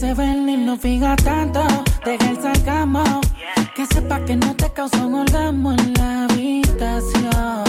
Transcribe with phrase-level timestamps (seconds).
[0.00, 1.62] se ven y no fija tanto.
[2.04, 3.04] Deja el sarcasmo.
[3.76, 7.64] Que sepa que no te causó un orgasmo en la habitación.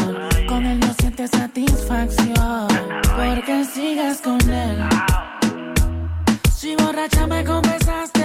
[0.47, 2.67] Con él no sientes satisfacción.
[3.17, 4.77] Porque sigues con él.
[6.55, 8.20] Si borracha me confesaste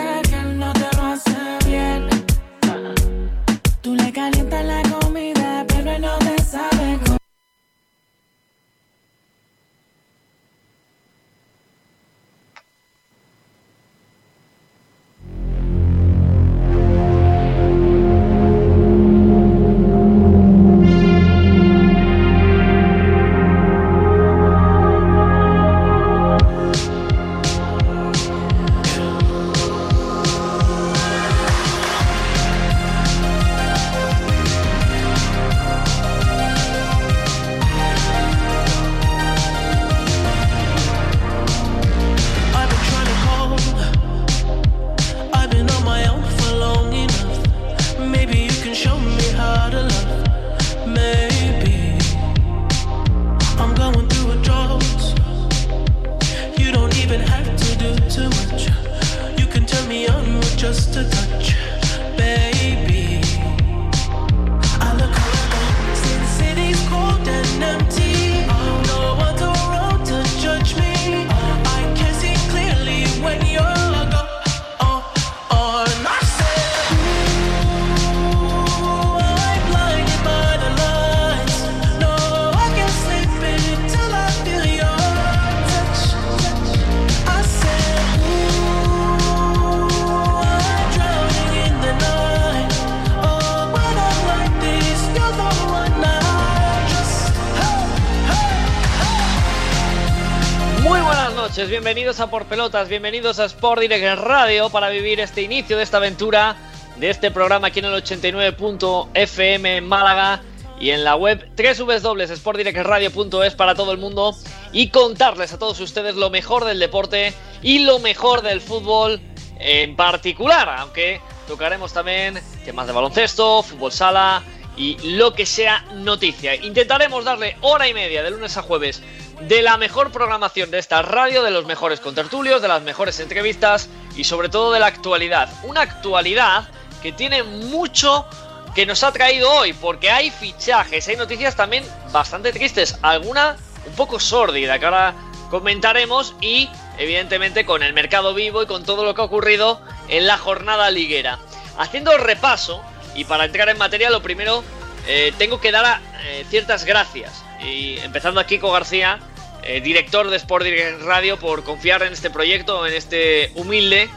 [102.30, 106.56] Por Pelotas, bienvenidos a Sport Direct Radio para vivir este inicio de esta aventura
[106.96, 110.42] de este programa aquí en el 89.fm en Málaga
[110.80, 114.34] y en la web www.sportdirectradio.es para todo el mundo
[114.72, 117.32] y contarles a todos ustedes lo mejor del deporte
[117.62, 119.20] y lo mejor del fútbol
[119.58, 124.42] en particular, aunque tocaremos también temas de baloncesto, fútbol sala
[124.76, 126.54] y lo que sea noticia.
[126.56, 129.02] Intentaremos darle hora y media de lunes a jueves
[129.40, 133.88] de la mejor programación de esta radio, de los mejores contertulios, de las mejores entrevistas
[134.16, 135.48] y sobre todo de la actualidad.
[135.64, 136.68] Una actualidad
[137.02, 138.26] que tiene mucho
[138.74, 143.94] que nos ha traído hoy, porque hay fichajes, hay noticias también bastante tristes, alguna un
[143.94, 145.14] poco sórdida que ahora
[145.50, 146.68] comentaremos y
[146.98, 150.90] evidentemente con el mercado vivo y con todo lo que ha ocurrido en la jornada
[150.90, 151.38] liguera.
[151.78, 152.82] Haciendo repaso
[153.14, 154.64] y para entrar en materia, lo primero
[155.06, 157.45] eh, tengo que dar eh, ciertas gracias.
[157.64, 159.18] Y empezando a Kiko García,
[159.62, 164.08] eh, director de Sport Direct Radio, por confiar en este proyecto, en este humilde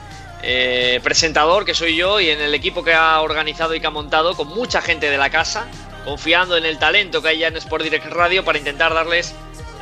[0.42, 3.92] eh, presentador que soy yo y en el equipo que ha organizado y que ha
[3.92, 5.68] montado con mucha gente de la casa,
[6.06, 9.34] confiando en el talento que hay ya en Sport Direct Radio para intentar darles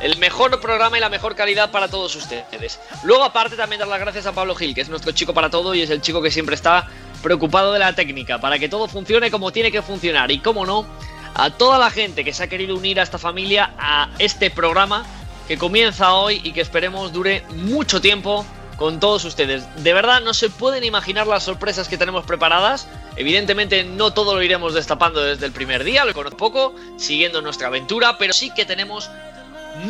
[0.02, 2.80] el mejor programa y la mejor calidad para todos ustedes.
[3.04, 5.74] Luego, aparte, también dar las gracias a Pablo Gil, que es nuestro chico para todo
[5.74, 6.88] y es el chico que siempre está
[7.22, 10.30] preocupado de la técnica, para que todo funcione como tiene que funcionar.
[10.30, 10.86] Y cómo no,
[11.34, 15.04] a toda la gente que se ha querido unir a esta familia, a este programa
[15.46, 18.44] que comienza hoy y que esperemos dure mucho tiempo
[18.76, 19.64] con todos ustedes.
[19.82, 22.86] De verdad, no se pueden imaginar las sorpresas que tenemos preparadas.
[23.16, 27.66] Evidentemente, no todo lo iremos destapando desde el primer día, lo conozco poco, siguiendo nuestra
[27.66, 29.10] aventura, pero sí que tenemos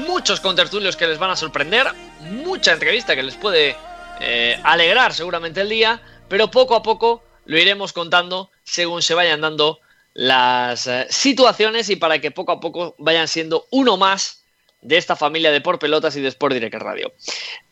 [0.07, 1.87] muchos contertulios que les van a sorprender,
[2.21, 3.77] mucha entrevista que les puede
[4.21, 9.41] eh, alegrar seguramente el día, pero poco a poco lo iremos contando según se vayan
[9.41, 9.81] dando
[10.15, 14.45] las eh, situaciones y para que poco a poco vayan siendo uno más
[14.81, 17.13] de esta familia de Por Pelotas y de Sport Direct Radio.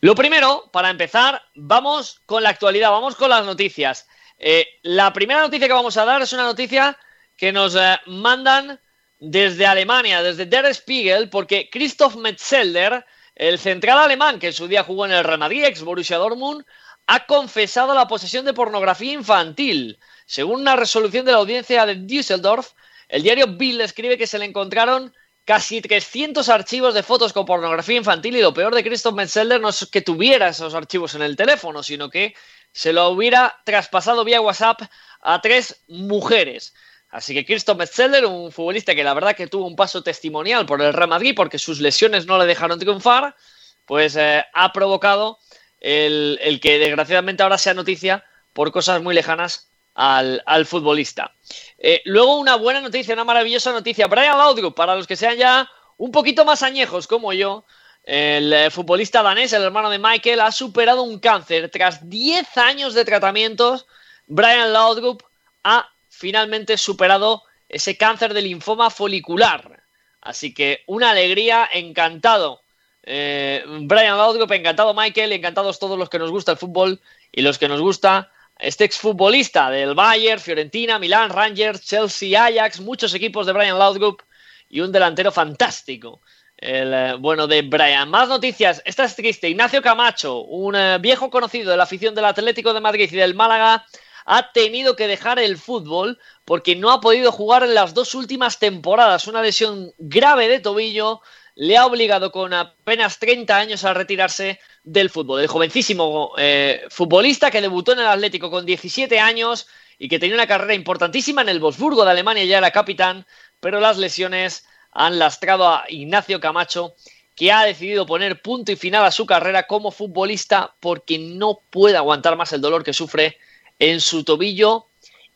[0.01, 4.09] Lo primero, para empezar, vamos con la actualidad, vamos con las noticias.
[4.39, 6.99] Eh, la primera noticia que vamos a dar es una noticia
[7.37, 8.81] que nos eh, mandan
[9.19, 13.05] desde Alemania, desde Der Spiegel, porque Christoph Metzelder,
[13.35, 16.65] el central alemán que en su día jugó en el Real ex Borussia Dortmund,
[17.07, 19.99] ha confesado la posesión de pornografía infantil.
[20.27, 22.73] Según una resolución de la audiencia de Düsseldorf,
[23.09, 25.15] el diario Bild escribe que se le encontraron
[25.45, 29.69] casi 300 archivos de fotos con pornografía infantil y lo peor de Christoph Metzelder no
[29.69, 32.35] es que tuviera esos archivos en el teléfono, sino que
[32.73, 34.83] se lo hubiera traspasado vía WhatsApp
[35.21, 36.75] a tres mujeres.
[37.09, 40.83] Así que Christoph Metzelder, un futbolista que la verdad que tuvo un paso testimonial por
[40.83, 43.37] el Real Madrid porque sus lesiones no le dejaron triunfar,
[43.85, 45.39] pues eh, ha provocado
[45.79, 51.35] el, el, que desgraciadamente ahora sea noticia por cosas muy lejanas al, al futbolista.
[51.79, 54.07] Eh, luego una buena noticia, una maravillosa noticia.
[54.07, 57.65] Brian Laudrup, para los que sean ya un poquito más añejos como yo,
[58.05, 61.71] El eh, futbolista danés, el hermano de Michael, ha superado un cáncer.
[61.71, 63.87] Tras 10 años de tratamientos,
[64.27, 65.23] Brian Laudrup
[65.65, 69.83] ha finalmente superado ese cáncer de linfoma folicular.
[70.21, 72.63] Así que una alegría, encantado.
[73.03, 77.01] Eh, Brian Laudrup, encantado Michael, encantados todos los que nos gusta el fútbol
[77.33, 83.13] y los que nos gusta este exfutbolista del Bayern, Fiorentina, Milán, Rangers, Chelsea, Ajax, muchos
[83.15, 84.23] equipos de Brian Laudrup
[84.69, 86.21] y un delantero fantástico.
[86.57, 88.09] El eh, bueno de Brian.
[88.09, 88.81] Más noticias.
[88.87, 89.49] Esta es triste.
[89.49, 93.35] Ignacio Camacho, un eh, viejo conocido de la afición del Atlético de Madrid y del
[93.35, 93.85] Málaga,
[94.25, 98.59] ha tenido que dejar el fútbol porque no ha podido jugar en las dos últimas
[98.59, 99.27] temporadas.
[99.27, 101.21] Una lesión grave de tobillo
[101.57, 105.41] le ha obligado con apenas 30 años a retirarse del fútbol.
[105.41, 109.67] El jovencísimo eh, futbolista que debutó en el Atlético con 17 años
[109.99, 113.27] y que tenía una carrera importantísima en el Wolfsburgo de Alemania, ya era capitán,
[113.59, 116.95] pero las lesiones han lastrado a Ignacio Camacho,
[117.35, 121.97] que ha decidido poner punto y final a su carrera como futbolista porque no puede
[121.97, 123.39] aguantar más el dolor que sufre
[123.79, 124.89] en su tobillo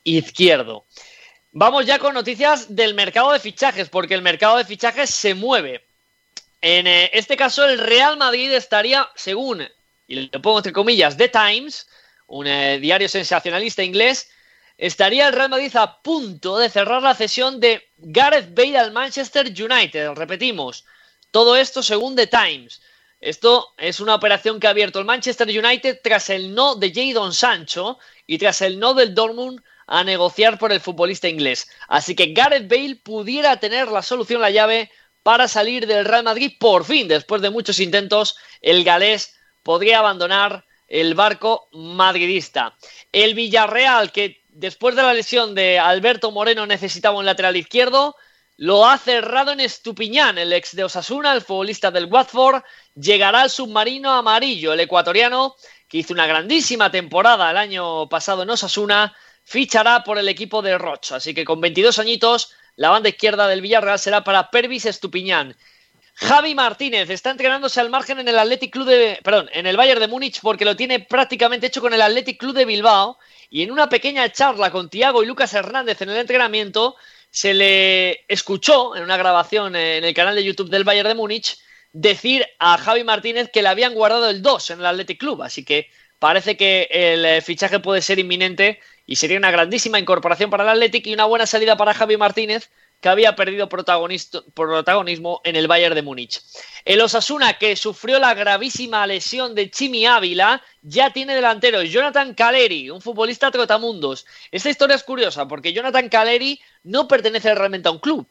[0.04, 0.84] izquierdo.
[1.52, 5.89] Vamos ya con noticias del mercado de fichajes, porque el mercado de fichajes se mueve.
[6.60, 9.66] En eh, este caso, el Real Madrid estaría, según,
[10.06, 11.88] y le pongo entre comillas, The Times,
[12.26, 14.30] un eh, diario sensacionalista inglés,
[14.76, 19.46] estaría el Real Madrid a punto de cerrar la cesión de Gareth Bale al Manchester
[19.46, 20.10] United.
[20.14, 20.84] Repetimos,
[21.30, 22.80] todo esto según The Times.
[23.20, 27.34] Esto es una operación que ha abierto el Manchester United tras el no de Jadon
[27.34, 31.68] Sancho y tras el no del Dortmund a negociar por el futbolista inglés.
[31.88, 34.90] Así que Gareth Bale pudiera tener la solución, la llave
[35.22, 36.52] para salir del Real Madrid.
[36.58, 42.76] Por fin, después de muchos intentos, el galés podría abandonar el barco madridista.
[43.12, 48.16] El Villarreal, que después de la lesión de Alberto Moreno necesitaba un lateral izquierdo,
[48.56, 52.62] lo ha cerrado en Estupiñán, el ex de Osasuna, el futbolista del Watford,
[52.94, 55.56] llegará al submarino amarillo, el ecuatoriano,
[55.88, 60.76] que hizo una grandísima temporada el año pasado en Osasuna, fichará por el equipo de
[60.76, 61.16] Rocha.
[61.16, 65.54] Así que con 22 añitos la banda izquierda del Villarreal será para Pervis Estupiñán.
[66.14, 70.00] Javi Martínez está entrenándose al margen en el Athletic Club de, perdón, en el Bayern
[70.00, 73.18] de Múnich porque lo tiene prácticamente hecho con el Athletic Club de Bilbao
[73.50, 76.96] y en una pequeña charla con Tiago y Lucas Hernández en el entrenamiento
[77.30, 81.58] se le escuchó en una grabación en el canal de YouTube del Bayern de Múnich
[81.92, 85.66] decir a Javi Martínez que le habían guardado el 2 en el Athletic Club, así
[85.66, 88.80] que parece que el fichaje puede ser inminente
[89.10, 92.70] y sería una grandísima incorporación para el Athletic y una buena salida para Javi Martínez,
[93.00, 96.40] que había perdido protagonismo en el Bayern de Múnich.
[96.84, 102.88] El Osasuna, que sufrió la gravísima lesión de Chimi Ávila, ya tiene delantero Jonathan Caleri,
[102.88, 104.26] un futbolista trotamundos.
[104.52, 108.28] Esta historia es curiosa porque Jonathan Caleri no pertenece realmente a un club.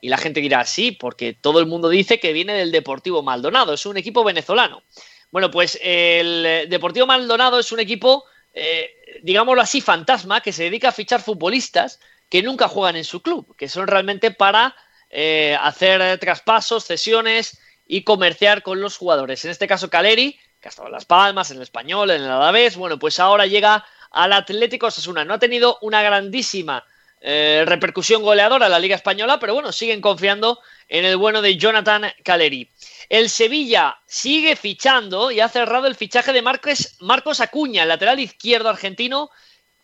[0.00, 3.74] Y la gente dirá, sí, porque todo el mundo dice que viene del Deportivo Maldonado,
[3.74, 4.82] es un equipo venezolano.
[5.30, 10.88] Bueno, pues el Deportivo Maldonado es un equipo eh, digámoslo así, fantasma, que se dedica
[10.88, 14.74] a fichar futbolistas que nunca juegan en su club, que son realmente para
[15.10, 19.44] eh, hacer traspasos, cesiones y comerciar con los jugadores.
[19.44, 22.30] En este caso, Caleri, que ha estado en Las Palmas, en el Español, en el
[22.30, 25.24] Alavés, bueno, pues ahora llega al Atlético Osasuna.
[25.24, 26.84] No ha tenido una grandísima
[27.24, 30.58] eh, repercusión goleadora en la Liga Española, pero bueno, siguen confiando
[30.88, 32.68] en el bueno de Jonathan Caleri.
[33.08, 38.18] El Sevilla sigue fichando y ha cerrado el fichaje de Marcos, Marcos Acuña, el lateral
[38.18, 39.30] izquierdo argentino,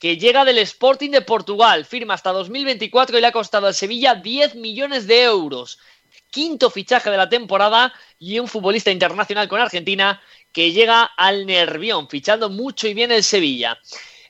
[0.00, 1.84] que llega del Sporting de Portugal.
[1.84, 5.78] Firma hasta 2024 y le ha costado al Sevilla 10 millones de euros.
[6.30, 10.20] Quinto fichaje de la temporada y un futbolista internacional con Argentina
[10.52, 13.78] que llega al Nervión, fichando mucho y bien el Sevilla.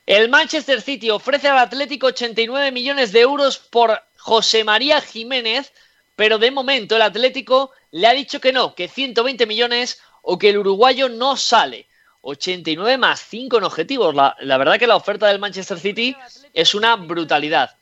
[0.09, 5.71] El Manchester City ofrece al Atlético 89 millones de euros por José María Jiménez,
[6.15, 10.49] pero de momento el Atlético le ha dicho que no, que 120 millones o que
[10.49, 11.87] el uruguayo no sale.
[12.21, 14.15] 89 más 5 en objetivos.
[14.15, 16.15] La, verdad que la oferta del Manchester City
[16.55, 17.77] es una brutalidad.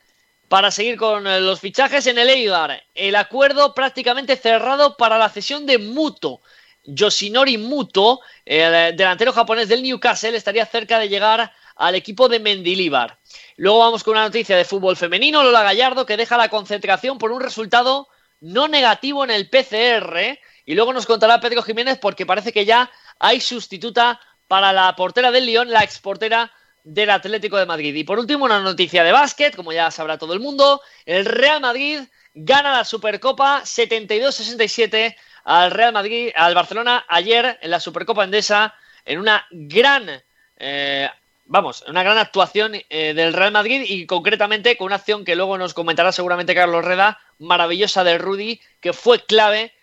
[0.50, 5.30] Para seguir con eh, los fichajes en el Eibar, el acuerdo prácticamente cerrado para la
[5.30, 6.42] cesión de Muto.
[6.84, 12.40] Yoshinori Muto, el eh, delantero japonés del Newcastle, estaría cerca de llegar al equipo de
[12.40, 13.20] Mendilibar.
[13.56, 17.32] Luego vamos con una noticia de fútbol femenino, Lola Gallardo, que deja la concentración por
[17.32, 18.08] un resultado
[18.42, 20.40] no negativo en el PCR.
[20.66, 25.32] Y luego nos contará Pedro Jiménez porque parece que ya hay sustituta para la portera
[25.32, 26.52] del Lyon, la exportera
[26.84, 27.94] del Atlético de Madrid.
[27.96, 31.62] Y por último, una noticia de básquet, como ya sabrá todo el mundo, el Real
[31.62, 32.02] Madrid
[32.34, 38.74] gana la Supercopa 72-67 al Real Madrid, al Barcelona ayer en la Supercopa Endesa
[39.06, 40.10] en una gran
[40.58, 41.10] eh,
[41.48, 45.58] vamos, una gran actuación eh, del Real Madrid y concretamente con una acción que luego
[45.58, 49.74] nos comentará seguramente Carlos Reda, maravillosa de Rudy, que fue clave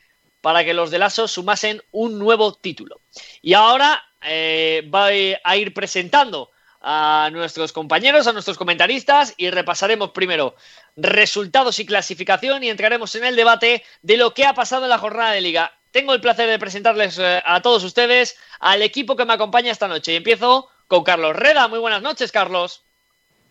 [0.41, 3.01] para que los de Lasso sumasen un nuevo título.
[3.41, 6.51] Y ahora eh, voy a ir presentando
[6.83, 10.55] a nuestros compañeros, a nuestros comentaristas y repasaremos primero
[10.97, 14.99] resultados y clasificación y entraremos en el debate de lo que ha pasado en la
[14.99, 15.73] jornada de liga.
[15.91, 19.89] Tengo el placer de presentarles eh, a todos ustedes al equipo que me acompaña esta
[19.89, 21.69] noche y empiezo con Carlos Reda.
[21.69, 22.83] Muy buenas noches, Carlos.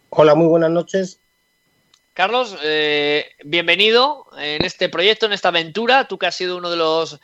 [0.10, 1.20] Hola, muy buenas noches.
[2.14, 6.08] Carlos, eh, bienvenido en este proyecto, en esta aventura.
[6.08, 7.20] Tú que has sido uno de los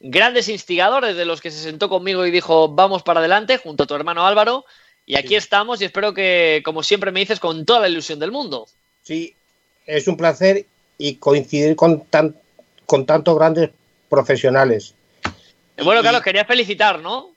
[0.00, 3.86] grandes instigadores de los que se sentó conmigo y dijo vamos para adelante junto a
[3.86, 4.66] tu hermano Álvaro.
[5.06, 8.32] Y aquí estamos y espero que, como siempre me dices, con toda la ilusión del
[8.32, 8.66] mundo.
[9.02, 9.34] Sí,
[9.86, 10.66] es un placer
[10.96, 12.36] y coincidir con, tan,
[12.86, 13.70] con tantos grandes
[14.08, 14.94] profesionales.
[15.82, 17.32] Bueno, Carlos, quería felicitar, ¿no?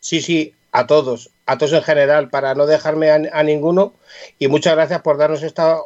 [0.00, 3.94] Sí, sí, a todos, a todos en general, para no dejarme a, ninguno.
[4.38, 5.78] Y muchas gracias por darnos esta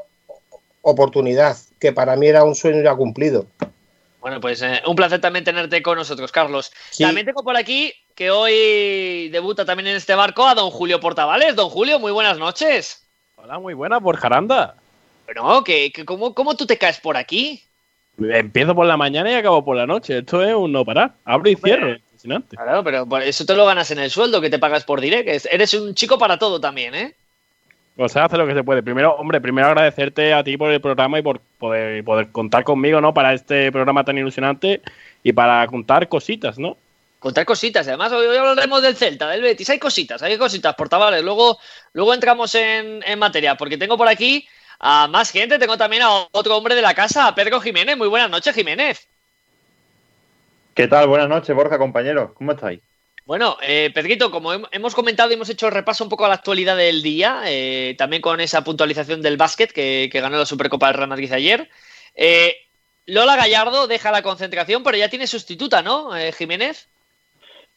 [0.82, 3.46] oportunidad, que para mí era un sueño ya cumplido.
[4.20, 6.72] Bueno, pues eh, un placer también tenerte con nosotros, Carlos.
[6.98, 11.54] También tengo por aquí que hoy debuta también en este barco a don Julio Portavales.
[11.54, 13.06] Don Julio, muy buenas noches.
[13.36, 14.74] Hola, muy buenas, por Jaranda.
[15.24, 17.62] Pero, que, ¿cómo, ¿cómo tú te caes por aquí?
[18.18, 20.18] Empiezo por la mañana y acabo por la noche.
[20.18, 21.12] Esto es un no parar.
[21.24, 21.96] Abro y cierro.
[22.48, 25.46] Claro, pero eso te lo ganas en el sueldo que te pagas por direct.
[25.50, 27.14] Eres un chico para todo también, ¿eh?
[27.96, 28.82] O sea, hace lo que se puede.
[28.82, 33.00] Primero, hombre, primero agradecerte a ti por el programa y por poder, poder contar conmigo,
[33.00, 33.12] ¿no?
[33.12, 34.80] Para este programa tan ilusionante
[35.22, 36.76] y para contar cositas, ¿no?
[37.18, 37.86] Contar cositas.
[37.86, 39.68] Además, hoy hablaremos del Celta, del Betis.
[39.68, 41.22] Hay cositas, hay cositas, portavales.
[41.22, 41.58] Luego,
[41.92, 44.48] luego entramos en, en materia, porque tengo por aquí
[44.78, 45.58] a más gente.
[45.58, 47.98] Tengo también a otro hombre de la casa, a Pedro Jiménez.
[47.98, 49.06] Muy buenas noches, Jiménez.
[50.80, 51.08] ¿Qué tal?
[51.08, 52.32] Buenas noches, Borja, compañero.
[52.32, 52.80] ¿Cómo estáis?
[53.26, 56.74] Bueno, eh, Pedrito, como hemos comentado y hemos hecho repaso un poco a la actualidad
[56.74, 61.10] del día, eh, también con esa puntualización del básquet que, ganó la Supercopa del Real
[61.10, 61.68] Madrid ayer.
[62.14, 62.54] Eh,
[63.04, 66.88] Lola Gallardo deja la concentración, pero ya tiene sustituta, ¿no, eh, Jiménez?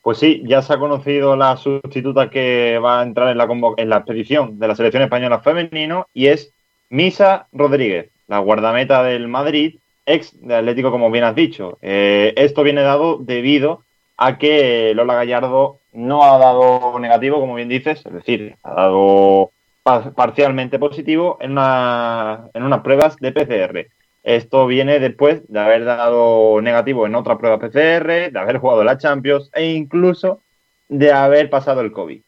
[0.01, 3.89] Pues sí, ya se ha conocido la sustituta que va a entrar en la, en
[3.89, 6.53] la expedición de la selección española femenino y es
[6.87, 11.77] Misa Rodríguez, la guardameta del Madrid, ex de Atlético, como bien has dicho.
[11.81, 13.83] esto viene dado debido
[14.17, 19.51] a que Lola Gallardo no ha dado negativo, como bien dices, es decir, ha dado
[19.83, 23.87] parcialmente positivo en, una, en unas pruebas de PCR.
[24.23, 28.97] Esto viene después de haber dado negativo en otras pruebas PCR, de haber jugado la
[28.97, 30.41] Champions e incluso
[30.87, 32.21] de haber pasado el COVID.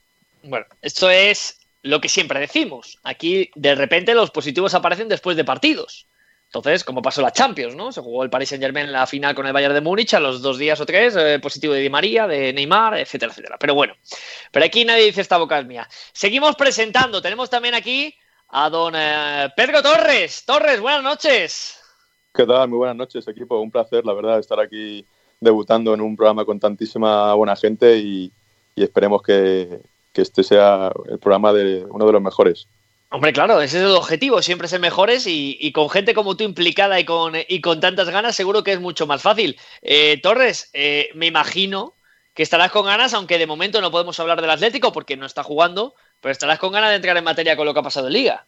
[0.44, 3.00] Bueno, esto es lo que siempre decimos.
[3.04, 6.08] Aquí de repente los positivos aparecen después de partidos.
[6.60, 7.92] Entonces, como pasó la Champions, ¿no?
[7.92, 10.22] Se jugó el Paris Saint Germain en la final con el Bayern de Múnich a
[10.22, 13.58] los dos días o tres, eh, positivo de Di María, de Neymar, etcétera, etcétera.
[13.60, 13.94] Pero bueno,
[14.52, 15.88] pero aquí nadie dice esta boca es mía.
[16.14, 17.22] Seguimos presentando.
[17.22, 18.16] Tenemos también aquí
[18.48, 20.46] a don eh, Pedro Torres.
[20.46, 21.78] Torres, buenas noches.
[22.34, 22.70] ¿Qué tal?
[22.70, 23.60] Muy buenas noches, equipo.
[23.60, 25.06] Un placer, la verdad, estar aquí
[25.42, 28.32] debutando en un programa con tantísima buena gente y,
[28.76, 29.82] esperemos que
[30.14, 32.68] este sea el programa de uno de los mejores.
[33.16, 37.00] Hombre, claro, ese es el objetivo, siempre ser mejores y, con gente como tú implicada
[37.00, 39.58] y con, y con tantas ganas seguro que es mucho más fácil.
[39.82, 41.94] Eh, Torres, eh, me imagino
[42.34, 45.44] que estarás con ganas, aunque de momento no podemos hablar del Atlético porque no está
[45.44, 48.14] jugando, pero estarás con ganas de entrar en materia con lo que ha pasado en
[48.14, 48.46] Liga.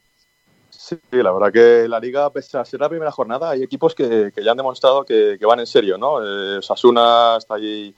[0.70, 4.34] Sí, la verdad que la Liga, pese a ser la primera jornada, hay equipos que,
[4.36, 6.20] ya han demostrado que, van en serio, ¿no?
[6.22, 7.96] Eh, Sasuna está allí,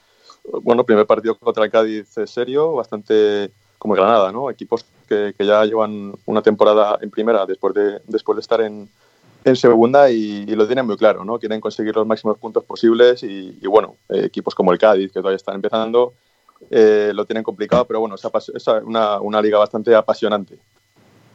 [0.61, 3.49] bueno, primer partido contra el Cádiz es serio, bastante
[3.79, 4.51] como Granada, ¿no?
[4.51, 8.88] Equipos que, ya llevan una temporada en primera después de, después de estar en,
[9.44, 11.39] en segunda y, lo tienen muy claro, ¿no?
[11.39, 15.38] Quieren conseguir los máximos puntos posibles y, bueno, eh, equipos como el Cádiz, que todavía
[15.38, 16.13] están empezando,
[16.70, 20.58] eh, lo tienen complicado, pero bueno, es una, una liga bastante apasionante.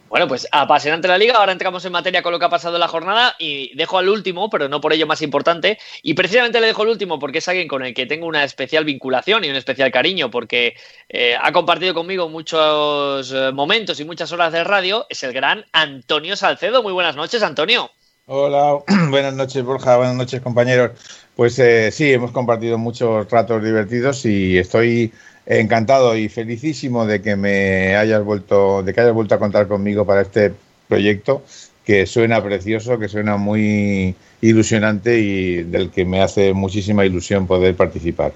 [0.09, 1.35] Bueno, pues apasionante la liga.
[1.35, 4.07] Ahora entramos en materia con lo que ha pasado en la jornada y dejo al
[4.07, 5.79] último, pero no por ello más importante.
[6.03, 8.85] Y precisamente le dejo al último porque es alguien con el que tengo una especial
[8.85, 10.75] vinculación y un especial cariño porque
[11.09, 15.07] eh, ha compartido conmigo muchos eh, momentos y muchas horas de radio.
[15.09, 16.83] Es el gran Antonio Salcedo.
[16.83, 17.89] Muy buenas noches, Antonio.
[18.27, 19.97] Hola, buenas noches, Borja.
[19.97, 20.91] Buenas noches, compañeros.
[21.35, 25.11] Pues eh, sí, hemos compartido muchos ratos divertidos y estoy
[25.45, 30.05] encantado y felicísimo de que me hayas vuelto, de que hayas vuelto a contar conmigo
[30.05, 30.53] para este
[30.87, 31.43] proyecto
[31.85, 37.75] que suena precioso, que suena muy ilusionante y del que me hace muchísima ilusión poder
[37.75, 38.33] participar.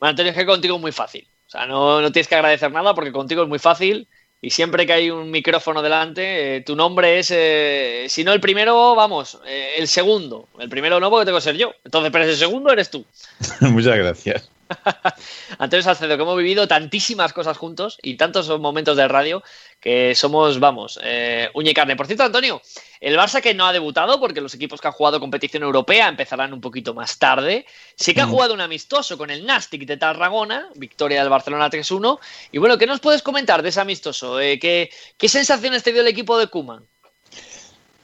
[0.00, 1.26] Bueno, Antonio, es que contigo es muy fácil.
[1.46, 4.08] O sea, no, no, tienes que agradecer nada porque contigo es muy fácil
[4.40, 8.40] y siempre que hay un micrófono delante, eh, tu nombre es, eh, si no el
[8.40, 10.48] primero, vamos, eh, el segundo.
[10.58, 11.72] El primero no porque tengo que ser yo.
[11.84, 13.04] Entonces, pero el segundo eres tú.
[13.60, 14.50] Muchas gracias.
[15.58, 19.42] Antonio Salcedo, que hemos vivido tantísimas cosas juntos y tantos momentos de radio
[19.80, 21.96] que somos, vamos, eh, uña y carne.
[21.96, 22.60] Por cierto, Antonio,
[23.00, 26.52] el Barça que no ha debutado, porque los equipos que han jugado competición europea empezarán
[26.52, 28.30] un poquito más tarde, sí que ha Mm.
[28.30, 32.18] jugado un amistoso con el Nastic de Tarragona, victoria del Barcelona 3-1.
[32.52, 34.40] Y bueno, ¿qué nos puedes comentar de ese amistoso?
[34.40, 36.84] Eh, ¿qué, ¿Qué sensaciones te dio el equipo de Kuman?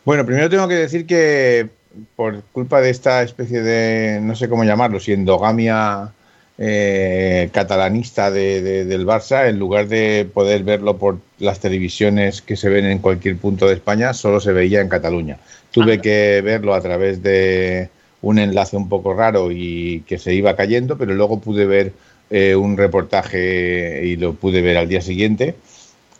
[0.05, 1.69] Bueno, primero tengo que decir que
[2.17, 6.13] por culpa de esta especie de, no sé cómo llamarlo, si endogamia
[6.59, 12.57] eh, catalanista de- de- del Barça, en lugar de poder verlo por las televisiones que
[12.57, 15.39] se ven en cualquier punto de España, solo se veía en Cataluña.
[15.73, 16.03] Tuve Anda.
[16.03, 17.89] que verlo a través de
[18.23, 21.93] un enlace un poco raro y que se iba cayendo, pero luego pude ver
[22.31, 25.55] eh, un reportaje y lo pude ver al día siguiente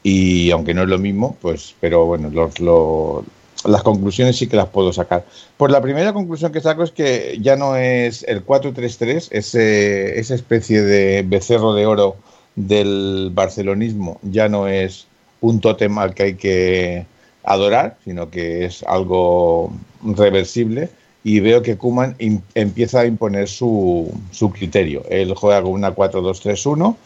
[0.03, 3.25] y aunque no es lo mismo, pues, pero bueno, los, lo-
[3.65, 5.25] las conclusiones sí que las puedo sacar.
[5.57, 10.35] Pues la primera conclusión que saco es que ya no es el 4-3-3, ese, esa
[10.35, 12.17] especie de becerro de oro
[12.57, 15.07] del barcelonismo, ya no es
[15.41, 17.07] un tótem al que hay que
[17.43, 20.91] adorar, sino que es algo reversible.
[21.27, 22.17] Y veo que Kuman
[22.55, 25.05] empieza a imponer su, su criterio.
[25.09, 26.97] Él juega con una 4-2-3-1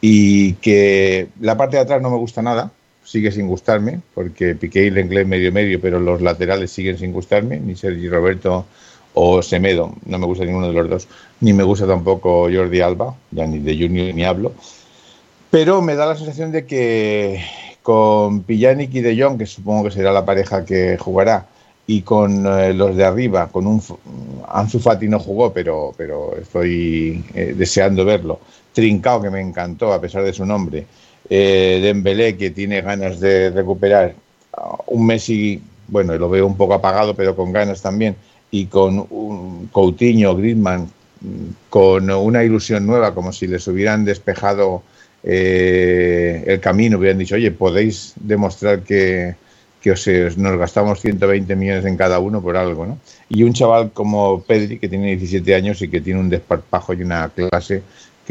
[0.00, 2.72] y que la parte de atrás no me gusta nada,
[3.12, 7.60] sigue sin gustarme, porque Piqué y Lenglet medio medio, pero los laterales siguen sin gustarme,
[7.60, 8.64] ni Sergi Roberto
[9.12, 11.08] o Semedo, no me gusta ninguno de los dos,
[11.40, 14.54] ni me gusta tampoco Jordi Alba, ya ni de Junior ni hablo,
[15.50, 17.44] pero me da la sensación de que
[17.82, 21.48] con Pillanic y De Jong, que supongo que será la pareja que jugará,
[21.86, 23.82] y con eh, los de arriba, con un
[24.48, 28.40] Ansu Fati no jugó, pero, pero estoy eh, deseando verlo.
[28.72, 30.86] Trincao, que me encantó a pesar de su nombre.
[31.28, 34.14] Eh, Dembélé, que tiene ganas de recuperar.
[34.86, 38.16] Un Messi, bueno, lo veo un poco apagado, pero con ganas también.
[38.50, 40.90] Y con un Coutinho, Griezmann,
[41.70, 44.82] con una ilusión nueva, como si les hubieran despejado
[45.22, 49.34] eh, el camino, hubieran dicho, oye, podéis demostrar que,
[49.80, 52.98] que os, nos gastamos 120 millones en cada uno por algo, ¿no?
[53.28, 57.02] Y un chaval como Pedri, que tiene 17 años y que tiene un desparpajo y
[57.02, 57.82] una clase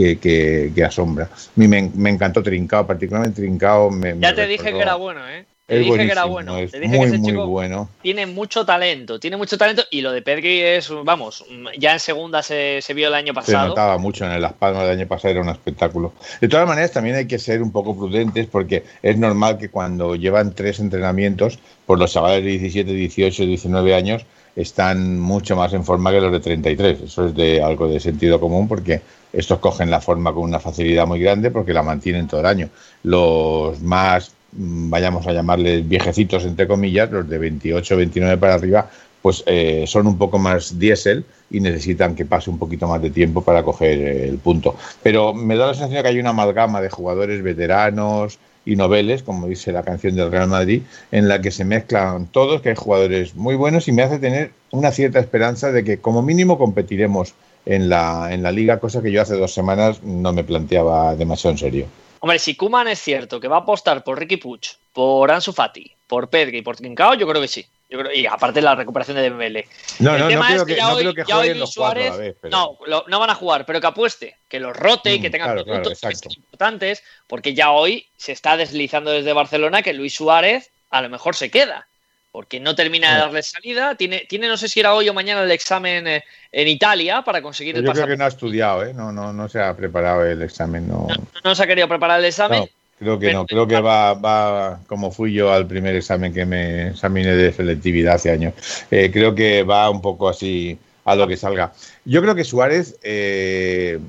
[0.01, 1.25] que, que, que asombra.
[1.25, 3.91] A mí me, me, encantó Trincao, particularmente Trincao.
[3.91, 5.45] Me, ya me te recordó, dije que era bueno, ¿eh?
[5.67, 6.57] Te es dije que era bueno.
[6.57, 7.89] Es Te dije muy, que ese muy chico bueno.
[8.01, 11.45] tiene mucho talento, tiene mucho talento y lo de Pedri es, vamos,
[11.79, 13.67] ya en segunda se, se vio el año Se pasado.
[13.69, 16.13] notaba mucho en el Las Palmas del año pasado, era un espectáculo.
[16.41, 20.15] De todas maneras, también hay que ser un poco prudentes porque es normal que cuando
[20.15, 24.25] llevan tres entrenamientos, pues los chavales de 17, 18, 19 años
[24.57, 27.01] están mucho más en forma que los de 33.
[27.01, 28.99] Eso es de algo de sentido común porque
[29.33, 32.69] estos cogen la forma con una facilidad muy grande porque la mantienen todo el año.
[33.03, 38.89] Los más, mm, vayamos a llamarles viejecitos, entre comillas, los de 28, 29 para arriba,
[39.21, 43.11] pues eh, son un poco más diésel y necesitan que pase un poquito más de
[43.11, 44.75] tiempo para coger el punto.
[45.03, 49.23] Pero me da la sensación de que hay una amalgama de jugadores veteranos y noveles,
[49.23, 52.75] como dice la canción del Real Madrid, en la que se mezclan todos, que hay
[52.75, 57.33] jugadores muy buenos y me hace tener una cierta esperanza de que como mínimo competiremos
[57.65, 61.51] en la, en la liga, cosa que yo hace dos semanas no me planteaba demasiado
[61.53, 61.85] en serio.
[62.19, 64.61] Hombre, si Kuman es cierto que va a apostar por Ricky Puig,
[64.93, 67.65] por Ansu Fati, por Pedri y por Trincao, yo creo que sí.
[67.89, 69.67] Yo creo, y aparte la recuperación de Dembélé.
[69.99, 71.59] No, El no, no tema creo es que, ya no hoy- creo que jueguen Luis
[71.59, 72.35] los cuatro a la Suárez- vez.
[72.41, 72.51] Pero...
[72.57, 75.29] No, lo- no van a jugar, pero que apueste, que los rote y Mm, que
[75.29, 75.99] tengan claro, minutos
[76.37, 81.35] importantes, porque ya hoy se está deslizando desde Barcelona que Luis Suárez a lo mejor
[81.35, 81.87] se queda,
[82.31, 83.95] porque no termina de darle salida.
[83.95, 87.41] Tiene, tiene no sé si era hoy o mañana el examen eh, en Italia para
[87.41, 88.93] conseguir el Yo creo que no ha estudiado, ¿eh?
[88.93, 90.87] No, no, no se ha preparado el examen.
[90.87, 91.07] No,
[91.43, 92.61] No se ha querido preparar el examen.
[92.61, 92.67] No,
[92.99, 93.45] creo que no.
[93.45, 98.15] Creo que va, va como fui yo al primer examen que me examiné de selectividad
[98.15, 98.53] hace años.
[98.89, 101.73] Eh, creo que va un poco así a lo que salga.
[102.05, 103.99] Yo creo que Suárez eh,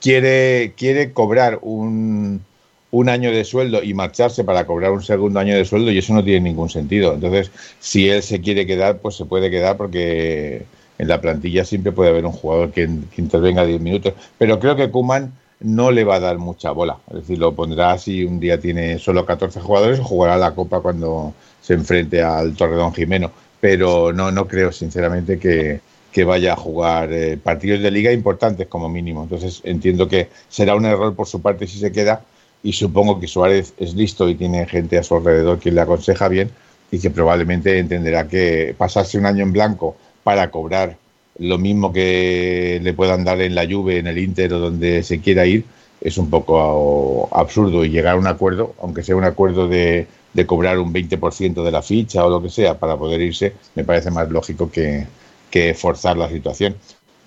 [0.00, 2.42] quiere, quiere cobrar un,
[2.90, 6.14] un año de sueldo y marcharse para cobrar un segundo año de sueldo y eso
[6.14, 7.14] no tiene ningún sentido.
[7.14, 10.62] Entonces, si él se quiere quedar, pues se puede quedar porque
[10.98, 14.14] en la plantilla siempre puede haber un jugador que, intervenga 10 minutos.
[14.38, 16.98] Pero creo que Kuman no le va a dar mucha bola.
[17.08, 20.80] Es decir, lo pondrá si un día tiene solo 14 jugadores o jugará la Copa
[20.80, 23.30] cuando se enfrente al Torredón Jimeno.
[23.60, 25.80] Pero no, no creo, sinceramente, que,
[26.12, 29.24] que vaya a jugar eh, partidos de liga importantes como mínimo.
[29.24, 32.22] Entonces entiendo que será un error por su parte si se queda
[32.62, 36.28] y supongo que Suárez es listo y tiene gente a su alrededor que le aconseja
[36.28, 36.50] bien
[36.90, 40.96] y que probablemente entenderá que pasarse un año en blanco para cobrar
[41.38, 45.20] lo mismo que le puedan dar en la Juve, en el Inter o donde se
[45.20, 45.64] quiera ir,
[46.00, 50.46] es un poco absurdo y llegar a un acuerdo, aunque sea un acuerdo de, de
[50.46, 54.10] cobrar un 20% de la ficha o lo que sea para poder irse, me parece
[54.10, 55.06] más lógico que,
[55.50, 56.76] que forzar la situación.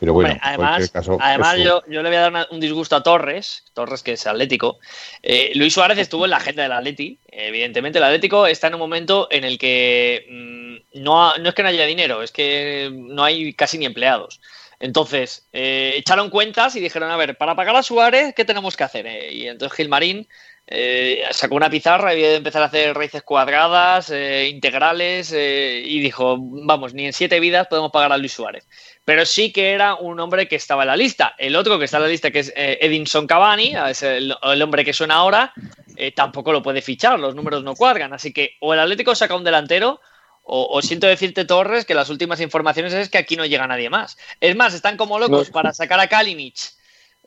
[0.02, 2.32] Pero bueno, Hombre, en cualquier además, caso, además eso- yo, yo le voy a dar
[2.32, 4.80] una- un disgusto a Torres, Torres que es atlético.
[5.22, 7.20] Eh, Luis Suárez estuvo en la agenda del Atleti.
[7.28, 11.54] Evidentemente, el Atlético está en un momento en el que mm, no, ha- no es
[11.56, 14.42] que no haya dinero, es que no hay casi ni empleados.
[14.80, 18.84] Entonces, eh, echaron cuentas y dijeron, a ver, para pagar a Suárez, ¿qué tenemos que
[18.84, 19.06] hacer?
[19.06, 20.28] Eh, y entonces Gilmarín
[20.66, 24.10] eh, sacó una pizarra y había de empezar a hacer raíces cuadradas,
[24.48, 28.66] integrales, y dijo, vamos, ni en siete vidas podemos pagar a Luis Suárez.
[29.04, 31.36] Pero sí que era un hombre que estaba en la lista.
[31.38, 34.62] El otro que está en la lista, que es eh, Edinson Cavani, es el, el
[34.62, 35.54] hombre que suena ahora,
[35.96, 38.14] eh, tampoco lo puede fichar, los números no cuadran.
[38.14, 40.00] Así que o el Atlético saca un delantero,
[40.44, 43.90] o, o siento decirte, Torres, que las últimas informaciones es que aquí no llega nadie
[43.90, 44.18] más.
[44.40, 45.54] Es más, están como locos No.
[45.54, 46.58] para sacar a Kalinic.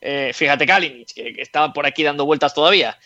[0.01, 2.97] Eh, fíjate, Kalinic, que, que estaba por aquí dando vueltas todavía.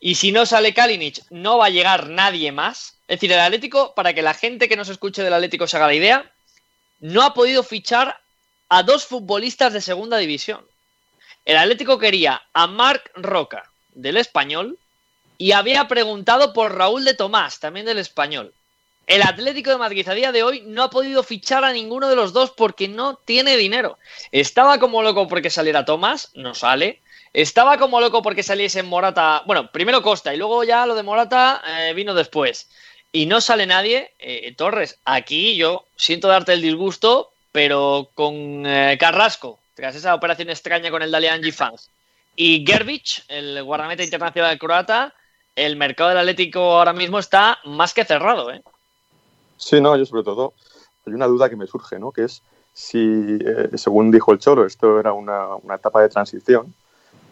[0.00, 3.00] Y si no sale Kalinic, no va a llegar nadie más.
[3.08, 5.86] Es decir, el Atlético, para que la gente que nos escuche del Atlético se haga
[5.88, 6.30] la idea,
[7.04, 8.18] no ha podido fichar
[8.70, 10.64] a dos futbolistas de segunda división.
[11.44, 14.78] El Atlético quería a Marc Roca, del Español,
[15.36, 18.54] y había preguntado por Raúl de Tomás, también del Español.
[19.06, 22.16] El Atlético de Madrid a día de hoy no ha podido fichar a ninguno de
[22.16, 23.98] los dos porque no tiene dinero.
[24.32, 27.02] Estaba como loco porque saliera Tomás, no sale.
[27.34, 29.42] Estaba como loco porque saliese Morata.
[29.44, 32.70] Bueno, primero Costa y luego ya lo de Morata eh, vino después.
[33.14, 34.10] Y no sale nadie.
[34.18, 40.50] Eh, Torres, aquí yo siento darte el disgusto, pero con eh, Carrasco, tras esa operación
[40.50, 41.90] extraña con el Dalian Fans,
[42.34, 45.14] y Gerbich, el guardameta internacional croata,
[45.54, 48.50] el mercado del Atlético ahora mismo está más que cerrado.
[48.50, 48.64] ¿eh?
[49.58, 50.52] Sí, no, yo sobre todo,
[51.06, 52.10] hay una duda que me surge, ¿no?
[52.10, 56.74] Que es si, eh, según dijo el Cholo, esto era una, una etapa de transición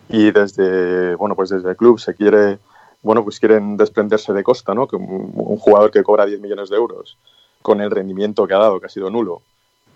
[0.08, 2.60] y desde, bueno, pues desde el club se quiere,
[3.02, 4.86] bueno, pues quieren desprenderse de Costa, ¿no?
[4.86, 7.18] Que un, un jugador que cobra 10 millones de euros
[7.62, 9.42] con el rendimiento que ha dado, que ha sido nulo,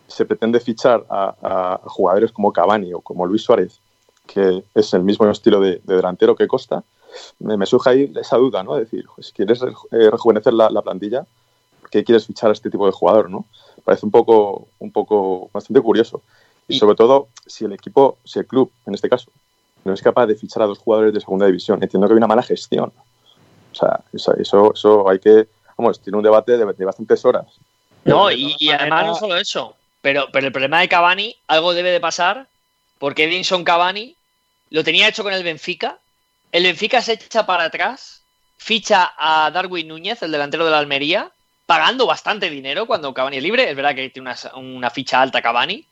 [0.06, 3.80] se pretende fichar a, a- jugadores como Cavani o como Luis Suárez,
[4.26, 6.84] que es el mismo estilo de, de delantero que Costa,
[7.38, 8.76] me, me surge ahí esa duda, ¿no?
[8.76, 11.26] Es decir, si quieres eh, rejuvenecer la, la plantilla,
[11.80, 13.46] ¿por qué quieres fichar a este tipo de jugador, no?
[13.84, 16.22] Parece un poco, un poco bastante curioso.
[16.68, 19.30] Y- sobre todo, si el equipo, si el club, en este caso,
[19.86, 22.26] no es capaz de fichar a dos jugadores de segunda división, entiendo que hay una
[22.26, 22.92] mala gestión.
[23.72, 27.46] O sea, eso, eso, eso hay que, vamos, tiene un debate de, de bastantes horas.
[28.04, 32.00] No, y, además no solo eso, pero, pero el problema de Cavani, algo debe de
[32.00, 32.46] pasar,
[32.98, 34.14] porque Edinson Cavani
[34.70, 35.98] lo tenía hecho con el Benfica,
[36.52, 38.22] el Benfica se echa para atrás,
[38.56, 41.30] ficha a Darwin Núñez, el delantero de la Almería,
[41.66, 45.42] pagando bastante dinero cuando Cavani es libre, es verdad que tiene una, una ficha alta
[45.42, 45.84] Cavani.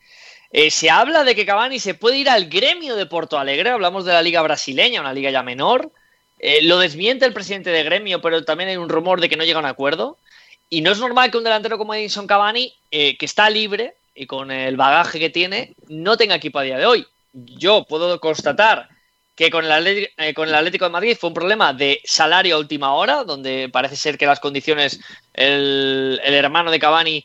[0.56, 4.04] Eh, se habla de que Cavani se puede ir al gremio de Porto Alegre, hablamos
[4.04, 5.90] de la liga brasileña, una liga ya menor.
[6.38, 9.42] Eh, lo desmiente el presidente de gremio, pero también hay un rumor de que no
[9.42, 10.16] llega a un acuerdo.
[10.70, 14.26] Y no es normal que un delantero como Edinson Cavani, eh, que está libre y
[14.26, 17.04] con el bagaje que tiene, no tenga equipo a día de hoy.
[17.32, 18.88] Yo puedo constatar
[19.34, 22.56] que con el, Atlético, eh, con el Atlético de Madrid fue un problema de salario
[22.56, 25.00] a última hora, donde parece ser que las condiciones,
[25.32, 27.24] el, el hermano de Cavani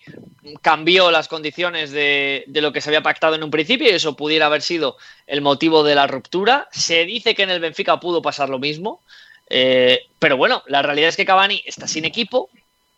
[0.62, 4.15] cambió las condiciones de, de, lo que se había pactado en un principio y eso
[4.15, 6.67] pudiera haber sido el motivo de la ruptura.
[6.72, 9.02] Se dice que en el Benfica pudo pasar lo mismo,
[9.50, 12.50] eh, pero bueno, la realidad es que Cavani está sin equipo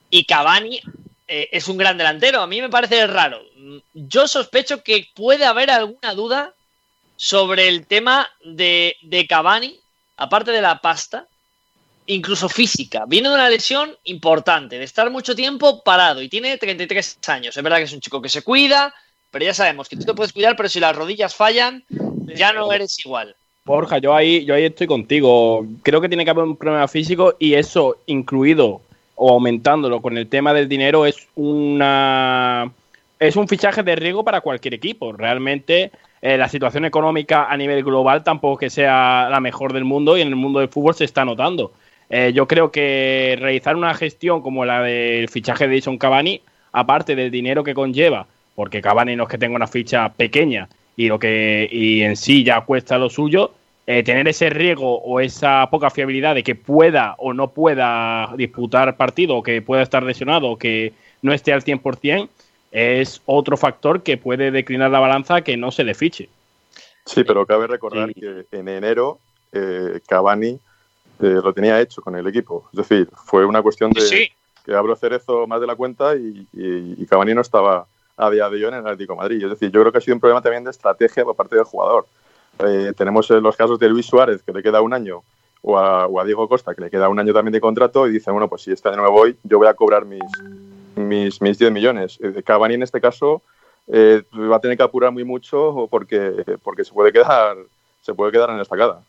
[0.10, 0.82] y Cavani
[1.28, 2.42] eh, es un gran delantero.
[2.42, 3.42] A mí me parece raro.
[3.94, 6.54] Yo sospecho que puede haber alguna duda
[7.22, 9.80] sobre el tema de, de Cavani,
[10.18, 11.28] aparte de la pasta,
[12.08, 13.06] incluso física.
[13.08, 17.56] Viene de una lesión importante, de estar mucho tiempo parado y tiene 33 años.
[17.56, 18.92] Es verdad que es un chico que se cuida,
[19.30, 21.84] pero ya sabemos que tú te puedes cuidar, pero si las rodillas fallan,
[22.26, 23.36] ya no eres igual.
[23.66, 25.64] Borja, yo ahí, yo ahí estoy contigo.
[25.84, 28.82] Creo que tiene que haber un problema físico y eso incluido
[29.14, 32.72] o aumentándolo con el tema del dinero es una
[33.22, 35.14] es un fichaje de riesgo para cualquier equipo.
[35.14, 35.92] Realmente
[36.24, 40.22] eh, la situación económica a nivel global tampoco que sea la mejor del mundo y
[40.22, 41.72] en el mundo del fútbol se está notando.
[42.10, 47.16] Eh, yo creo que realizar una gestión como la del fichaje de Edison Cavani, aparte
[47.16, 51.20] del dinero que conlleva, porque Cavani no es que tenga una ficha pequeña y lo
[51.20, 53.54] que y en sí ya cuesta lo suyo,
[53.86, 58.98] eh, tener ese riesgo o esa poca fiabilidad de que pueda o no pueda disputar
[58.98, 62.28] partido, o que pueda estar lesionado, o que no esté al 100%,
[62.72, 66.30] es otro factor que puede declinar la balanza que no se le fiche.
[67.06, 68.22] Sí, pero cabe recordar Sí.
[68.22, 69.20] que en enero
[69.52, 70.60] eh, Cavani eh,
[71.44, 72.70] lo tenía hecho con el equipo.
[72.72, 74.30] Es decir, fue una cuestión de Sí,
[74.66, 77.86] que abro Cerezo más de la cuenta y, y, y Cavani no estaba
[78.18, 79.44] a día de hoy en el Atlético de Madrid.
[79.44, 81.66] Es decir, yo creo que ha sido un problema también de estrategia por parte del
[81.66, 82.06] jugador.
[82.60, 85.24] Eh, tenemos eh, los casos de Luis Suárez, que le queda un año,
[85.64, 88.12] o a, o a Diego Costa, que le queda un año también de contrato, y
[88.12, 90.22] dice, bueno, pues si este año no me voy, yo voy a cobrar mis,
[91.08, 92.20] mis, mis 10 millones.
[92.46, 93.42] Cavani en este caso
[93.88, 97.58] eh, va a tener que apurar muy mucho porque, porque se puede quedar
[98.02, 99.04] se puede quedar en la estacada.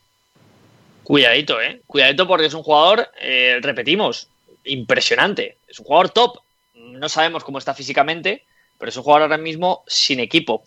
[1.02, 1.80] Cuidadito, ¿eh?
[1.86, 4.28] Cuidadito porque es un jugador, eh, repetimos,
[4.64, 5.56] impresionante.
[5.66, 6.38] Es un jugador top.
[6.74, 8.44] No sabemos cómo está físicamente,
[8.78, 10.62] pero es un jugador ahora mismo sin equipo.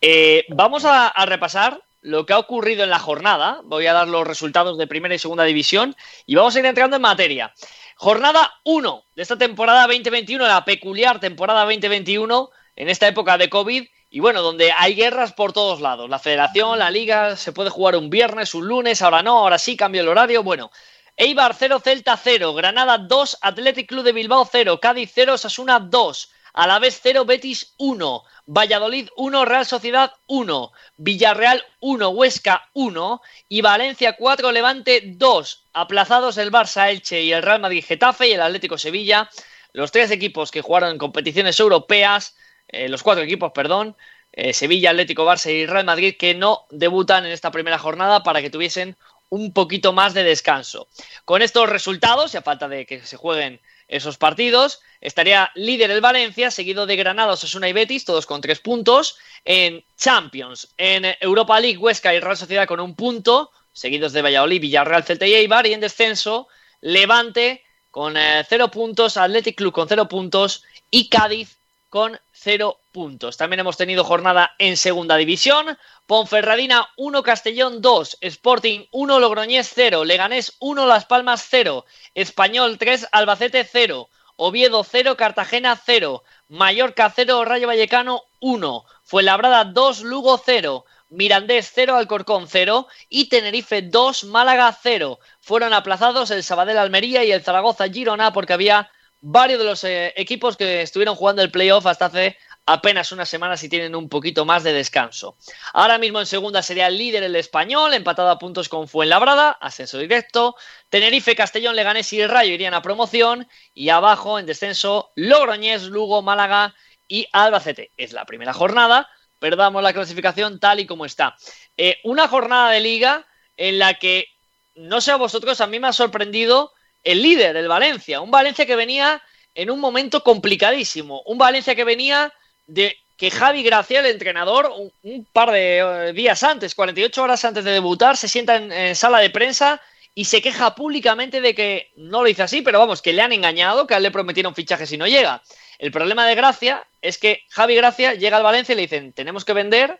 [0.00, 3.60] Eh, vamos a repasar lo que ha ocurrido en la jornada.
[3.64, 6.96] Voy a dar los resultados de primera y segunda división y vamos a ir entrando
[6.96, 7.52] en materia.
[7.96, 13.84] Jornada 1 de esta temporada 2021, la peculiar temporada 2021, en esta época de COVID,
[14.10, 16.08] y bueno, donde hay guerras por todos lados.
[16.08, 19.76] La federación, la liga, se puede jugar un viernes, un lunes, ahora no, ahora sí,
[19.76, 20.42] cambio el horario.
[20.42, 20.70] Bueno,
[21.16, 26.30] Eibar 0, Celta 0, Granada 2, Athletic Club de Bilbao 0, Cádiz 0, Sasuna 2,
[26.52, 34.16] Alavés 0, Betis 1, Valladolid 1, Real Sociedad 1, Villarreal 1, Huesca 1 y Valencia
[34.16, 35.64] 4, Levante 2.
[35.72, 39.28] Aplazados el Barça, Elche y el Real Madrid Getafe y el Atlético Sevilla.
[39.72, 42.34] Los tres equipos que jugaron en competiciones europeas
[42.68, 43.96] eh, los cuatro equipos, perdón,
[44.32, 48.42] eh, Sevilla, Atlético, Barça y Real Madrid, que no debutan en esta primera jornada para
[48.42, 48.96] que tuviesen
[49.30, 50.88] un poquito más de descanso.
[51.24, 56.00] Con estos resultados, y a falta de que se jueguen esos partidos, estaría líder el
[56.00, 59.16] Valencia, seguido de Granada, Osasuna y Betis, todos con tres puntos.
[59.44, 64.60] En Champions, en Europa League, Huesca y Real Sociedad con un punto, seguidos de Valladolid,
[64.60, 65.66] Villarreal, Celta y Eibar.
[65.66, 66.48] Y en descenso,
[66.80, 71.56] Levante con eh, cero puntos, Athletic Club con cero puntos y Cádiz
[71.88, 73.36] con cero puntos.
[73.36, 75.78] También hemos tenido jornada en segunda división.
[76.06, 83.08] Ponferradina 1, Castellón 2, Sporting 1, Logroñés 0, Leganés 1, Las Palmas 0, Español 3,
[83.12, 90.84] Albacete 0, Oviedo 0, Cartagena 0, Mallorca 0, Rayo Vallecano 1, Fuenlabrada 2, Lugo 0,
[91.10, 95.18] Mirandés 0, Alcorcón 0 y Tenerife 2, Málaga 0.
[95.40, 100.12] Fueron aplazados el Sabadell Almería y el Zaragoza Girona porque había varios de los eh,
[100.16, 102.36] equipos que estuvieron jugando el playoff hasta hace
[102.68, 105.36] apenas unas semanas y tienen un poquito más de descanso.
[105.72, 109.98] Ahora mismo en segunda sería el líder el español, empatado a puntos con Fuenlabrada, ascenso
[109.98, 110.54] directo.
[110.90, 113.48] Tenerife, Castellón, Leganés y Rayo irían a promoción.
[113.72, 116.74] Y abajo en descenso Logroñés, Lugo, Málaga
[117.08, 117.90] y Albacete.
[117.96, 121.36] Es la primera jornada, pero damos la clasificación tal y como está.
[121.78, 123.26] Eh, una jornada de liga
[123.56, 124.26] en la que,
[124.74, 126.72] no sé a vosotros, a mí me ha sorprendido
[127.08, 128.20] el líder, el Valencia.
[128.20, 129.22] Un Valencia que venía
[129.54, 131.22] en un momento complicadísimo.
[131.24, 132.30] Un Valencia que venía
[132.66, 134.70] de que Javi Gracia, el entrenador,
[135.02, 139.20] un, par de eh, días antes, 48 horas antes de debutar, se sienta en, sala
[139.20, 139.80] de prensa
[140.14, 143.32] y se queja públicamente de que no lo hizo así, pero vamos, que le han
[143.32, 145.42] engañado, que a él le prometieron fichaje si no llega.
[145.78, 149.46] El problema de Gracia es que Javi Gracia llega al Valencia y le dicen, tenemos
[149.46, 149.98] que vender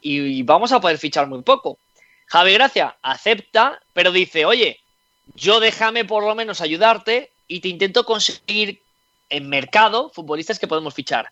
[0.00, 1.78] y vamos a poder fichar muy poco.
[2.26, 4.83] Javi Gracia acepta, pero dice, oye,
[5.34, 8.80] yo déjame por lo menos ayudarte y te intento conseguir
[9.30, 11.30] en mercado futbolistas que podemos fichar.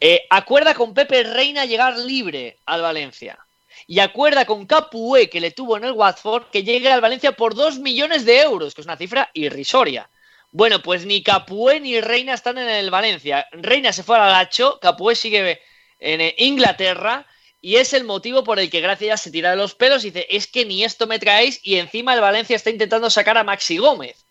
[0.00, 3.38] Eh, acuerda con Pepe Reina llegar libre al Valencia.
[3.86, 7.54] Y acuerda con Capué, que le tuvo en el Watford, que llegue al Valencia por
[7.54, 10.08] 2 millones de euros, que es una cifra irrisoria.
[10.52, 13.46] Bueno, pues ni Capué ni Reina están en el Valencia.
[13.52, 15.60] Reina se fue al Lacho, Capué sigue
[15.98, 17.26] en Inglaterra
[17.60, 20.26] y es el motivo por el que Gracia se tira de los pelos y dice,
[20.30, 23.76] es que ni esto me traéis y encima el Valencia está intentando sacar a Maxi
[23.76, 24.26] Gómez.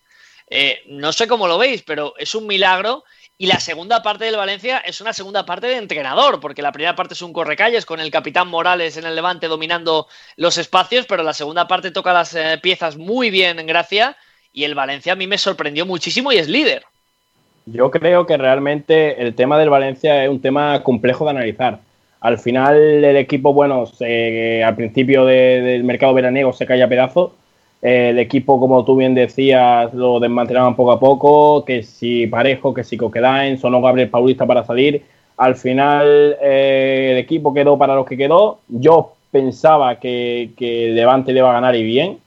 [0.49, 3.03] Eh, no sé cómo lo veis, pero es un milagro
[3.37, 6.95] y la segunda parte del Valencia es una segunda parte de entrenador, porque la primera
[6.95, 11.21] parte es un correcalles con el capitán Morales en el levante dominando los espacios, pero
[11.21, 14.17] la segunda parte toca las eh, piezas muy bien en Gracia
[14.51, 16.83] y el Valencia a mí me sorprendió muchísimo y es líder.
[17.67, 21.79] Yo creo que realmente el tema del Valencia es un tema complejo de analizar
[22.21, 27.31] al final el equipo, bueno, al principio del mercado veraniego se cae a pedazos.
[27.81, 32.83] el equipo, como tú bien decías, lo desmantelaban poco a poco, que si Parejo, que
[32.83, 35.03] si Coquelin, sonó Gabriel Paulista para salir.
[35.37, 38.59] Al final eh, el equipo quedó para los que quedó.
[38.67, 42.17] Yo pensaba que, que Levante le iba a ganar y bien,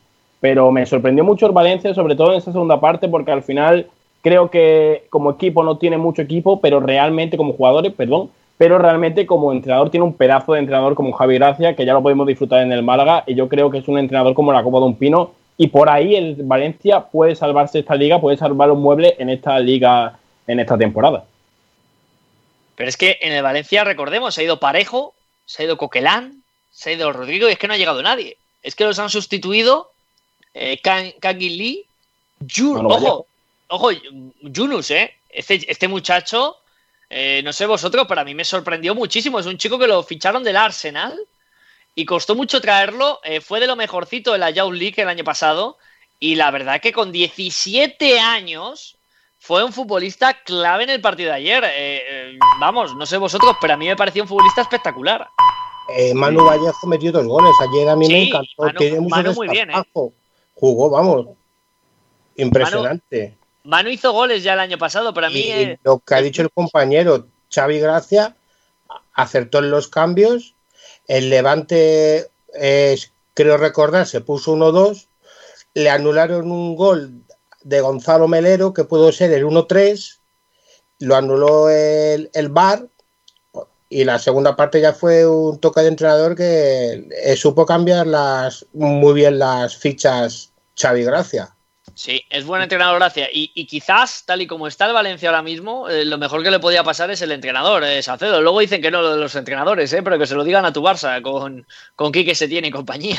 [0.40, 3.88] pero me sorprendió mucho el Valencia, sobre todo en esa segunda parte, porque al final
[4.22, 9.26] creo que como equipo no tiene mucho equipo, pero realmente como jugadores, perdón, pero realmente
[9.26, 12.60] como entrenador tiene un pedazo de entrenador como Javi Gracia, que ya lo podemos disfrutar
[12.60, 14.96] en el Málaga, y yo creo que es un entrenador como la Copa de un
[14.96, 19.30] Pino, y por ahí el Valencia puede salvarse esta liga, puede salvar los muebles en
[19.30, 21.24] esta liga, en esta temporada.
[22.76, 26.42] Pero es que en el Valencia, recordemos, se ha ido Parejo, se ha ido Coquelán,
[26.70, 28.36] se ha ido Rodrigo, y es que no ha llegado nadie.
[28.62, 29.90] Es que los han sustituido
[30.54, 30.80] eh,
[31.38, 31.84] Lee,
[32.58, 33.26] ojo,
[33.68, 33.90] ojo,
[34.40, 35.14] Yunus, ¿eh?
[35.30, 36.56] Este, este muchacho
[37.12, 39.38] eh, no sé vosotros, pero a mí me sorprendió muchísimo.
[39.38, 41.14] Es un chico que lo ficharon del Arsenal
[41.94, 43.20] y costó mucho traerlo.
[43.22, 45.76] Eh, fue de lo mejorcito de la Youth League el año pasado.
[46.18, 48.96] Y la verdad que con 17 años
[49.38, 51.64] fue un futbolista clave en el partido de ayer.
[51.66, 55.28] Eh, vamos, no sé vosotros, pero a mí me pareció un futbolista espectacular.
[56.14, 57.52] Manu Vallejo metió dos goles.
[57.60, 58.48] Ayer a mí me encantó.
[58.62, 60.12] Manu- Tiene mucho Manu muy bien, desparpajo.
[60.54, 61.26] Jugó, vamos.
[62.36, 63.18] Impresionante.
[63.28, 63.41] Manu
[63.90, 65.40] hizo goles ya el año pasado, pero a mí.
[65.40, 68.36] y lo que ha dicho el compañero Xavi Gracia
[69.14, 70.54] acertó en los cambios.
[71.06, 72.98] El Levante, eh,
[73.34, 75.06] creo recordar, se puso 1-2.
[75.74, 77.22] Le anularon un gol
[77.62, 80.18] de Gonzalo Melero, que pudo ser el 1-3.
[81.00, 82.88] Lo anuló el, el VAR.
[83.88, 88.64] Y la segunda parte ya fue un toque de entrenador que eh, supo cambiar las,
[88.72, 91.54] muy bien las fichas Xavi Gracia.
[91.94, 93.28] Sí, es buen entrenador, gracias.
[93.32, 96.58] Y, quizás, tal y como está el Valencia ahora mismo, eh, lo mejor que le
[96.58, 98.40] podía pasar es el entrenador, eh, Salcedo.
[98.40, 100.72] Luego dicen que no lo de los entrenadores, eh, pero que se lo digan a
[100.72, 103.18] tu Barça con, con Setién y compañía.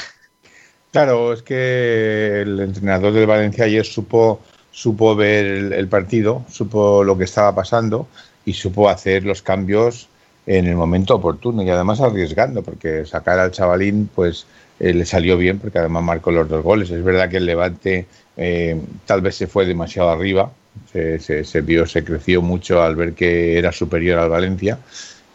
[0.92, 7.04] Claro, es que el entrenador del Valencia ayer supo, supo ver el, el partido, supo
[7.04, 8.08] lo que estaba pasando
[8.46, 10.08] y supo hacer los cambios
[10.46, 14.46] en el momento oportuno y además arriesgando, porque sacar al chavalín pues
[14.84, 16.90] eh, le salió bien porque además marcó los dos goles.
[16.90, 18.06] Es verdad que el Levante
[18.38, 20.52] eh, tal vez se fue demasiado arriba,
[20.92, 24.80] se, se, vio, se creció mucho al ver que era superior al Valencia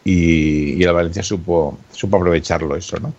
[0.05, 3.15] y, y el Valencia supo, supo aprovecharlo eso, ¿no?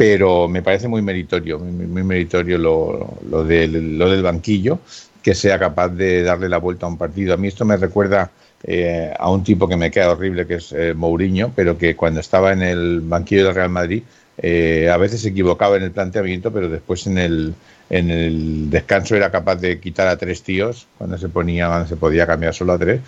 [0.00, 4.78] pero me parece muy meritorio, muy, muy meritorio lo, lo, del, lo, del, banquillo,
[5.22, 7.34] que sea capaz de darle la vuelta a un partido.
[7.34, 8.30] A mí esto me recuerda
[8.62, 12.20] eh, a un tipo que me queda horrible, que es eh, Mourinho, pero que cuando
[12.20, 14.02] estaba en el banquillo del Real Madrid,
[14.42, 17.54] eh, a veces se equivocaba en el planteamiento, pero después en el,
[17.90, 21.96] en el descanso era capaz de quitar a tres tíos, cuando se ponía, cuando se
[21.96, 23.00] podía cambiar solo a tres,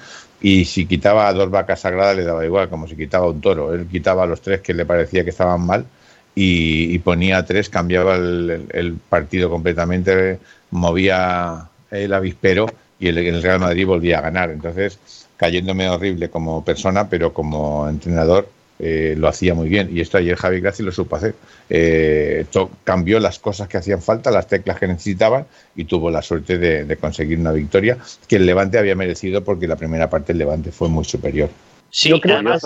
[0.42, 3.73] y si quitaba a dos vacas sagradas le daba igual, como si quitaba un toro.
[3.73, 5.87] Él quitaba a los tres que le parecía que estaban mal
[6.35, 10.38] y, ponía tres, cambiaba el, partido completamente,
[10.71, 12.66] movía el avispero
[12.99, 14.51] y el, Real Madrid volvía a ganar.
[14.51, 14.99] Entonces,
[15.37, 18.49] cayéndome horrible como persona, pero como entrenador
[18.83, 19.88] eh, lo hacía muy bien.
[19.97, 21.35] Y esto ayer Javi Graci lo supo hacer.
[21.71, 22.45] Eh,
[22.85, 26.85] cambió las cosas que hacían falta, las teclas que necesitaban y tuvo la suerte de,
[26.85, 27.97] de, conseguir una victoria
[28.29, 31.49] que el Levante había merecido porque la primera parte del Levante fue muy superior.
[31.90, 32.62] Sí, yo creo además...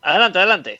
[0.00, 0.78] Adelante, adelante.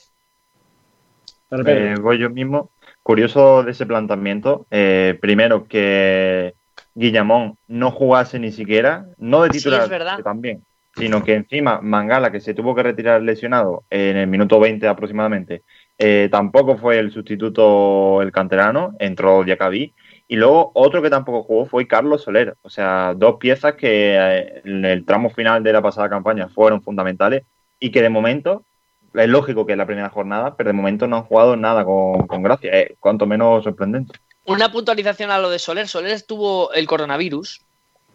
[1.50, 2.70] Eh, voy yo mismo.
[3.02, 4.66] Curioso de ese planteamiento.
[4.70, 6.54] Eh, primero, que
[6.94, 10.18] Guillamón no jugase ni siquiera, no de titular sí, es verdad.
[10.20, 10.62] también,
[10.96, 15.62] sino que encima Mangala, que se tuvo que retirar lesionado en el minuto 20 aproximadamente,
[15.98, 19.94] eh, tampoco fue el sustituto el canterano, entró Diacabí.
[20.26, 22.56] Y luego otro que tampoco jugó fue Carlos Soler.
[22.62, 26.82] O sea, dos piezas que eh, en el tramo final de la pasada campaña fueron
[26.82, 27.44] fundamentales
[27.78, 28.64] y que de momento
[29.12, 32.26] es lógico que es la primera jornada, pero de momento no han jugado nada con,
[32.26, 34.14] con gracia, eh, cuanto menos sorprendente.
[34.46, 35.88] Una puntualización a lo de Soler.
[35.88, 37.62] Soler estuvo el coronavirus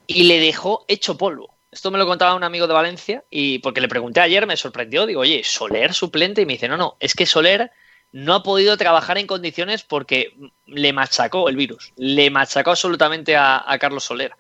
[0.07, 1.58] y le dejó hecho polvo.
[1.71, 5.05] Esto me lo contaba un amigo de Valencia y porque le pregunté ayer, me sorprendió.
[5.05, 6.41] Digo, oye, Soler suplente.
[6.41, 7.71] Y me dice, no, no, es que Soler
[8.11, 11.93] no ha podido trabajar en condiciones porque le machacó el virus.
[11.95, 14.33] Le machacó absolutamente a, Carlos Soler.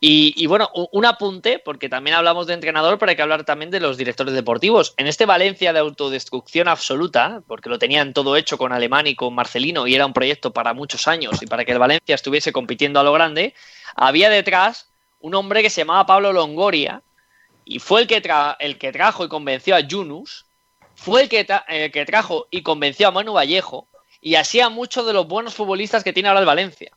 [0.00, 3.70] Y, y, bueno, un apunte, porque también hablamos de entrenador, pero hay que hablar también
[3.70, 4.94] de los directores deportivos.
[4.96, 9.32] En este Valencia de autodestrucción absoluta, porque lo tenían todo hecho con Alemán y con
[9.32, 12.98] Marcelino, y era un proyecto para muchos años, y para que el Valencia estuviese compitiendo
[12.98, 13.54] a lo grande,
[13.94, 14.91] había detrás
[15.22, 17.02] un hombre que se llamaba Pablo Longoria,
[17.64, 18.22] y fue el que,
[18.58, 20.46] el que trajo y convenció a Yunus,
[20.94, 23.88] fue el que, el que trajo y convenció a Manu Vallejo,
[24.20, 26.92] y así a muchos de los buenos futbolistas que tiene ahora el Valencia.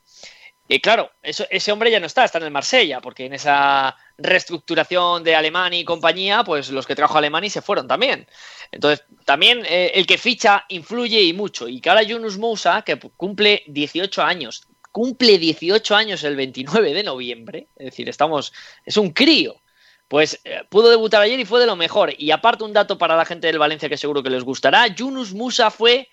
[0.68, 3.96] Y claro, eso, ese hombre ya no está, está en el Marsella, porque en esa
[4.18, 8.28] reestructuración de Alemania y compañía, pues los que trajo Alemania se fueron también.
[8.72, 11.68] Entonces, también eh, el que ficha influye y mucho.
[11.68, 17.04] Y que ahora Yunus Moussa, que cumple 18 años, cumple 18 años el 29 de
[17.04, 18.54] noviembre, es decir, estamos,
[18.86, 19.62] es un crío.
[20.08, 22.14] Pues eh, pudo debutar ayer y fue de lo mejor.
[22.18, 25.34] Y aparte un dato para la gente del Valencia que seguro que les gustará, Yunus
[25.34, 26.08] Musa fue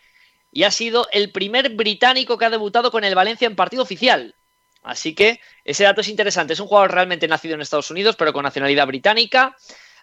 [0.50, 4.34] y ha sido el primer británico que ha debutado con el Valencia en partido oficial.
[4.82, 6.54] Así que ese dato es interesante.
[6.54, 9.56] Es un jugador realmente nacido en Estados Unidos, pero con nacionalidad británica.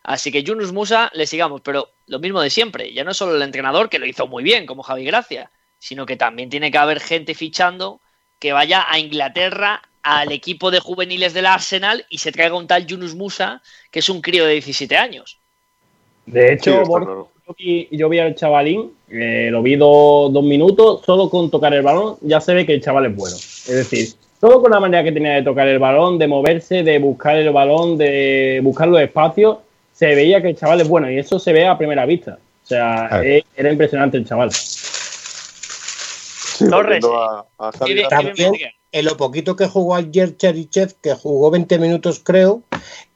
[0.03, 2.93] Así que Yunus Musa le sigamos, pero lo mismo de siempre.
[2.93, 6.05] Ya no es solo el entrenador, que lo hizo muy bien, como Javi Gracia, sino
[6.05, 7.99] que también tiene que haber gente fichando
[8.39, 12.87] que vaya a Inglaterra al equipo de juveniles del Arsenal y se traiga un tal
[12.87, 15.39] Yunus Musa, que es un crío de 17 años.
[16.25, 17.31] De hecho, sí, claro.
[17.47, 21.73] yo, vi, yo, vi, al chavalín, eh, lo vi do, dos minutos, solo con tocar
[21.73, 23.35] el balón ya se ve que el chaval es bueno.
[23.35, 26.97] Es decir, Solo con la manera que tenía de tocar el balón, de moverse, de
[26.97, 29.57] buscar el balón, de buscar los espacios,
[29.91, 32.39] se veía que el chaval es bueno y eso se ve a primera vista.
[32.63, 34.49] O sea, eh, era impresionante el chaval.
[36.65, 37.93] Sí, Torres, a, a Javi
[38.49, 38.71] Miguel.
[38.91, 42.63] en lo poquito que jugó ayer Cherichev, que jugó 20 minutos creo,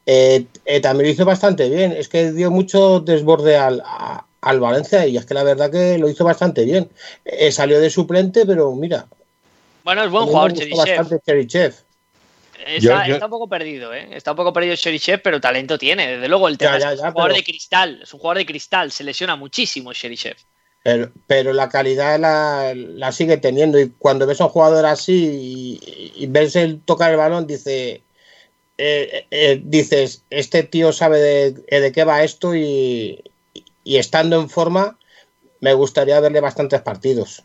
[0.05, 1.91] eh, eh, también lo hizo bastante bien.
[1.91, 5.97] Es que dio mucho desborde al, a- al Valencia y es que la verdad que
[5.97, 6.89] lo hizo bastante bien.
[7.25, 9.07] Eh, salió de suplente, pero mira.
[9.83, 10.77] Bueno, es buen jugador, Cherichev.
[10.77, 11.73] bastante Cherichev.
[12.65, 14.07] Está, Yo- yo- está un poco perdido, ¿eh?
[14.11, 16.07] Está un poco perdido Cherichev, pero talento tiene.
[16.15, 17.99] Desde luego, el tema Ya, ya, es que es ya, un jugador pero- de cristal.
[18.03, 18.91] Es un jugador de cristal.
[18.91, 20.37] Se lesiona muchísimo Cherichev.
[20.83, 25.79] Pero, pero la calidad la, la sigue teniendo y cuando ves a un jugador así
[25.81, 28.03] y, y ves el tocar el balón, dice,
[28.77, 33.23] eh, eh, dices, este tío sabe de, eh, de qué va esto y,
[33.83, 34.97] y estando en forma
[35.61, 37.43] me gustaría verle bastantes partidos.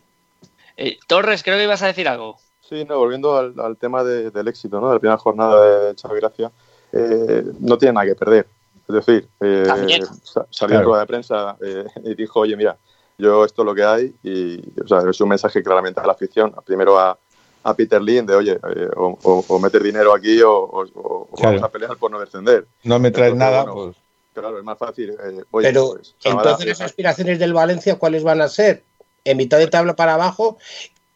[0.75, 2.37] Eh, Torres, creo que ibas a decir algo.
[2.67, 4.89] Sí, no, volviendo al, al tema de- del éxito, ¿no?
[4.89, 6.51] De la primera jornada de Xavi Gracia,
[6.91, 8.47] eh, no tiene nada que perder.
[8.87, 10.01] Es decir, eh,
[10.49, 12.77] salió en rueda de prensa eh, y dijo, oye, mira,
[13.19, 16.13] yo esto es lo que hay y o sea, es un mensaje claramente a la
[16.13, 17.17] afición, primero a,
[17.63, 21.27] a Peter Lin de, oye, eh, o, o- o meter dinero aquí o, o- o-
[21.29, 21.55] o Claro.
[21.55, 22.65] vamos a pelear por no descender.
[22.83, 23.97] No me traes Entonces, nada, bueno, pues
[24.33, 25.09] Claro, es más fácil.
[25.09, 28.83] eh, oye, Pero pues, entonces las aspiraciones del Valencia, ¿cuáles van a ser?
[29.25, 30.57] En mitad de tabla para abajo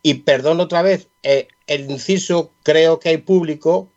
[0.01, 3.87] y perdón otra vez, eh, el inciso, creo que hay público.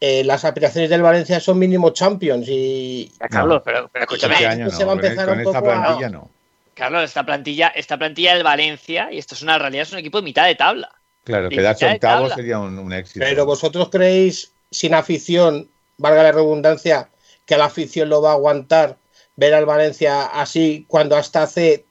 [0.00, 4.34] eh, las aspiraciones del Valencia son mínimo champions y, Ya, Carlos, pero, pero escúchame.
[4.34, 6.30] este año se va a no, empezar con un esta poco a- no.
[6.78, 10.18] Carlos, esta plantilla, esta plantilla del Valencia, y esto es una realidad, es un equipo
[10.18, 10.88] de mitad de tabla.
[11.24, 13.26] Claro, quedarse octavo sería un, un éxito.
[13.28, 17.10] Pero vosotros creéis, sin afición, valga la redundancia,
[17.44, 18.96] que la afición lo va a aguantar
[19.34, 21.87] ver al Valencia así cuando hasta hace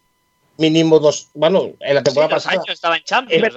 [0.58, 2.54] mínimo dos, bueno, en la temporada pasada.
[2.54, 3.54] años estaba en Champions.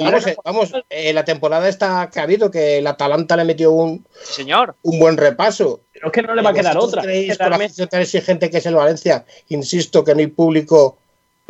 [0.00, 3.72] Vamos, eh, vamos, eh, la temporada esta que ha habido, que el Atalanta le metió
[3.72, 4.74] un, Sí, señor.
[4.82, 5.80] un buen repaso.
[5.92, 7.02] Pero es que no le va a quedar ¿Vosotros otra.
[7.02, 9.24] creéis Es que con la tan exigente que es el Valencia?
[9.48, 10.98] Insisto que no hay público,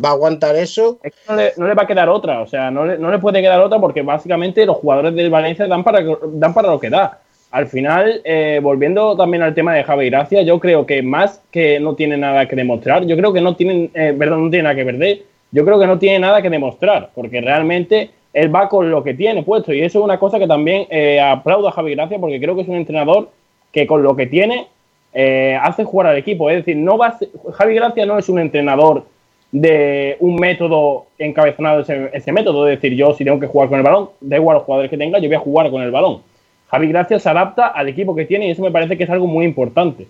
[0.03, 0.99] va a aguantar eso.
[1.03, 3.11] Es que no le, no le va a quedar otra, o sea, no le, no
[3.11, 5.99] le puede quedar otra porque básicamente los jugadores del Valencia dan para,
[6.33, 7.21] dan para lo que da.
[7.55, 11.79] Al final, eh, volviendo también al tema de Javi Gracia, yo creo que más que
[11.79, 14.75] no tiene nada que demostrar, yo creo que no tienen, eh, perdón, no tiene nada
[14.75, 18.91] que perder, yo creo que no tiene nada que demostrar, porque realmente él va con
[18.91, 21.95] lo que tiene puesto y eso es una cosa que también eh, aplaudo a Javi
[21.95, 23.29] Gracia porque creo que es un entrenador
[23.71, 24.67] que con lo que tiene
[25.13, 26.49] eh, hace jugar al equipo.
[26.49, 29.05] Es decir, no va a ser- Javi Gracia no es un entrenador
[29.53, 32.67] de un método encabezonado ese, ese método.
[32.67, 34.97] Es decir, yo si tengo que jugar con el balón, da igual los jugadores que
[34.97, 36.21] tenga, yo voy a jugar con el balón.
[36.69, 39.27] Javi Gracia se adapta al equipo que tiene y eso me parece que es algo
[39.27, 40.07] muy importante.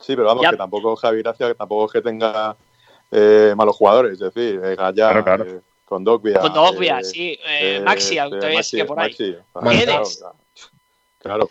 [0.00, 0.50] Sí, pero vamos, Ya.
[0.50, 2.56] que tampoco Javi Gracia, que tampoco es que tenga
[3.10, 5.44] eh, malos jugadores, es decir, eh, Gallá, Claro, claro.
[5.44, 6.40] eh, con Dogbia.
[6.40, 7.38] Con Dogbia, eh, sí.
[7.46, 9.16] eh, eh, Maxi, todavía Maxi, sigue por ahí.
[9.54, 10.18] Maxi, Guedes.
[10.18, 10.36] claro,
[11.20, 11.50] claro.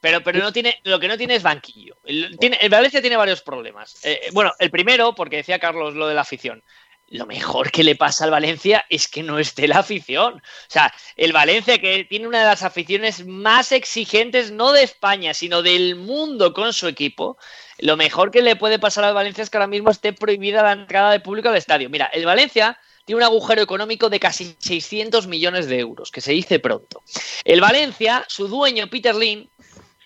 [0.00, 1.96] Pero, pero no tiene, lo que no tiene es banquillo.
[2.04, 4.04] El, tiene, el Valencia tiene varios problemas.
[4.04, 6.62] Eh, bueno, el primero, porque decía Carlos lo de la afición.
[7.08, 10.34] Lo mejor que le pasa al Valencia es que no esté la afición.
[10.34, 15.34] O sea, el Valencia, que tiene una de las aficiones más exigentes, no de España,
[15.34, 17.36] sino del mundo con su equipo,
[17.78, 20.72] lo mejor que le puede pasar al Valencia es que ahora mismo esté prohibida la
[20.72, 21.90] entrada de público al estadio.
[21.90, 26.32] Mira, el Valencia tiene un agujero económico de casi 600 millones de euros, que se
[26.32, 27.02] dice pronto.
[27.44, 29.50] El Valencia, su dueño Peter Lin,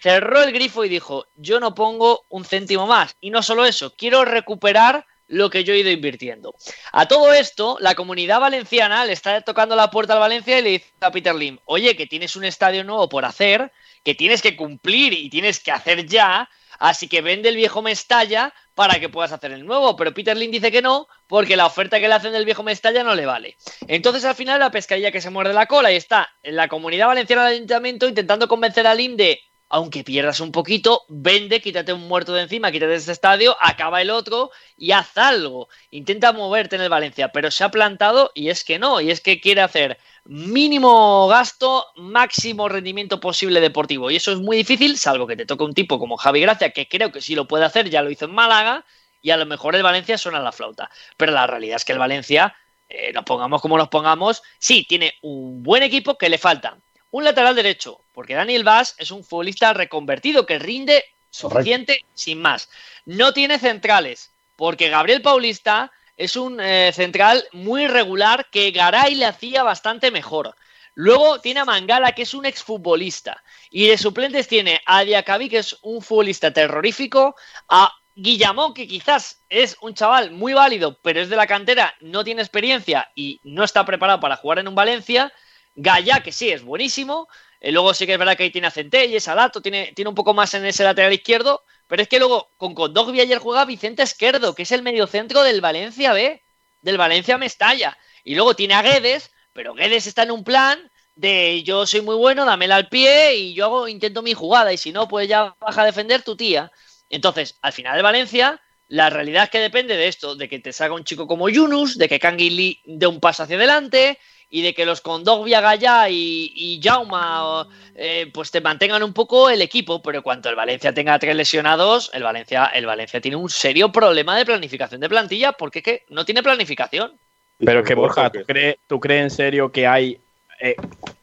[0.01, 3.15] cerró el grifo y dijo, yo no pongo un céntimo más.
[3.21, 6.55] Y no solo eso, quiero recuperar lo que yo he ido invirtiendo.
[6.93, 10.71] A todo esto, la comunidad valenciana le está tocando la puerta al Valencia y le
[10.71, 13.71] dice a Peter Lim, oye, que tienes un estadio nuevo por hacer,
[14.03, 16.49] que tienes que cumplir y tienes que hacer ya,
[16.79, 19.97] así que vende el viejo Mestalla para que puedas hacer el nuevo.
[19.97, 23.05] Pero Peter Lim dice que no, porque la oferta que le hacen del viejo Mestalla
[23.05, 23.57] no le vale.
[23.87, 27.09] Entonces al final la pescadilla que se muerde la cola y está en la comunidad
[27.09, 32.09] valenciana del ayuntamiento intentando convencer a Lim de aunque pierdas un poquito, vende, quítate un
[32.09, 35.69] muerto de encima, quítate este estadio, acaba el otro y haz algo.
[35.91, 39.21] Intenta moverte en el Valencia, pero se ha plantado y es que no, y es
[39.21, 44.11] que quiere hacer mínimo gasto, máximo rendimiento posible deportivo.
[44.11, 46.89] Y eso es muy difícil, salvo que te toque un tipo como Javi Gracia, que
[46.89, 48.85] creo que sí lo puede hacer, ya lo hizo en Málaga,
[49.21, 50.91] y a lo mejor el Valencia suena la flauta.
[51.17, 52.57] Pero la realidad es que el Valencia,
[52.89, 56.79] eh, nos pongamos como nos pongamos, sí, tiene un buen equipo que le falta
[57.11, 62.69] un lateral derecho, porque Daniel Vaz es un futbolista reconvertido que rinde suficiente sin más.
[63.07, 69.25] No tiene centrales, porque Gabriel Paulista es un eh, central muy regular que Garay le
[69.25, 70.57] hacía bastante mejor.
[70.97, 73.41] Luego tiene a Mangala, que es un exfutbolista.
[73.71, 77.37] Y de suplentes tiene a Diacabí, que es un futbolista terrorífico,
[77.69, 82.25] a Guillamón, que quizás es un chaval muy válido, pero es de la cantera, no
[82.25, 85.33] tiene experiencia y no está preparado para jugar en un Valencia.
[85.77, 87.29] Gaya, que sí, es buenísimo.
[87.61, 90.09] Eh, luego sí que es verdad que ahí tiene a Centelles, a Lato, tiene, tiene
[90.09, 91.65] un poco más en ese lateral izquierdo.
[91.87, 95.61] Pero es que luego con Condogbi ayer juega Vicente Esquerdo, que es el mediocentro del
[95.61, 96.43] Valencia B,
[96.83, 97.99] del Valencia Mestalla.
[98.25, 102.15] Y luego tiene a Guedes, pero Guedes está en un plan de yo soy muy
[102.15, 105.57] bueno, dámela al pie y yo hago, intento mi jugada y si no, pues ya
[105.59, 106.71] baja a defender tu tía.
[107.09, 110.73] Entonces, al final de Valencia, la realidad es que depende de esto, de que te
[110.73, 114.19] salga un chico como Yunus, de que Lee dé un paso hacia adelante
[114.51, 119.51] y de que los Kondogbia Gaya y, y Jauma eh, pues te mantengan un poco
[119.51, 123.51] el equipo, pero cuanto el Valencia tenga tres lesionados, el Valencia, el Valencia tiene un
[123.51, 127.13] serio problema de planificación de plantilla porque es que no tiene planificación.
[127.59, 130.19] Pero es que Borja, ¿tú crees, ¿tú crees en serio que hay,
[130.61, 130.77] eh,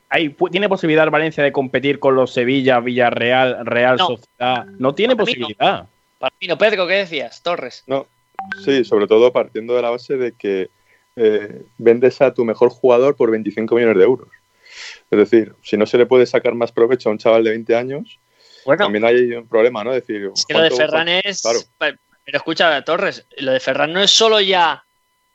[0.10, 4.08] hay tiene posibilidad el Valencia de competir con los Sevilla, Villarreal, Real No.
[4.08, 4.66] Sociedad?
[4.78, 5.48] No tiene Para mí no.
[5.48, 5.88] posibilidad.
[6.40, 7.42] Pino Pedro, ¿qué decías?
[7.42, 7.84] Torres.
[7.88, 8.08] No,
[8.64, 10.70] sí, sobre todo partiendo de la base de que
[11.16, 14.28] eh, vendes a tu mejor jugador por 25 millones de euros.
[15.12, 17.76] Es decir, si no se le puede sacar más provecho a un chaval de 20
[17.76, 18.20] años,
[18.66, 19.94] Bueno, también hay un problema, ¿no?
[19.94, 21.42] Es decir, es que lo de ¿cuánto- Ferran es.
[21.42, 21.60] Claro.
[21.80, 24.84] Pero escucha, Torres, lo de Ferran no es solo ya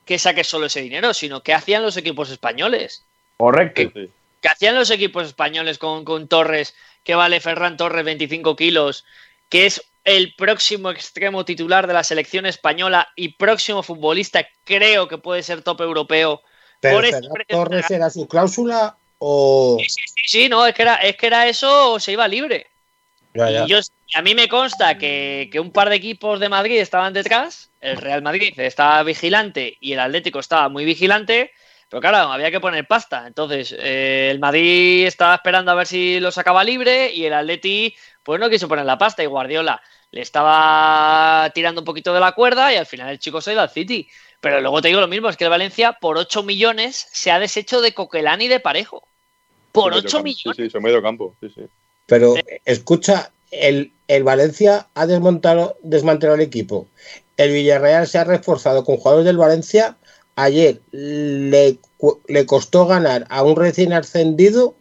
[0.05, 3.05] que saques solo ese dinero, sino que hacían los equipos españoles.
[3.37, 3.83] Correcto.
[3.95, 4.11] Sí.
[4.43, 6.75] que hacían los equipos españoles con, con Torres,
[7.05, 9.05] que vale Ferran Torres 25 kilos,
[9.51, 15.19] que es el próximo extremo titular de la selección española y próximo futbolista, creo que
[15.19, 16.43] puede ser top europeo.
[16.81, 19.77] Pero Por Ferran Torres era su cláusula o.
[19.81, 22.27] Sí, sí, sí, sí, no, es que era, es que era eso o se iba
[22.27, 22.69] libre.
[23.35, 23.65] Ya, ya.
[23.65, 23.79] Y yo,
[24.15, 27.97] a mí me consta que, que un par de equipos de Madrid estaban detrás, el
[27.97, 31.53] Real Madrid estaba vigilante y el Atlético estaba muy vigilante,
[31.91, 33.27] pero claro, había que poner pasta.
[33.27, 37.95] Entonces, eh, el Madrid estaba esperando a ver si lo sacaba libre y el Atleti,
[38.31, 42.31] pues no quiso poner la pasta y Guardiola le estaba tirando un poquito de la
[42.31, 44.09] cuerda y al final el chico se ha ido al City.
[44.41, 47.41] Pero luego te digo lo mismo, es que el Valencia por 8 millones se ha
[47.41, 49.03] deshecho de Coquelán y de Parejo.
[49.73, 50.25] Por Medio 8 campo.
[50.25, 50.57] millones.
[50.57, 51.35] Sí, sí, son medio campo.
[51.41, 51.63] Sí, sí.
[52.07, 56.87] Pero escucha, el, el Valencia ha desmontado, desmantelado el equipo.
[57.37, 59.97] El Villarreal se ha reforzado con jugadores del Valencia.
[60.37, 61.79] Ayer le,
[62.29, 64.77] le costó ganar a un recién ascendido.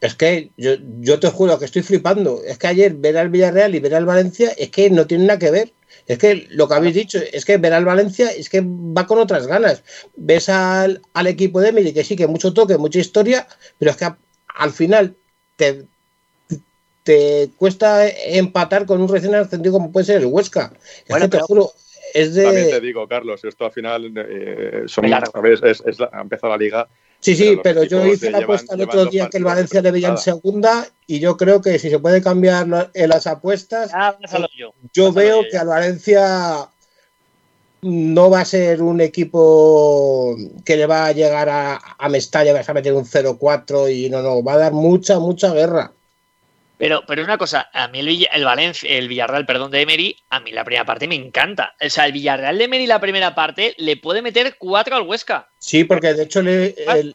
[0.00, 2.42] Es que yo, yo te juro que estoy flipando.
[2.44, 5.38] Es que ayer ver al Villarreal y ver al Valencia es que no tiene nada
[5.38, 5.72] que ver.
[6.06, 9.18] Es que lo que habéis dicho es que ver al Valencia es que va con
[9.18, 9.82] otras ganas.
[10.16, 13.46] Ves al, al equipo de Emily que sí, que mucho toque, mucha historia,
[13.78, 14.18] pero es que a-
[14.54, 15.16] al final
[15.56, 15.84] te,
[17.04, 20.72] te cuesta empatar con un recién ascendido como puede ser el Huesca.
[21.00, 21.72] Es Bueno, que te pero- juro,
[22.14, 22.80] es También te de.
[22.80, 25.30] digo, Carlos, esto al final eh, son, Claro.
[25.34, 26.88] a ver, es, es la- ha empezado la liga.
[27.20, 29.90] Sí, sí, pero yo hice la llevan- apuesta el otro día que el Valencia le
[29.90, 34.16] veía en segunda y yo creo que si se puede cambiar en las apuestas, Ah,
[34.20, 34.72] pásalo yo.
[35.12, 35.48] veo yo.
[35.50, 36.68] que al Valencia
[37.82, 42.68] no va a ser un equipo que le va a llegar a, a Mestalla, vas
[42.68, 45.92] a meter un 0-4 y no, no, va a dar mucha, mucha guerra.
[46.78, 50.16] Pero, pero una cosa, a mí el, Villa- el Valencia, el Villarreal, perdón, de Emery,
[50.30, 51.74] a mí la primera parte me encanta.
[51.84, 55.48] O sea, el Villarreal de Emery la primera parte le puede meter cuatro al Huesca.
[55.58, 57.14] Sí, porque de hecho le, el-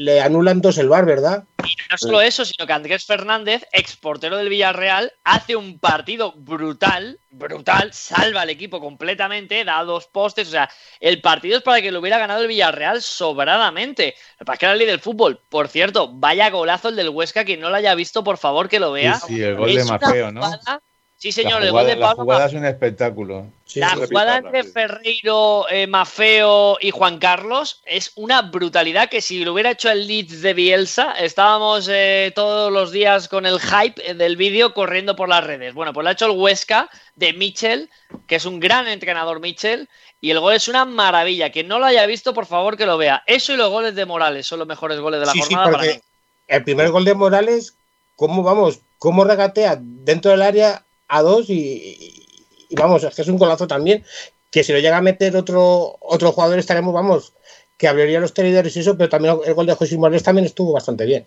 [0.00, 1.42] le anulan dos el bar, ¿verdad?
[1.64, 6.32] Y no solo eso, sino que Andrés Fernández, ex portero del Villarreal, hace un partido
[6.36, 10.46] brutal, brutal, salva al equipo completamente, da dos postes.
[10.46, 10.70] O sea,
[11.00, 14.14] el partido es para que lo hubiera ganado el Villarreal sobradamente.
[14.34, 15.40] Lo que pasa es que era el líder del fútbol.
[15.48, 17.44] Por cierto, vaya golazo el del Huesca.
[17.44, 19.16] Quien no lo haya visto, por favor, que lo vea.
[19.16, 20.42] Sí, sí, el gol de Es una Mafeo, ¿no?
[20.42, 20.80] jugada-
[21.20, 22.46] Sí, señor, la el gol jugada, de la Pablo jugada Mafeo.
[22.46, 23.46] es un espectáculo.
[23.64, 24.00] Sí, La sí.
[24.08, 24.70] jugada entre sí.
[24.72, 30.06] Ferreiro, eh, Mafeo y Juan Carlos es una brutalidad que si lo hubiera hecho el
[30.06, 35.28] Leeds de Bielsa, estábamos eh, todos los días con el hype del vídeo corriendo por
[35.28, 35.74] las redes.
[35.74, 37.90] Bueno, pues lo ha hecho el Huesca de Mitchell,
[38.28, 39.88] que es un gran entrenador Mitchell,
[40.20, 41.50] y el gol es una maravilla.
[41.50, 43.24] Quien no lo haya visto, por favor que lo vea.
[43.26, 45.64] Eso y los goles de Morales son los mejores goles de la Sí, sí, jornada
[45.64, 46.00] para porque mí.
[46.46, 47.74] el primer gol de Morales,
[48.14, 48.78] ¿cómo vamos?
[49.00, 51.50] ¿Cómo regatea dentro del área a dos?
[51.50, 52.26] Y,
[52.68, 54.04] y vamos, es que es un golazo también.
[54.50, 57.34] Que si lo llega a meter otro, otro jugador, estaremos, vamos,
[57.76, 60.72] que abriría los tenedores y eso, pero también el gol de José Morales también estuvo
[60.72, 61.26] bastante bien.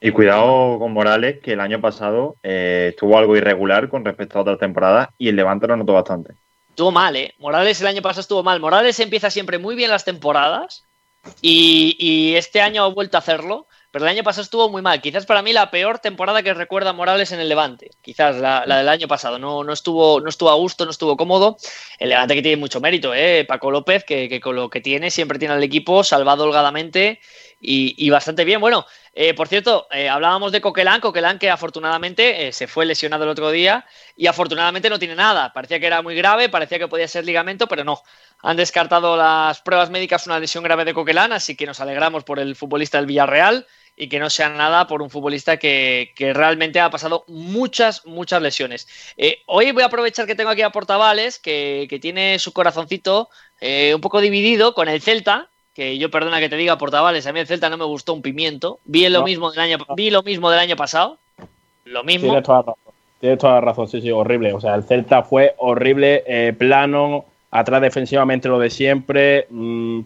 [0.00, 4.42] Y cuidado con Morales, que el año pasado eh, estuvo algo irregular con respecto a
[4.42, 6.32] otras temporadas y el Levante lo notó bastante.
[6.70, 7.34] Estuvo mal, ¿eh?
[7.38, 8.60] Morales el año pasado estuvo mal.
[8.60, 10.84] Morales empieza siempre muy bien las temporadas
[11.42, 15.00] y, y este año ha vuelto a hacerlo, pero el año pasado estuvo muy mal.
[15.00, 17.90] Quizás para mí la peor temporada que recuerda Morales en el Levante.
[18.02, 19.38] Quizás la, la del año pasado.
[19.38, 21.56] No, no, estuvo, no estuvo a gusto, no estuvo cómodo.
[21.98, 23.44] El Levante que tiene mucho mérito, ¿eh?
[23.46, 27.20] Paco López, que, que con lo que tiene siempre tiene al equipo salvado holgadamente
[27.60, 28.60] y, y bastante bien.
[28.60, 33.24] Bueno, eh, por cierto, eh, hablábamos de Coquelán, Coquelán que afortunadamente eh, se fue lesionado
[33.24, 33.84] el otro día
[34.16, 35.52] y afortunadamente no tiene nada.
[35.52, 38.02] Parecía que era muy grave, parecía que podía ser ligamento, pero no.
[38.42, 42.38] Han descartado las pruebas médicas una lesión grave de Coquelán, así que nos alegramos por
[42.38, 46.88] el futbolista del Villarreal y que no sea nada por un futbolista que, realmente ha
[46.88, 48.86] pasado muchas, muchas lesiones.
[49.46, 53.28] Hoy voy a aprovechar que tengo aquí a Portavales, que, que tiene su corazoncito
[53.60, 55.50] un poco dividido con el Celta,
[55.80, 58.20] que yo perdona que te diga portavales, a mí el Celta no me gustó un
[58.20, 58.78] pimiento.
[58.84, 59.24] Vi lo No.
[59.24, 61.16] mismo del año, vi lo mismo del año pasado.
[61.86, 62.26] Lo mismo.
[62.28, 62.94] Tienes toda la razón.
[63.18, 64.52] Tienes toda la razón, sí, sí, horrible.
[64.52, 69.46] O sea, el Celta fue horrible, eh, plano, atrás defensivamente lo de siempre.
[69.48, 70.00] mm,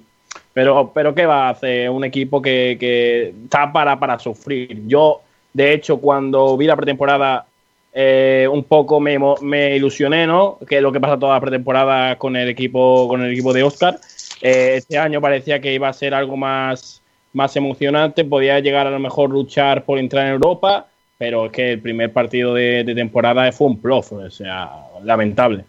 [0.53, 4.87] pero, pero ¿qué va a hacer un equipo que, que está para, para sufrir?
[4.87, 5.23] Yo,
[5.53, 7.47] de hecho, cuando vi la pretemporada,
[7.93, 10.59] eh, un poco me, me ilusioné, ¿no?
[10.69, 13.63] Que es lo que pasa toda la pretemporada con el equipo, con el equipo de
[13.65, 13.99] Oscar.
[14.41, 18.91] Eh, este año parecía que iba a ser algo más, más emocionante, podía llegar a
[18.91, 20.87] lo mejor luchar por entrar en Europa,
[21.19, 24.71] pero es que el primer partido de, de temporada fue un plof, o sea,
[25.03, 25.65] lamentable.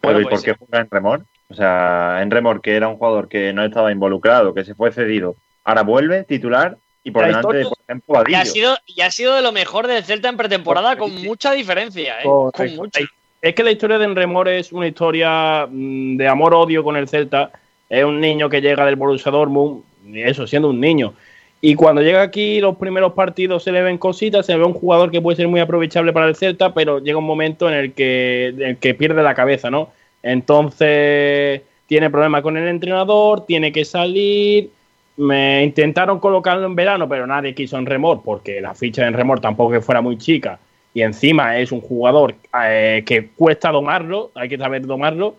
[0.00, 1.24] Pero Bueno, ¿y pues por qué juega en Remor?
[1.48, 4.92] O sea, en Remor, que era un jugador que no estaba involucrado, que se fue
[4.92, 8.76] cedido, ahora vuelve titular y por La delante de, historia- por ejemplo, Y ha, sido,
[8.86, 12.24] y ha sido de lo mejor del Celta en pretemporada con mucha diferencia, ¿eh?
[12.24, 13.00] Con mucha.
[13.42, 17.50] Es que la historia de Enremor es una historia mm, de amor-odio con el Celta.
[17.94, 19.82] Es un niño que llega del Borussia Dortmund,
[20.14, 21.14] eso, siendo un niño.
[21.60, 25.10] Y cuando llega aquí, los primeros partidos se le ven cositas, se ve un jugador
[25.10, 28.54] que puede ser muy aprovechable para el Celta, pero llega un momento en el que,
[28.58, 29.88] en pierde la cabeza, ¿no?
[30.22, 34.70] Entonces, tiene problemas con el entrenador, tiene que salir.
[35.16, 39.40] Me intentaron colocarlo en verano, pero nadie quiso en Remor, porque la ficha de Remor
[39.40, 40.58] tampoco que fuera muy chica.
[40.92, 45.36] Y encima es un jugador eh, que cuesta domarlo, hay que saber domarlo.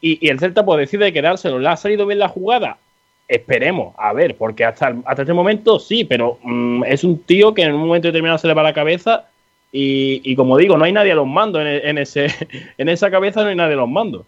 [0.00, 1.58] Y, el Celta pues decide quedárselo.
[1.58, 2.78] ¿Le ha salido bien la jugada?
[3.26, 7.52] Esperemos, a ver, porque hasta, el- hasta este momento sí, pero mm, es un tío
[7.54, 9.28] que en un momento determinado se le va la cabeza.
[9.74, 12.26] Y, como digo, no hay nadie a los mandos en, ese,
[12.78, 14.26] en esa cabeza, no hay nadie a los mandos.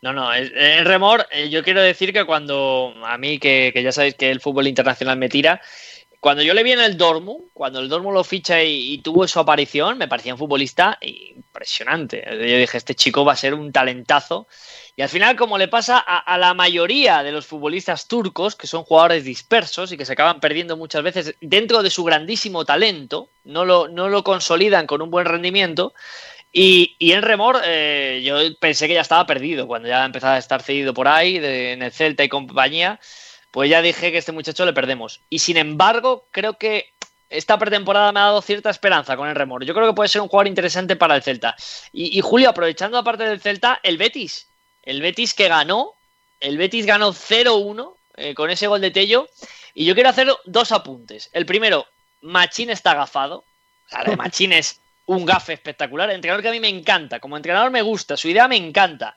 [0.00, 3.90] No, no, es- en remor, eh, yo quiero decir que cuando a mí, que ya
[3.90, 5.60] sabéis que el fútbol internacional me tira,
[6.20, 9.38] cuando yo le vi en el Dortmund, cuando el Dortmund lo ficha y, tuvo su
[9.38, 12.24] aparición, me parecía un futbolista impresionante.
[12.28, 14.48] Yo dije, este chico va a ser un talentazo.
[14.96, 18.82] Y al final, como le pasa a, la mayoría de los futbolistas turcos, que son
[18.82, 23.64] jugadores dispersos y que se acaban perdiendo muchas veces dentro de su grandísimo talento, no
[23.64, 25.94] lo, no lo consolidan con un buen rendimiento,
[26.52, 30.38] y, y en Remor, eh, yo pensé que ya estaba perdido cuando ya empezaba a
[30.38, 32.98] estar cedido por ahí, en el Celta y compañía.
[33.50, 35.20] Pues ya dije que este muchacho le perdemos.
[35.30, 36.92] Y sin embargo, creo que
[37.30, 39.64] esta pretemporada me ha dado cierta esperanza con el Remor.
[39.64, 41.54] Yo creo que puede ser un jugador interesante para el Celta.
[41.92, 44.48] Y, y Julio, aprovechando aparte del Celta, el Betis.
[44.82, 45.92] El Betis que ganó.
[46.40, 49.28] El Betis ganó 0-1 eh, con ese gol de Tello.
[49.74, 51.30] Y yo quiero hacer dos apuntes.
[51.32, 51.86] El primero,
[52.20, 53.38] Machín está agafado.
[53.38, 56.10] O sea, lo de Machín es un gafe espectacular.
[56.10, 57.20] Entrenador que a mí me encanta.
[57.20, 58.16] Como entrenador me gusta.
[58.16, 59.16] Su idea me encanta.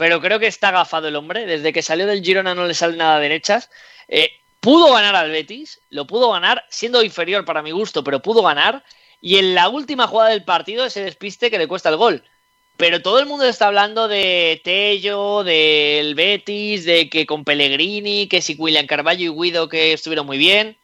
[0.00, 1.44] Pero creo que está agafado el hombre.
[1.44, 3.68] Desde que salió del Girona no le sale nada derechas.
[4.08, 5.78] Eh, pudo ganar al Betis.
[5.90, 8.82] Lo pudo ganar siendo inferior para mi gusto, pero pudo ganar.
[9.20, 12.24] Y en la última jugada del partido, ese despiste que le cuesta el gol.
[12.78, 18.40] Pero todo el mundo está hablando de Tello, del Betis, de que con Pellegrini, que
[18.40, 20.78] si William Carballo y Guido que estuvieron muy bien.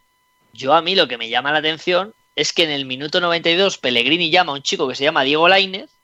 [0.53, 3.79] Yo a mí lo que me llama la atención es que en el minuto 92
[3.79, 5.96] Pellegrini llama a un chico que se llama Diego Lainez.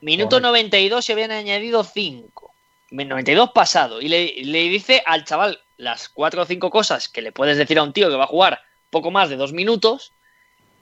[0.00, 0.48] Minuto Correcto.
[0.48, 2.54] 92 se habían añadido 5.
[2.90, 4.00] 92 pasado.
[4.00, 7.78] Y le, le dice al chaval las 4 o 5 cosas que le puedes decir
[7.78, 10.12] a un tío que va a jugar poco más de 2 minutos.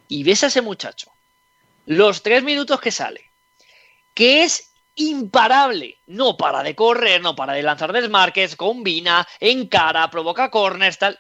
[0.09, 1.11] Y ves a ese muchacho.
[1.87, 3.25] Los 3 minutos que sale.
[4.15, 5.99] Que es imparable.
[6.07, 11.19] No para de correr, no para de lanzar desmarques, combina, encara, provoca corners, tal.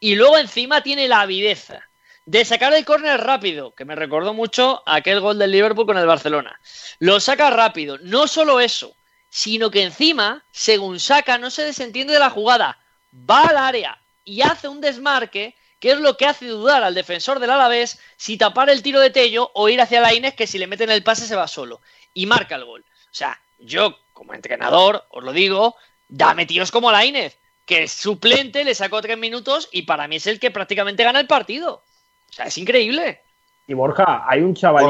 [0.00, 1.87] Y luego encima tiene la avideza
[2.28, 6.04] de sacar el córner rápido, que me recordó mucho aquel gol del Liverpool con el
[6.04, 6.60] Barcelona.
[6.98, 7.96] Lo saca rápido.
[8.02, 8.94] No solo eso,
[9.30, 12.78] sino que encima, según saca, no se desentiende de la jugada.
[13.14, 17.40] Va al área y hace un desmarque, que es lo que hace dudar al defensor
[17.40, 20.58] del Alavés si tapar el tiro de Tello o ir hacia la Inés, que si
[20.58, 21.80] le meten el pase se va solo.
[22.12, 22.84] Y marca el gol.
[23.04, 25.76] O sea, yo, como entrenador, os lo digo,
[26.10, 30.16] dame tíos como la Inés, que es suplente, le sacó tres minutos y para mí
[30.16, 31.84] es el que prácticamente gana el partido.
[32.30, 33.20] O sea, es increíble.
[33.66, 34.88] Y Borja, hay un en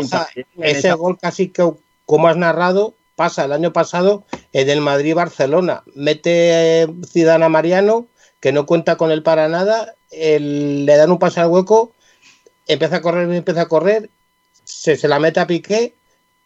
[0.64, 1.68] ese esa- gol casi que,
[2.07, 5.82] como has narrado, pasa el año pasado en el Madrid-Barcelona.
[5.95, 8.07] Mete eh, Zidane a Mariano,
[8.41, 11.93] que no cuenta con él para nada, le dan un pase al hueco,
[12.68, 14.11] empieza a correr, empieza a correr,
[14.62, 15.95] se, se la mete a Piqué,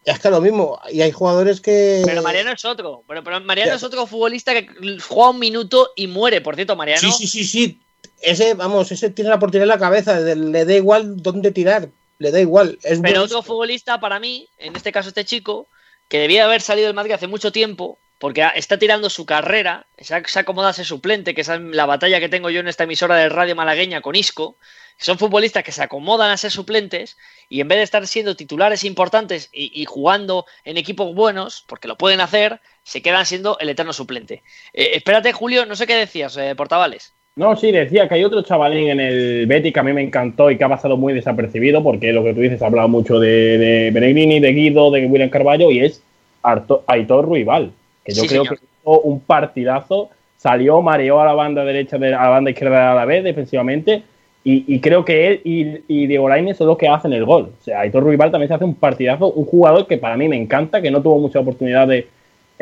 [0.05, 2.01] es que lo mismo, y hay jugadores que...
[2.03, 3.03] Pero Mariano es otro.
[3.07, 3.75] Pero, pero Mariano Ya.
[3.75, 4.67] es otro futbolista que
[5.07, 6.41] juega un minuto y muere.
[6.41, 6.99] Por cierto, Mariano.
[6.99, 7.79] Sí, sí, sí, sí.
[8.23, 12.31] Ese, vamos, ese tiene la oportunidad en la cabeza, le da igual dónde tirar, le
[12.31, 12.77] da igual.
[12.83, 13.23] Es Pero buenísimo.
[13.23, 15.67] otro futbolista para mí, en este caso este chico,
[16.07, 20.23] que debía haber salido del Madrid hace mucho tiempo, porque está tirando su carrera, se,
[20.25, 22.85] se acomoda a ser suplente, que esa es la batalla que tengo yo en esta
[22.85, 24.57] emisora de radio malagueña con Isco.
[24.97, 27.17] Son futbolistas que se acomodan a ser suplentes
[27.49, 31.87] y en vez de estar siendo titulares importantes y, y jugando en equipos buenos, porque
[31.87, 34.43] lo pueden hacer, se quedan siendo el eterno suplente.
[34.71, 37.11] Eh, espérate, Julio, no sé qué decías, eh, Portavales.
[37.35, 40.51] No, sí, decía que hay otro chavalín en el Betis que a mí me encantó
[40.51, 43.57] y que ha pasado muy desapercibido, porque lo que tú dices, ha hablado mucho de,
[43.57, 46.03] de de Guido, de William Carballo, y es
[46.43, 47.71] Arto- Aitor Ruibal,
[48.05, 48.59] que yo Sí, creo señor.
[48.59, 52.91] que hizo un partidazo, salió, mareó a la banda derecha, de, a la banda izquierda
[52.91, 54.03] a la vez, defensivamente,
[54.43, 57.49] y, y creo que él y, y Diego Lainez son los que hacen el gol.
[57.59, 60.35] O sea, Aitor Ruibal también se hace un partidazo, un jugador que para mí me
[60.35, 62.05] encanta, que no tuvo muchas oportunidades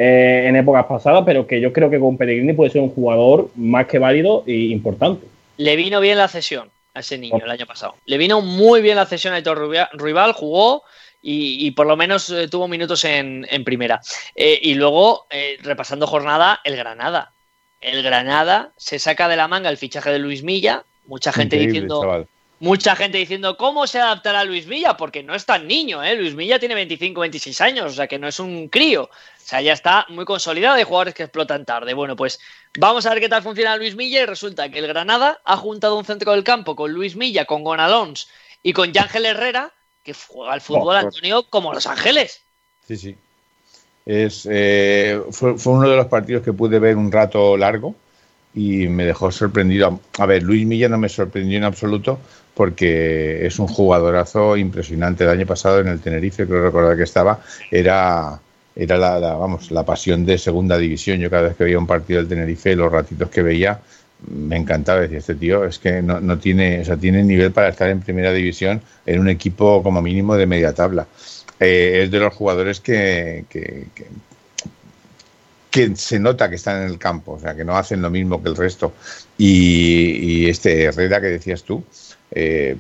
[0.04, 3.50] eh, en épocas pasadas, pero que yo creo que con Pellegrini puede ser un jugador
[3.56, 5.28] más que válido e importante.
[5.58, 7.94] Le vino bien la cesión a ese niño el año pasado.
[8.06, 10.82] Le vino muy bien la cesión a Héctor Ruibal, jugó
[11.22, 14.02] y, y por lo menos eh, tuvo minutos en, en primera.
[14.34, 17.34] Eh, y luego, eh, repasando jornada, el Granada.
[17.80, 20.84] El Granada se saca de la manga el fichaje de Luis Milla.
[21.06, 22.28] Mucha gente Increíble, diciendo, chaval.
[22.62, 26.16] Mucha gente diciendo cómo se adaptará Luis Milla, porque no es tan niño, ¿eh?
[26.16, 29.06] Luis Milla tiene 25, 26 años, o sea que no es un crío.
[29.06, 29.10] O
[29.44, 31.96] sea, ya está muy consolidado de jugadores que explotan tarde.
[31.96, 32.40] Bueno, pues
[32.78, 35.98] vamos a ver qué tal funciona Luis Milla y resulta que el Granada ha juntado
[35.98, 38.30] un centro del campo con Luis Milla, con Gonalons
[38.62, 40.98] y con Yángel Herrera, que juega al fútbol.
[40.98, 42.44] Antonio, como Los Ángeles.
[42.88, 43.16] Sí, sí.
[44.06, 47.96] Es, eh, fue, fue uno de los partidos que pude ver un rato largo
[48.54, 50.00] y me dejó sorprendido.
[50.20, 52.20] A ver, Luis Milla no me sorprendió en absoluto
[52.54, 55.24] porque es un jugadorazo impresionante.
[55.24, 57.40] El año pasado en el Tenerife, creo recordar que estaba,
[57.70, 58.40] era,
[58.76, 61.20] era la, la, vamos, la pasión de segunda división.
[61.20, 63.80] Yo cada vez que veía un partido del Tenerife, los ratitos que veía,
[64.30, 65.02] me encantaba.
[65.02, 68.02] Decía, este tío es que no, no tiene, o sea, tiene nivel para estar en
[68.02, 71.08] primera división en un equipo como mínimo de media tabla.
[71.60, 74.08] Eh, es de los jugadores que, que, que,
[75.70, 78.42] que se nota que están en el campo, o sea, que no hacen lo mismo
[78.42, 78.94] que el resto.
[79.38, 81.84] Y, y este Herrera que decías tú,
[82.32, 82.78] eh,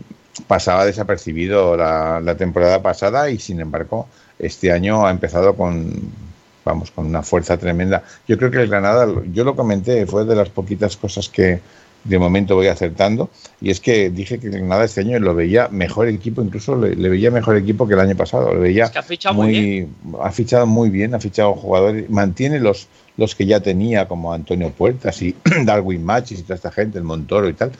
[0.47, 4.07] pasaba desapercibido la, la, temporada pasada y sin embargo
[4.39, 5.93] este año ha empezado con,
[6.65, 8.03] vamos, con una fuerza tremenda.
[8.27, 11.59] Yo creo que el Granada, yo lo comenté, fue de las poquitas cosas que
[12.03, 13.29] de momento voy acertando
[13.61, 16.95] y es que dije que el Granada este año lo veía mejor equipo, incluso le,
[16.95, 18.53] le veía mejor equipo que el año pasado.
[18.53, 19.95] Lo veía es que ha fichado muy, bien.
[20.21, 22.87] ha fichado muy bien, ha fichado jugadores, mantiene los
[23.17, 25.35] los que ya tenía como Antonio Puertas y
[25.65, 27.71] Darwin Machis y toda esta gente, el Montoro y tal,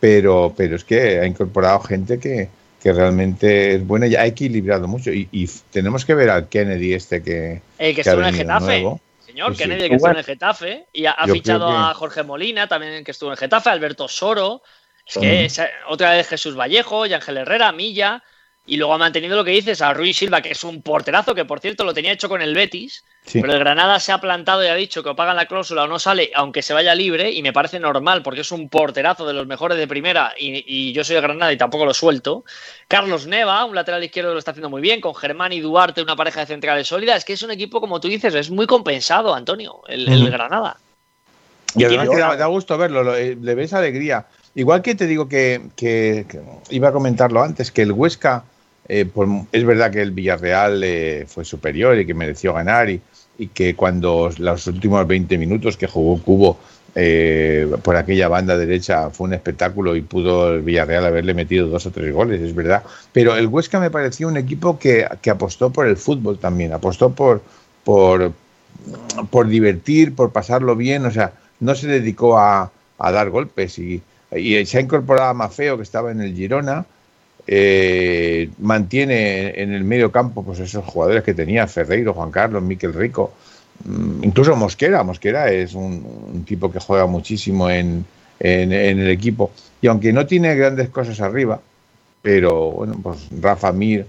[0.00, 2.48] pero, pero es que ha incorporado gente que,
[2.82, 5.12] que realmente es buena y ha equilibrado mucho.
[5.12, 8.34] Y, y, tenemos que ver al Kennedy este que, el que, que estuvo en el
[8.34, 8.66] Getafe.
[8.66, 9.00] Nuevo.
[9.24, 9.88] Señor, sí, Kennedy, sí.
[9.88, 10.86] que estuvo en el Getafe.
[10.92, 11.74] Y ha, ha fichado que...
[11.76, 14.62] a Jorge Molina, también que estuvo en el Getafe, Alberto Soro.
[15.06, 18.22] Es que es, otra vez Jesús Vallejo, y Ángel Herrera, Milla.
[18.66, 21.44] Y luego ha mantenido lo que dices a Ruiz Silva, que es un porterazo, que
[21.44, 23.04] por cierto lo tenía hecho con el Betis.
[23.24, 23.40] Sí.
[23.40, 25.86] Pero el Granada se ha plantado y ha dicho que o pagan la cláusula o
[25.86, 27.32] no sale, aunque se vaya libre.
[27.32, 30.34] Y me parece normal, porque es un porterazo de los mejores de primera.
[30.38, 32.44] Y, y yo soy de Granada y tampoco lo suelto.
[32.86, 35.00] Carlos Neva, un lateral izquierdo, lo está haciendo muy bien.
[35.00, 37.18] Con Germán y Duarte, una pareja de centrales sólidas.
[37.18, 40.26] Es que es un equipo, como tú dices, es muy compensado, Antonio, el, uh -huh.
[40.26, 40.76] el Granada.
[41.74, 44.26] Y además que da, da, gusto verlo, lo, eh, le ves alegría.
[44.54, 46.26] Igual que te digo que, que,
[46.70, 48.44] iba a comentarlo antes, que el Huesca.
[48.88, 53.00] Eh, por, es verdad que el Villarreal eh, fue superior y que mereció ganar y,
[53.38, 56.58] y, que cuando los últimos 20 minutos que jugó Cubo
[56.96, 61.86] eh, por aquella banda derecha fue un espectáculo y pudo el Villarreal haberle metido dos
[61.86, 62.82] o tres goles, es verdad.
[63.12, 67.10] Pero el Huesca me pareció un equipo que, que apostó por el fútbol también, apostó
[67.14, 67.42] por,
[67.84, 68.32] por,
[69.30, 74.02] por divertir, por pasarlo bien, o sea, no se dedicó a, a dar golpes y,
[74.32, 76.84] y se ha incorporado a Mafeo que estaba en el Girona.
[77.46, 82.94] Eh, mantiene en el medio campo pues esos jugadores que tenía Ferreiro, Juan Carlos, Miquel
[82.94, 83.32] Rico,
[83.84, 85.02] mm, incluso Mosquera.
[85.02, 88.04] Mosquera es un, tipo que juega muchísimo en,
[88.38, 89.50] en, en, el equipo
[89.82, 91.60] y aunque no tiene grandes cosas arriba,
[92.22, 94.06] pero bueno, pues Rafa Mir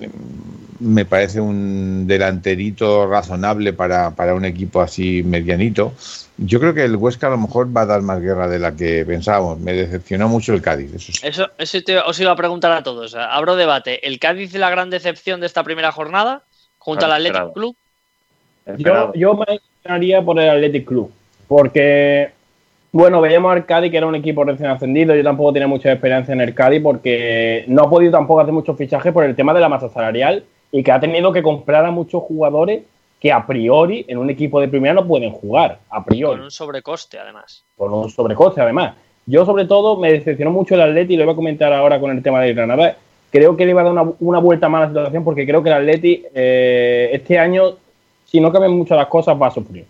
[0.00, 5.92] mm, me parece un delanterito razonable para, para un equipo así medianito.
[6.36, 8.74] Yo creo que el Huesca a lo mejor va a dar más guerra de la
[8.74, 9.60] que pensábamos.
[9.60, 10.92] Me decepcionó mucho el Cádiz.
[10.94, 11.20] Eso, sí.
[11.22, 13.14] eso, eso te, os iba a preguntar a todos.
[13.14, 14.06] Abro debate.
[14.06, 16.42] ¿El Cádiz es la gran decepción de esta primera jornada
[16.78, 17.76] junto claro, al Athletic Club?
[18.78, 21.12] Yo, yo me inclinaría por el Athletic Club.
[21.46, 22.32] Porque,
[22.90, 25.14] bueno, veíamos al Cádiz que era un equipo recién ascendido.
[25.14, 28.76] Yo tampoco tenía mucha experiencia en el Cádiz porque no ha podido tampoco hacer muchos
[28.76, 31.92] fichajes por el tema de la masa salarial y que ha tenido que comprar a
[31.92, 32.82] muchos jugadores
[33.24, 36.36] que a priori en un equipo de primera no pueden jugar, a priori.
[36.36, 37.64] Con un sobrecoste, además.
[37.74, 38.96] Con un sobrecoste, además.
[39.24, 42.10] Yo, sobre todo, me decepcionó mucho el Atleti, y lo voy a comentar ahora con
[42.10, 42.98] el tema de Granada.
[43.30, 45.62] Creo que le iba a dar una, una vuelta más a la situación porque creo
[45.62, 47.78] que el Atleti eh, este año
[48.34, 49.86] si no cambian mucho las cosas, va a sufrir.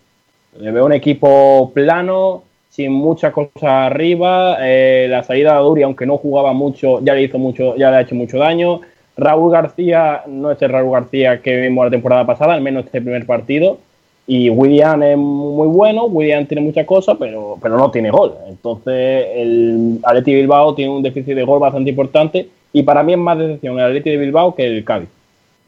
[0.58, 4.58] Le veo un equipo plano, sin muchas cosas arriba.
[4.60, 7.96] eh, la salida de Aduri, aunque no jugaba mucho, ya le hizo mucho, ya le
[7.96, 8.82] ha hecho mucho daño.
[9.16, 13.00] Raúl García no es el Raúl García que vimos la temporada pasada, al menos este
[13.00, 13.78] primer partido.
[14.26, 18.32] Y William es muy bueno, William tiene muchas cosas, pero, pero no tiene gol.
[18.48, 23.18] Entonces el Atleti Bilbao tiene un déficit de gol bastante importante y para mí es
[23.18, 25.08] más decepción el Atleti de Bilbao que el Cádiz.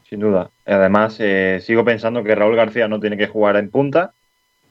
[0.09, 0.49] Sin duda.
[0.65, 4.11] Además, eh, sigo pensando que Raúl García no tiene que jugar en punta.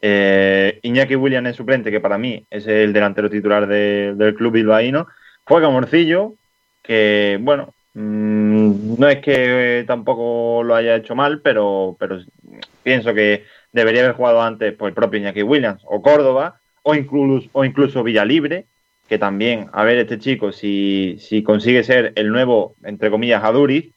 [0.03, 4.53] Eh, Iñaki William es suplente, que para mí es el delantero titular de- del club
[4.53, 5.07] bilbaíno.
[5.45, 6.35] Juega Morcillo,
[6.83, 12.21] que bueno, no es que eh, tampoco lo haya hecho mal, pero, pero
[12.83, 17.49] pienso que debería haber jugado antes por el propio Iñaki Williams o Córdoba o incluso,
[17.53, 18.67] o incluso Villalibre,
[19.09, 23.93] que también, a ver, este chico, si, si consigue ser el nuevo, entre comillas, Aduriz,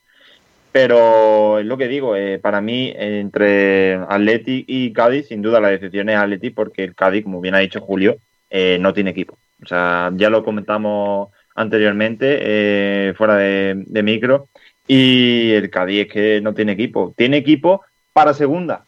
[0.71, 5.69] pero es lo que digo, eh, para mí, entre Atleti y Cádiz, sin duda la
[5.69, 8.17] decepción es Atleti, porque el Cádiz, como bien ha dicho Julio,
[8.49, 9.37] eh, no tiene equipo.
[9.61, 11.29] O sea, ya lo comentamos
[11.59, 14.47] anteriormente, eh, fuera de, micro,
[14.87, 17.13] y el Cádiz es que no tiene equipo.
[17.17, 17.81] Tiene equipo
[18.13, 18.85] para segunda,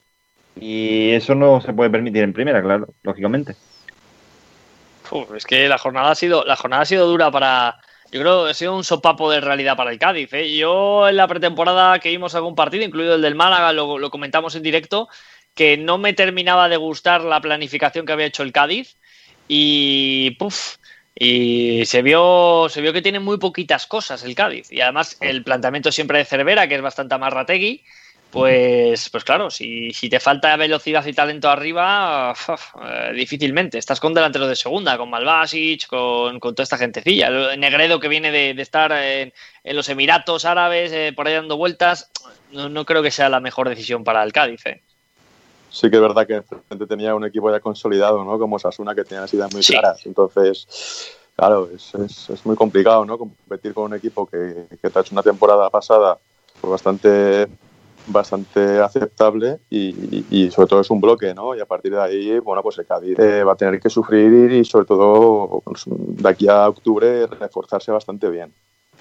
[0.55, 3.55] y eso no se puede permitir en primera, claro, lógicamente.
[5.35, 7.81] Es que la jornada ha sido la jornada ha sido dura para
[8.13, 10.31] yo creo que ha sido un sopapo de realidad para el Cádiz.
[10.31, 10.55] ¿eh?
[10.55, 14.55] Yo en la pretemporada que vimos algún partido, incluido el del Málaga, lo, lo comentamos
[14.55, 15.09] en directo,
[15.53, 18.95] que no me terminaba de gustar la planificación que había hecho el Cádiz
[19.53, 20.77] y puf,
[21.15, 25.43] y se vio se vio que tiene muy poquitas cosas el Cádiz y además el
[25.43, 27.83] planteamiento siempre de Cervera que es bastante más rategui
[28.31, 33.77] pues, pues claro, si, si te falta velocidad y talento arriba, uf, eh, difícilmente.
[33.77, 37.27] Estás con delanteros de segunda, con Malvasic, con, con toda esta gentecilla.
[37.27, 39.33] El Negredo que viene de, de estar en,
[39.65, 42.09] en, los Emiratos Árabes, eh, por ahí dando vueltas,
[42.51, 44.65] no, no, creo que sea la mejor decisión para el Cádiz.
[44.65, 44.81] Eh.
[45.71, 48.37] Sí que es verdad que frente tenía un equipo ya consolidado, ¿no?
[48.37, 49.71] Como Sasuna, que tenía las ideas muy sí.
[49.71, 50.05] claras.
[50.05, 50.67] Entonces,
[51.35, 53.17] claro, es, es, es, muy complicado, ¿no?
[53.17, 56.19] Competir con un equipo que, que te ha hecho una temporada pasada
[56.59, 57.47] pues bastante
[58.07, 61.55] bastante aceptable y, y, sobre todo es un bloque, ¿no?
[61.55, 64.51] Y a partir de ahí, bueno, pues el Cádiz eh, va a tener que sufrir
[64.51, 68.51] y sobre todo pues, de aquí a octubre reforzarse bastante bien.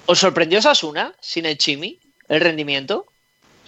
[0.07, 1.99] ¿Os sorprendió Sasuna sin el Chimi,
[2.29, 3.07] el rendimiento?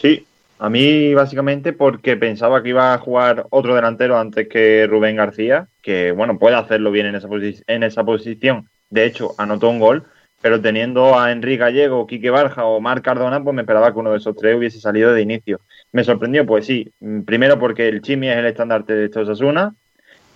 [0.01, 0.27] Sí,
[0.63, 5.67] a mí básicamente porque pensaba que iba a jugar otro delantero antes que Rubén García,
[5.83, 7.27] que bueno, puede hacerlo bien en esa,
[7.67, 8.69] en esa posición.
[8.89, 10.05] De hecho, anotó un gol,
[10.41, 14.13] pero teniendo a Enrique Gallego, Quique Barja o Marc Cardona, pues me esperaba que uno
[14.13, 15.59] de esos tres hubiese salido de inicio.
[15.91, 16.47] ¿Me sorprendió?
[16.47, 16.89] Pues sí,
[17.27, 19.75] primero porque el Chimi es el estandarte de estos Asuna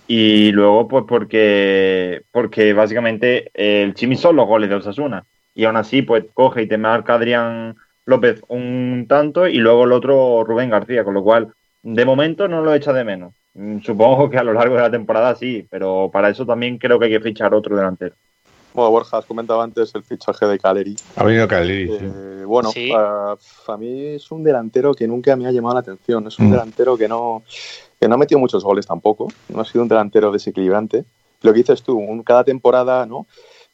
[0.09, 5.23] y luego pues porque, porque básicamente el Chimi son los goles de Osasuna
[5.55, 7.77] y aún así pues coge y te marca Adrián
[8.07, 11.53] López un tanto y luego el otro Rubén García, con lo cual
[11.83, 13.33] de momento no lo echa de menos.
[13.83, 17.05] Supongo que a lo largo de la temporada sí, pero para eso también creo que
[17.05, 18.15] hay que fichar otro delantero.
[18.73, 20.95] Bueno, Borja, has comentado antes el fichaje de Caleri.
[21.15, 21.91] Ha venido Caleri.
[21.91, 22.45] Eh, sí.
[22.45, 22.91] Bueno, ¿Sí?
[22.95, 23.35] a,
[23.67, 26.27] a, mí es un delantero que nunca me ha llamado la atención.
[26.27, 26.51] Es un mm.
[26.51, 27.43] delantero que no,
[27.99, 29.27] que no ha metido muchos goles tampoco.
[29.49, 31.03] No ha sido un delantero desequilibrante.
[31.41, 33.25] Lo que dices tú, un, cada temporada, ¿no?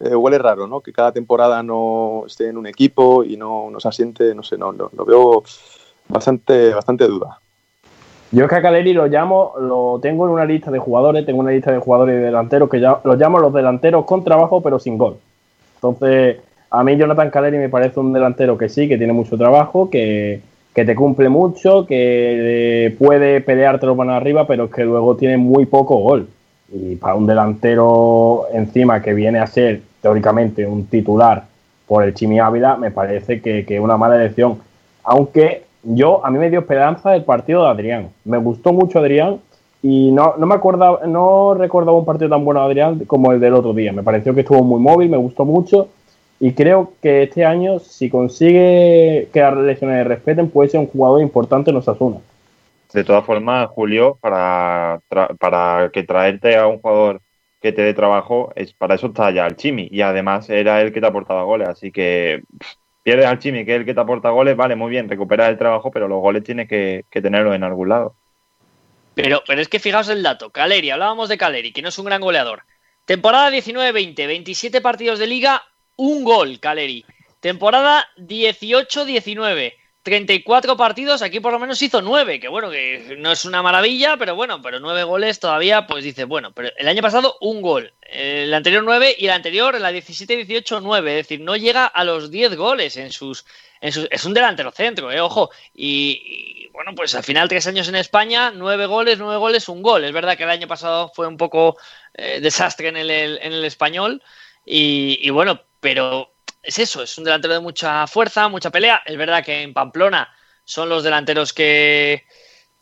[0.03, 0.81] Eh, huele raro, ¿no?
[0.81, 4.57] Que cada temporada no esté en un equipo y no, no se asiente, no sé,
[4.57, 5.43] no, lo, veo
[6.09, 7.39] bastante, bastante duda.
[8.31, 11.39] Yo es que a Caleri lo llamo, lo tengo en una lista de jugadores, tengo
[11.39, 14.77] una lista de jugadores y delanteros que ya los llamo los delanteros con trabajo pero
[14.77, 15.17] sin gol.
[15.75, 16.37] Entonces,
[16.69, 20.41] a mí Jonathan Caleri me parece un delantero que sí, que tiene mucho trabajo, que,
[20.75, 25.65] que te cumple mucho, que puede pelearte los manos arriba, pero que luego tiene muy
[25.65, 26.27] poco gol.
[26.73, 31.45] Y para un delantero encima que viene a ser teóricamente un titular
[31.87, 34.59] por el Chimi Ávila, me parece que es una mala elección.
[35.03, 38.09] Aunque yo a mí me dio esperanza el partido de Adrián.
[38.23, 39.39] Me gustó mucho Adrián
[39.81, 43.39] y no, no me acordaba, no recordaba un partido tan bueno de Adrián como el
[43.39, 43.91] del otro día.
[43.91, 45.89] Me pareció que estuvo muy móvil, me gustó mucho
[46.39, 51.21] y creo que este año, si consigue que las lesiones respeten, puede ser un jugador
[51.21, 52.17] importante en Osasuna.
[52.93, 54.99] De todas formas, Julio, para,
[55.39, 57.21] para que traerte a un jugador
[57.64, 60.91] que te dé trabajo, es para eso está ya el Chimi y además era el
[60.91, 64.01] que te aportaba goles, así que pff, pierdes al Chimi, que es el que te
[64.01, 67.55] aporta goles, vale, muy bien, recuperas el trabajo, pero los goles tienes que, que tenerlos
[67.55, 68.18] en algún lado.
[69.16, 72.05] Pero, pero es que fijaos el dato, Caleri, hablábamos de Caleri, que no es un
[72.05, 72.64] gran goleador.
[73.05, 75.64] Temporada 19-20, 27 partidos de liga,
[75.95, 77.05] un gol, Caleri.
[77.39, 83.45] Temporada 18-19, 34 partidos, aquí por lo menos hizo 9, que bueno, que no es
[83.45, 87.37] una maravilla, pero bueno, pero 9 goles todavía, pues dice, bueno, pero el año pasado
[87.39, 91.85] un gol, el anterior 9 y el anterior, la 17-18, 9, es decir, no llega
[91.85, 93.45] a los 10 goles en sus,
[93.79, 94.09] en sus...
[94.11, 98.51] Es un delantero centro, eh, ojo, y, bueno, pues al final tres años en España,
[98.53, 100.03] nueve goles, nueve goles, un gol.
[100.03, 101.77] Es verdad que el año pasado fue un poco
[102.13, 104.21] eh, desastre en el, en el español
[104.65, 106.32] y bueno, pero
[106.64, 109.03] es eso, es un delantero de mucha fuerza, mucha pelea.
[109.05, 110.34] Es verdad que en Pamplona
[110.64, 112.26] son los delanteros que,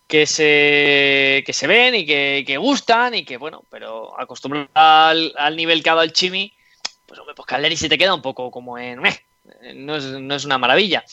[0.08, 5.56] que se, que se ven y que, que gustan y que, bueno, pero acostumbrado al,
[5.56, 6.54] nivel que ha dado el Chimi,
[7.08, 9.02] pues hombre, pues Caleri se te queda un poco como en...
[9.76, 11.04] no, es, no es una maravilla.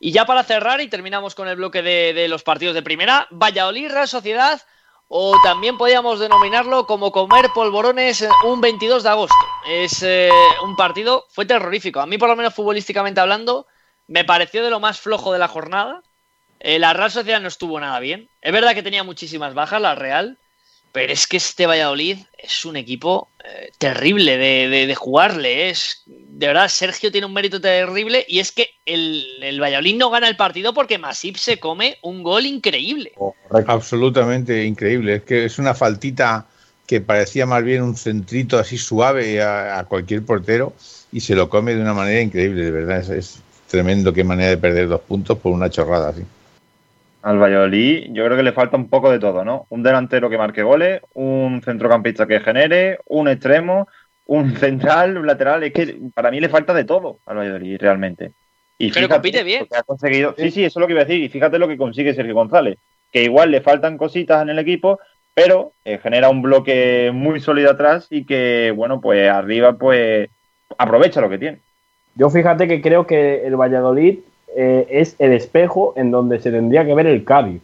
[0.00, 3.28] Y ya para cerrar y terminamos con el bloque de, de los partidos de primera,
[3.30, 4.60] Valladolid, Real Sociedad,
[5.08, 9.36] o también podríamos denominarlo como comer polvorones eh, un 22 de agosto.
[9.66, 10.30] Es eh,
[10.64, 12.00] un partido, fue terrorífico.
[12.00, 13.66] A mí, por lo menos futbolísticamente hablando,
[14.08, 16.02] me pareció de lo más flojo de la jornada.
[16.58, 18.28] Eh, la Real Sociedad no estuvo nada bien.
[18.40, 20.38] Es verdad que tenía muchísimas bajas la Real,
[20.96, 25.68] pero es que este Valladolid es un equipo eh, terrible de, de- de jugarle.
[25.68, 30.08] Es, de verdad, Sergio tiene un mérito terrible y es que el, el Valladolid no
[30.08, 33.12] gana el partido porque Masip se come un gol increíble.
[33.66, 35.16] Absolutamente increíble.
[35.16, 36.46] Es que es una faltita
[36.86, 40.72] que parecía más bien un centrito así suave a, a cualquier portero
[41.12, 43.00] y se lo come de una manera increíble, de verdad.
[43.00, 43.38] Es, es
[43.70, 46.22] tremendo qué manera de perder dos puntos por una chorrada así.
[47.26, 49.66] Al Valladolid yo creo que le falta un poco de todo, ¿no?
[49.70, 53.88] Un delantero que marque goles, un centrocampista que genere, un extremo,
[54.26, 55.64] un central, un lateral.
[55.64, 58.30] Es que para mí le falta de todo al Valladolid realmente.
[58.78, 59.62] Y Pero compite bien.
[59.62, 60.36] lo que ha conseguido.
[60.38, 61.20] Sí, sí, eso es lo que iba a decir.
[61.20, 62.78] Y fíjate lo que consigue Sergio González.
[63.10, 65.00] Que igual le faltan cositas en el equipo,
[65.34, 70.28] pero eh, genera un bloque muy sólido atrás y que, bueno, pues arriba, pues
[70.78, 71.58] aprovecha lo que tiene.
[72.14, 74.20] Yo fíjate que creo que el Valladolid
[74.56, 77.60] eh, es el espejo en donde se tendría que ver el Cádiz.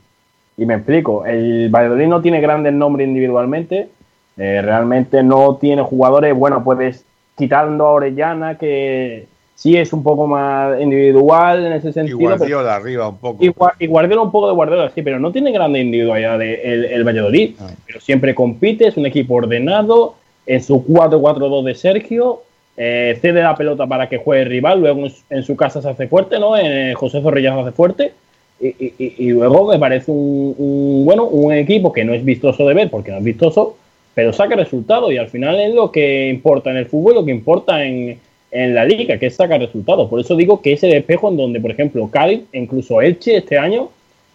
[0.57, 3.88] Y me explico, el Valladolid no tiene grandes nombres individualmente,
[4.36, 7.05] eh, realmente no tiene jugadores, bueno, puedes
[7.36, 12.18] quitando a Orellana, que sí es un poco más individual en ese Y sentido.
[12.18, 13.43] pero- Guardiola arriba un poco.
[13.45, 17.05] y, Gua- y Guardiola un poco de Guardiola, sí, pero no tiene grande individualidad el
[17.05, 17.55] Valladolid.
[17.61, 17.70] Ah.
[17.86, 20.14] Pero siempre compite, es un equipo ordenado,
[20.47, 22.43] en su 4-4-2 de Sergio,
[22.77, 25.83] eh, cede la pelota para que juegue el rival, luego en, su- en su casa
[25.83, 26.57] se hace fuerte, ¿no?
[26.57, 28.12] En José Zorrilla se hace fuerte.
[28.61, 32.75] Y, y- luego me parece un, un, bueno, un equipo que no es vistoso de
[32.75, 33.77] ver, porque no es vistoso,
[34.14, 37.33] pero saca resultados y al final es lo que importa en el fútbol, lo que
[37.33, 38.20] importa en,
[38.53, 40.09] en la liga, que es sacar resultados.
[40.09, 43.59] Por eso digo que es el espejo en donde, por ejemplo, Cádiz, incluso Elche este
[43.59, 43.91] año,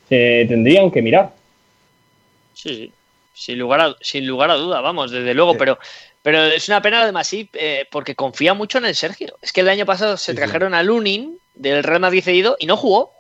[0.09, 1.31] se tendrían que mirar.
[2.53, 2.91] Sí, sí.
[3.33, 5.57] Sin lugar a, sin lugar a duda, vamos, desde luego, Sí.
[5.59, 5.77] pero,
[6.27, 9.37] pero es una pena lo de Masip eh, porque confía mucho en el Sergio.
[9.41, 10.35] Es que el año pasado se Sí, sí.
[10.35, 13.13] trajeron a Lunin del Real Madrid cedido y no jugó.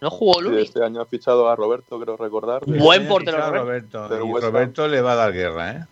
[0.00, 0.58] No jugó Sí, Lunin.
[0.64, 2.62] este año ha fichado a Roberto, creo recordar.
[2.66, 4.08] Buen Este portero, Roberto.
[4.08, 4.38] Roberto.
[4.38, 4.40] Y.
[4.40, 5.84] Roberto le va a dar guerra, ¿eh?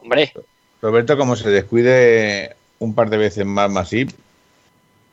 [0.00, 0.32] Hombre,
[0.82, 4.10] Roberto, como se descuide un par de veces más Masip,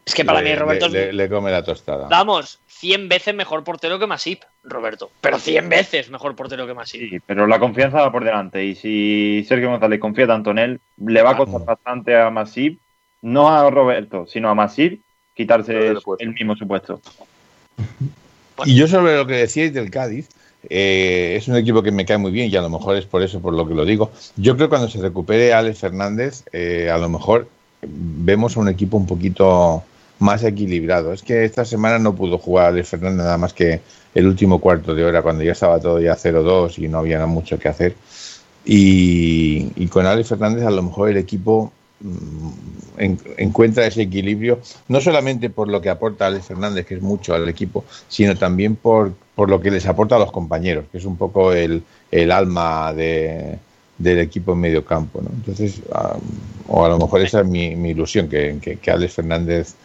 [0.04, 2.08] es que para le, mí Roberto le- es, le- le come la tostada.
[2.10, 5.12] vamos, 100 veces mejor portero que Masip, Roberto.
[5.22, 7.00] Pero 100 veces mejor portero que Masip.
[7.00, 8.66] Sí, pero la confianza va por delante.
[8.66, 12.80] Y si Sergio González confía tanto en él, le va a costar bastante a Masip,
[13.22, 15.00] no a Roberto, sino a Masip,
[15.36, 17.00] quitarse el mismo supuesto.
[18.66, 20.30] Y yo sobre lo que decíais del Cádiz,
[20.68, 23.22] eh, es un equipo que me cae muy bien y a lo mejor es por
[23.22, 24.12] eso por lo que lo digo.
[24.38, 27.48] Yo creo que cuando se recupere Alex Fernández, eh, a lo mejor
[27.84, 29.84] vemos un equipo un poquito
[30.22, 31.14] más equilibrado.
[31.14, 33.82] Es que esta semana no pudo jugar Alex Fernández nada más que
[34.14, 37.58] el último cuarto de hora cuando ya estaba todo ya 0-2 y no había mucho
[37.60, 37.96] que hacer.
[38.64, 42.50] Y, con Alex Fernández a lo mejor el equipo mm,
[42.98, 47.34] en- encuentra ese equilibrio, no solamente por lo que aporta Alex Fernández, que es mucho
[47.34, 51.06] al equipo, sino también por, por lo que les aporta a los compañeros, que es
[51.06, 53.58] un poco el, el alma de,
[53.98, 55.22] del equipo en medio campo.
[55.22, 56.18] Entonces, ah,
[56.68, 59.76] o a lo mejor esa es mi, mi ilusión, que, que, que Alex Fernández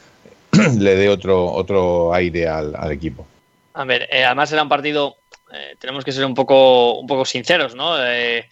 [0.78, 3.26] le dé otro, otro aire al, equipo.
[3.74, 5.16] A ver, eh, además era un partido,
[5.52, 7.94] eh, tenemos que ser un poco, un poco sinceros, ¿no?
[8.02, 8.48] Eh,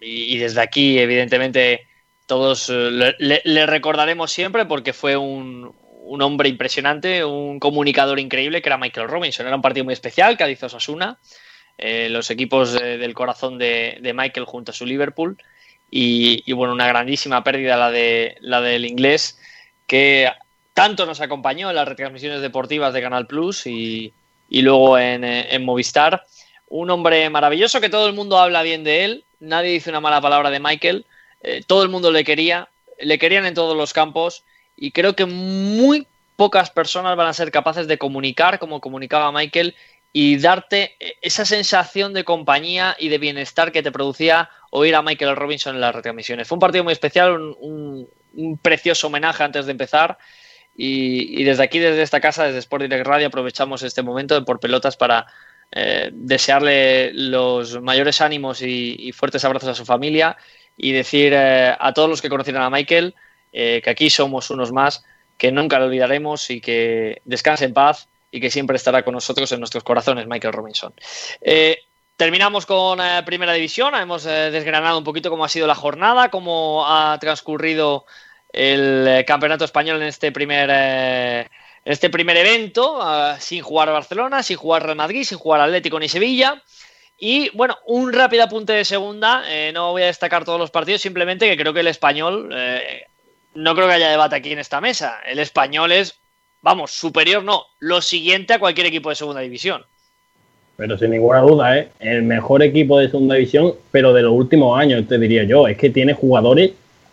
[0.00, 1.86] y, desde aquí, evidentemente,
[2.26, 5.74] todos le, recordaremos siempre porque fue un,
[6.08, 9.46] un hombre impresionante, un comunicador increíble que era Michael Robinson.
[9.46, 11.18] Era un partido muy especial, Cádiz Osasuna,
[11.76, 15.36] eh, los equipos del corazón de, de Michael junto a su Liverpool.
[15.90, 19.38] Y, y, bueno, una grandísima pérdida la, de, la del inglés
[19.86, 20.30] que
[20.78, 24.12] tanto nos acompañó en las retransmisiones deportivas de Canal Plus y,
[24.48, 26.24] luego en, eh, en Movistar.
[26.68, 30.20] Un hombre maravilloso que todo el mundo habla bien de él, nadie dice una mala
[30.20, 31.04] palabra de Michael,
[31.42, 32.68] eh, todo el mundo le quería,
[33.00, 34.44] le querían en todos los campos
[34.76, 36.06] y creo que muy
[36.36, 39.74] pocas personas van a ser capaces de comunicar como comunicaba Michael
[40.12, 45.34] y darte esa sensación de compañía y de bienestar que te producía oír a Michael
[45.34, 46.46] Robinson en las retransmisiones.
[46.46, 50.18] Fue un partido muy especial, un precioso homenaje antes de empezar
[50.80, 54.60] Y, desde aquí, desde esta casa, desde Sport Direct Radio, aprovechamos este momento de por
[54.60, 55.26] pelotas para
[55.72, 60.36] eh, desearle los mayores ánimos y, fuertes abrazos a su familia
[60.76, 63.16] y decir eh, a todos los que conocieron a Michael
[63.52, 65.04] eh, que aquí somos unos más,
[65.36, 69.50] que nunca lo olvidaremos y que descanse en paz y que siempre estará con nosotros
[69.50, 70.94] en nuestros corazones, Michael Robinson.
[71.40, 71.78] Eh,
[72.16, 77.18] terminamos con Primera División, hemos desgranado un poquito cómo ha sido la jornada, cómo ha
[77.18, 78.06] transcurrido
[78.52, 81.48] el eh, Campeonato Español en este primer, eh,
[81.84, 86.08] este primer evento, ah, sin jugar Barcelona, sin jugar Real Madrid, sin jugar Atlético ni
[86.08, 86.62] Sevilla.
[87.18, 89.42] Y bueno, un rápido apunte de segunda.
[89.48, 92.54] eh, no voy a destacar todos los partidos, simplemente que creo que el español,
[93.54, 95.18] no creo que haya debate aquí en esta mesa.
[95.26, 96.18] El español es,
[96.62, 99.84] vamos, superior, no, lo siguiente a cualquier equipo de segunda división.
[100.78, 101.88] Pero sin ninguna duda, ¿eh?
[101.98, 105.66] el mejor equipo de segunda división, pero de los últimos años, te diría yo.
[105.66, 106.70] Es que tiene jugadores.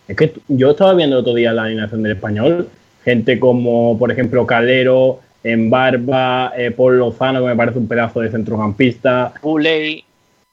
[0.08, 2.68] Es que yo estaba viendo el otro día la alineación del español.
[3.04, 8.30] Gente como, por ejemplo, Calero, Embarba, eh, Paul Lozano, que me parece un pedazo de
[8.30, 9.32] centrocampista.
[9.42, 10.04] Uley,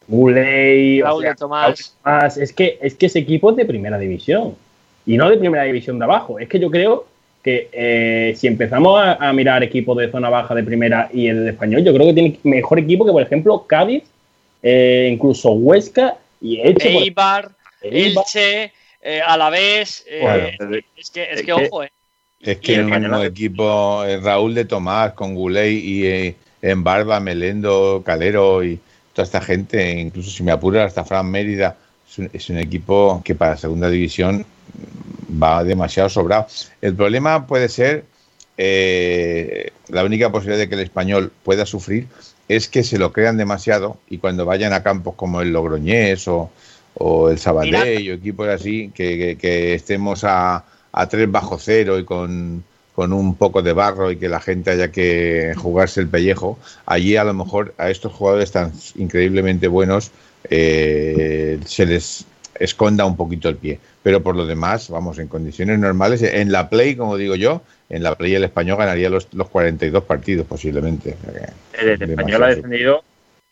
[0.07, 1.95] Guley, o sea, Tomás.
[2.03, 4.55] Tomás, Es que, es que ese equipo es de primera división.
[5.05, 6.39] Y no de primera división de abajo.
[6.39, 7.05] Es que yo creo
[7.43, 11.43] que eh, si empezamos a, a mirar equipos de zona baja de primera y el
[11.43, 14.03] de español, yo creo que tiene mejor equipo que, por ejemplo, Cádiz,
[14.61, 16.93] eh, incluso Huesca y Elche.
[16.93, 17.51] por- Eibar,
[17.81, 18.23] Eibar.
[18.23, 18.71] Elche,
[19.03, 20.03] eh, Alavés.
[20.07, 21.91] eh, Bueno, es que, es es que, que- ojo, eh.
[22.41, 27.19] Es que el mismo equipo, eh, Raúl de Tomás con Guley y eh, en Barba,
[27.21, 28.79] Melendo, Calero y
[29.13, 31.77] toda esta gente, incluso si me apura hasta Fran Mérida,
[32.09, 34.45] es un, es un equipo que para segunda división
[35.41, 36.47] va demasiado sobrado.
[36.81, 38.05] El problema puede ser,
[38.57, 42.07] eh, la única posibilidad de que el español pueda sufrir
[42.49, 46.51] es que se lo crean demasiado y cuando vayan a campos como el Logroñés o,
[46.95, 51.97] o el Sabadell o equipos así, que, que- que estemos a, a tres bajo cero
[51.99, 52.63] y con,
[52.95, 57.15] con un poco de barro y que la gente haya que jugarse el pellejo, allí
[57.15, 60.11] a lo mejor a estos jugadores tan increíblemente buenos
[60.49, 62.25] eh, se les
[62.59, 63.79] esconda un poquito el pie.
[64.03, 68.03] Pero por lo demás, vamos, en condiciones normales, en la Play, como digo yo, en
[68.03, 71.15] la Play el español ganaría los, los 42 partidos posiblemente.
[71.33, 73.03] El, el español ha defendido.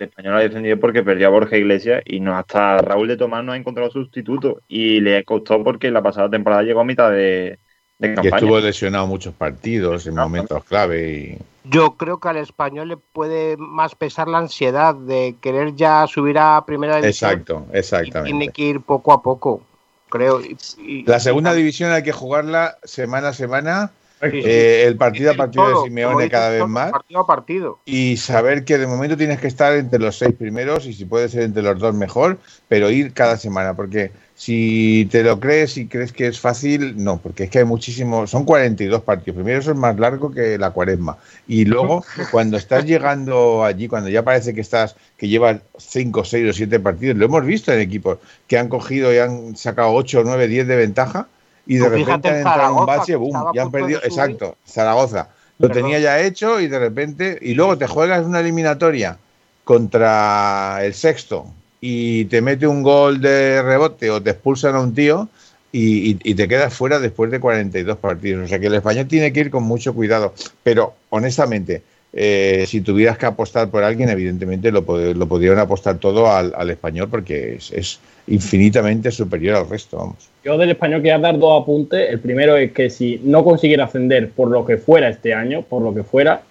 [0.01, 3.43] El español ha defendido porque perdió a Borja Iglesias y no hasta Raúl de Tomás
[3.43, 4.61] no ha encontrado sustituto.
[4.67, 7.59] Y le costó porque la pasada temporada llegó a mitad de,
[7.99, 8.37] de Y campaña.
[8.37, 11.37] estuvo lesionado muchos partidos en momentos clave y
[11.69, 16.39] Yo creo que al español le puede más pesar la ansiedad de querer ya subir
[16.39, 17.31] a primera división.
[17.33, 18.29] exacto, y exactamente.
[18.31, 19.61] tiene que ir poco a poco,
[20.09, 20.41] creo.
[20.41, 23.91] Y- y- La segunda división hay que jugarla semana a semana.
[24.21, 26.91] Eh, el partido a partido todo, de Simeone cada vez todo, más.
[26.91, 27.79] Partido a partido.
[27.85, 31.29] y saber que de momento tienes que estar entre los seis primeros y si puede
[31.29, 35.87] ser entre los dos mejor, pero ir cada semana, porque si te lo crees y
[35.87, 39.71] crees que es fácil, no, porque es que hay muchísimos, son 42 partidos, primero eso
[39.71, 41.17] es más largo que la cuaresma.
[41.47, 46.49] Y luego cuando estás llegando allí, cuando ya parece que estás, que llevas 5, 6
[46.49, 48.17] o 7 partidos, lo hemos visto en equipos
[48.47, 51.27] que han cogido y han sacado 8, 9, 10 de ventaja
[51.65, 55.29] y de repente han en entrado en un bache, boom, ya han perdido, exacto, Zaragoza.
[55.59, 55.83] Lo Perdón.
[55.83, 59.17] tenía ya hecho y de repente, y luego te juegas una eliminatoria
[59.63, 61.45] contra el sexto
[61.79, 65.29] y te mete un gol de rebote o te expulsan a un tío
[65.71, 68.45] y, y- y te quedas fuera después de 42 partidos.
[68.45, 70.33] O sea que el español tiene que ir con mucho cuidado.
[70.63, 71.81] Pero honestamente,
[72.13, 76.53] eh, si tuvieras que apostar por alguien, evidentemente lo, pod- lo podrían apostar todo al,
[76.55, 79.97] al español porque es, es infinitamente superior al resto.
[79.97, 80.29] Vamos.
[80.43, 82.09] Yo del español quería dar dos apuntes.
[82.09, 85.81] El primero es que si no consiguiera ascender por lo que fuera este año, por
[85.81, 86.41] lo que fuera,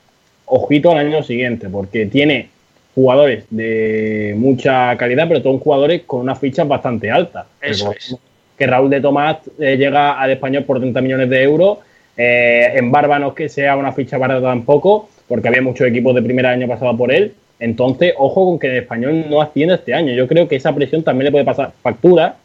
[0.47, 2.49] ojito al año siguiente, porque tiene
[2.95, 7.47] jugadores de mucha calidad, pero todos jugadores con unas fichas bastante altas.
[7.61, 8.21] Eso Recordemos
[8.59, 11.79] Que Raúl de Tomás eh, llega al español por 30 millones de euros.
[12.17, 16.15] Eh, en Barba no es que sea una ficha barata tampoco, porque había muchos equipos
[16.15, 17.33] de primer año pasado por él.
[17.61, 20.13] Entonces, ojo con que el español no asciende este año.
[20.15, 22.37] Yo creo que esa presión también le puede pasar factura.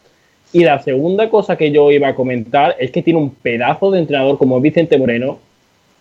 [0.54, 4.00] Y la segunda cosa que yo iba a comentar es que tiene un pedazo de
[4.00, 5.40] entrenador como Vicente Moreno,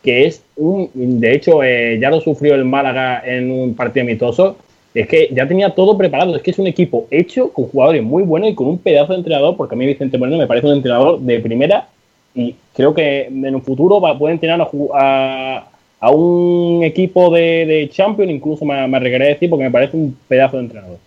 [0.02, 0.90] que es un.
[0.94, 4.56] De hecho, eh, ya lo sufrió el Málaga en un partido amistoso.
[4.92, 6.36] Es que ya tenía todo preparado.
[6.36, 9.18] Es que es un equipo hecho con jugadores muy buenos y con un pedazo de
[9.18, 11.88] entrenador, porque a mí Vicente Moreno me parece un entrenador de primera
[12.34, 15.68] y creo que en un futuro va, puede entrenar a, a,
[16.04, 19.96] a un equipo de, de Champions, incluso me, me arriesgaré a decir, porque me parece
[19.96, 20.98] un pedazo de entrenador.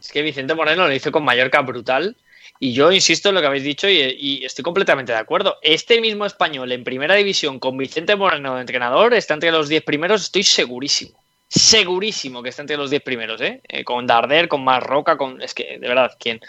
[0.00, 2.16] Es que Vicente Moreno lo hizo con Mallorca brutal.
[2.58, 5.56] Y yo insisto en lo que habéis dicho y, y estoy completamente de acuerdo.
[5.60, 9.82] Este mismo español en primera división con Vicente Moreno de entrenador está entre los 10
[9.82, 11.18] primeros, estoy segurísimo.
[11.48, 13.60] Segurísimo que está entre los 10 primeros, ¿eh?
[13.68, 15.42] Eh, Con Darder, con Marroca, con.
[15.42, 16.40] Es que, de verdad, quien,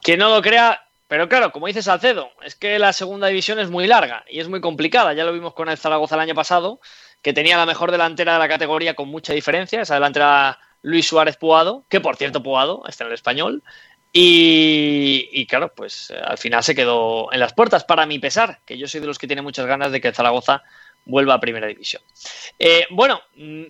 [0.00, 0.80] quien no lo crea,
[1.12, 4.48] Pero claro, como dice Salcedo, es que la segunda división es muy larga y es
[4.48, 5.12] muy complicada.
[5.12, 6.80] Ya lo vimos con el Zaragoza el año pasado,
[7.20, 9.82] que tenía la mejor delantera de la categoría con mucha diferencia.
[9.82, 13.62] Esa delantera Luis Suárez Puado, que por cierto Puado está en el español.
[14.10, 18.78] Y, claro, pues eh, al final se quedó en las puertas, para mi pesar, que
[18.78, 20.62] yo soy de los que tiene muchas ganas de que Zaragoza
[21.04, 22.00] vuelva a primera división.
[22.58, 23.64] Eh, bueno, mm,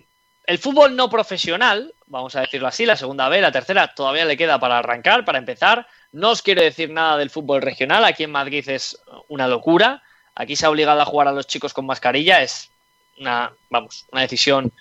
[0.45, 4.37] el fútbol no profesional, vamos a decirlo así, la segunda B, la tercera, todavía le
[4.37, 5.87] queda para arrancar, para empezar.
[6.13, 8.97] No os quiero decir nada del fútbol regional, aquí en Madrid es
[9.29, 10.03] una locura.
[10.35, 12.71] Aquí se ha obligado a jugar a los chicos con mascarilla, es
[13.19, 14.71] una, vamos, una decisión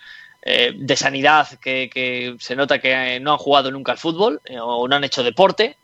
[0.42, 4.86] eh, de sanidad que, se nota que no han jugado nunca al fútbol eh, o
[4.86, 5.78] no han hecho deporte.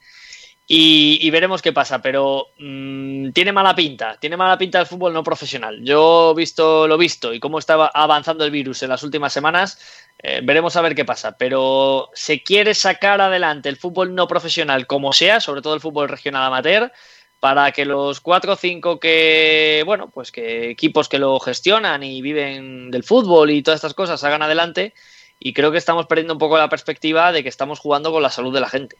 [0.70, 5.24] Y, veremos qué pasa, pero mm, tiene mala pinta, tiene mala pinta el fútbol no
[5.24, 5.82] profesional.
[5.82, 9.80] Yo visto lo visto y cómo estaba avanzando el virus en las últimas semanas,
[10.22, 11.38] eh, veremos a ver qué pasa.
[11.38, 16.10] Pero se quiere sacar adelante el fútbol no profesional como sea, sobre todo el fútbol
[16.10, 16.92] regional amateur,
[17.40, 22.20] para que los cuatro o cinco que, bueno, pues que equipos que lo gestionan y
[22.20, 24.92] viven del fútbol y todas estas cosas hagan adelante.
[25.40, 28.30] Y creo que estamos perdiendo un poco la perspectiva de que estamos jugando con la
[28.30, 28.98] salud de la gente.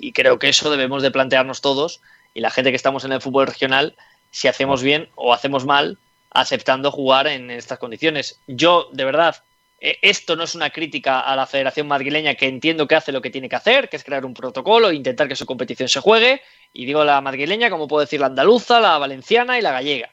[0.00, 2.00] Y, creo que eso debemos de plantearnos todos
[2.34, 3.96] y la gente que estamos en el fútbol regional,
[4.30, 5.98] si hacemos bien o hacemos mal,
[6.30, 8.40] aceptando jugar en estas condiciones.
[8.46, 9.36] Yo, de verdad,
[9.80, 13.22] eh, esto no es una crítica a la Federación Madrileña que entiendo que hace lo
[13.22, 16.00] que tiene que hacer, que es crear un protocolo e intentar que su competición se
[16.00, 16.42] juegue.
[16.72, 20.10] Y digo la madrileña, como puedo decir la andaluza, la valenciana y la gallega.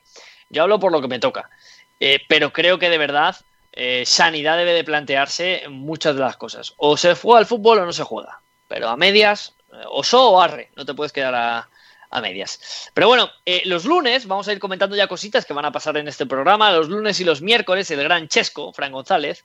[0.50, 1.50] Yo hablo por lo que me toca.
[2.00, 3.36] Eh, pero creo que de verdad
[3.72, 6.74] eh, sanidad debe de plantearse muchas de las cosas.
[6.78, 8.40] O se juega al fútbol o no se juega.
[8.68, 9.54] Pero a medias,
[9.90, 11.70] o so o arre, no te puedes quedar a,
[12.22, 12.90] medias.
[12.94, 13.30] Pero bueno,
[13.66, 16.72] los lunes vamos a ir comentando ya cositas que van a pasar en este programa.
[16.72, 19.44] Los lunes y los miércoles, el gran Chesco, Fran González,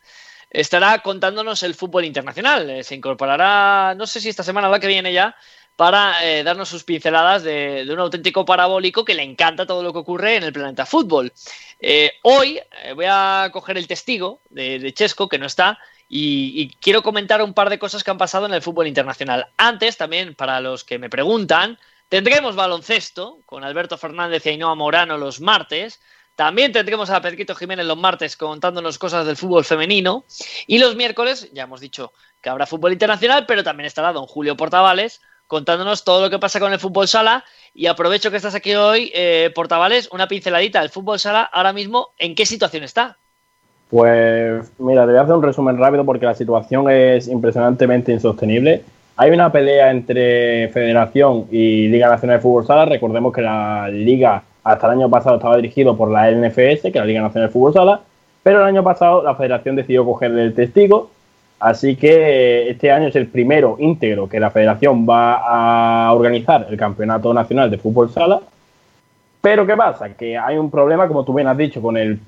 [0.51, 2.85] estará contándonos el fútbol internacional.
[2.85, 5.35] se incorporará, no sé si esta semana o la que viene ya,
[5.81, 10.01] para eh, darnos sus pinceladas de, un auténtico parabólico que le encanta todo lo que
[10.01, 11.33] ocurre en el planeta fútbol.
[11.81, 15.79] Eh, hoy eh, voy a coger el testigo de, Chesco, que no está,
[16.13, 19.47] y, quiero comentar un par de cosas que han pasado en el fútbol internacional.
[19.57, 21.79] Antes, también, para los que me preguntan,
[22.09, 26.01] tendremos baloncesto con Alberto Fernández y Ainhoa Morano los martes.
[26.35, 30.25] También tendremos a Pedrito Jiménez los martes contándonos cosas del fútbol femenino.
[30.67, 32.13] Y los miércoles, ya hemos dicho
[32.43, 36.59] que habrá fútbol internacional, pero también estará don Julio Portavales contándonos todo lo que pasa
[36.59, 37.45] con el fútbol sala.
[37.73, 42.15] Y aprovecho que estás aquí hoy, eh, Portavales, una pinceladita del fútbol sala ahora mismo,
[42.19, 43.19] ¿en qué situación está?
[43.91, 48.83] Pues mira, te voy a hacer un resumen rápido porque la situación es impresionantemente insostenible.
[49.17, 52.85] Hay una pelea entre Federación y Liga Nacional de Fútbol Sala.
[52.87, 56.95] Recordemos que la liga hasta el año pasado estaba dirigido por la LNFS, que es
[56.95, 58.01] la Liga Nacional de Fútbol Sala,
[58.43, 61.11] pero el año pasado la Federación decidió coger el testigo
[61.61, 65.35] Así que este año es el primero íntegro que la federación va
[66.07, 68.41] a organizar el Campeonato Nacional de Fútbol Sala.
[69.41, 70.11] Pero ¿qué pasa?
[70.11, 72.21] Que hay un problema, como tú bien has dicho, con el,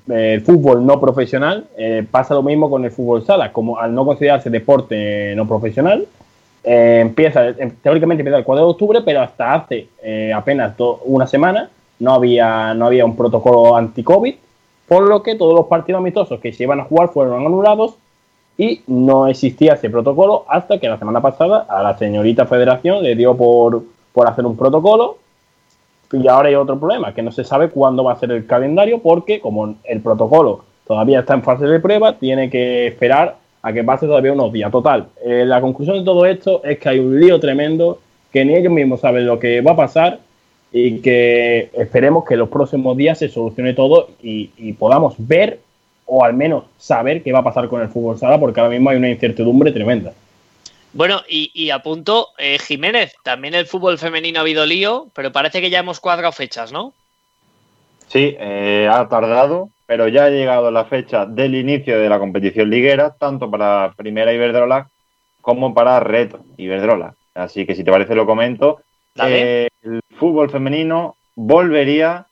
[0.43, 1.65] fútbol no profesional.
[1.77, 3.51] Eh, pasa lo mismo con el fútbol sala.
[3.51, 6.07] Como al no considerarse deporte no profesional,
[6.63, 9.87] eh, empieza, eh, teóricamente empieza el 4 de octubre, pero hasta hace
[10.33, 10.73] apenas
[11.05, 11.69] una semana
[11.99, 14.35] no había, no había un protocolo anti-COVID,
[14.87, 17.95] por lo que todos los partidos amistosos que se iban a jugar fueron anulados
[18.57, 23.15] y no existía ese protocolo hasta que la semana pasada a la señorita federación le
[23.15, 23.83] dio por,
[24.13, 25.17] por hacer un protocolo
[26.13, 28.99] y ahora hay otro problema, que no se sabe cuándo va a ser el calendario
[28.99, 33.83] porque como el protocolo todavía está en fase de prueba, tiene que esperar a que
[33.83, 34.71] pase todavía unos días.
[34.71, 37.99] Total, eh, la conclusión de todo esto es que hay un lío tremendo,
[38.31, 40.19] que ni ellos mismos saben lo que va a pasar
[40.71, 45.59] y que esperemos que los próximos días se solucione todo y, y podamos ver
[46.05, 48.89] o al menos saber qué va a pasar con el fútbol sala, porque ahora mismo
[48.89, 50.13] hay una incertidumbre tremenda.
[50.93, 55.31] Bueno, y, y a punto, eh, Jiménez, también el fútbol femenino ha habido lío, pero
[55.31, 56.93] parece que ya hemos cuadrado fechas, ¿no?
[58.07, 62.69] Sí, eh, ha tardado, pero ya ha llegado la fecha del inicio de la competición
[62.69, 64.89] liguera, tanto para Primera Iberdrola
[65.41, 67.15] como para Reto Iberdrola.
[67.33, 68.81] Así que si te parece lo comento.
[69.15, 72.27] Eh, el fútbol femenino volvería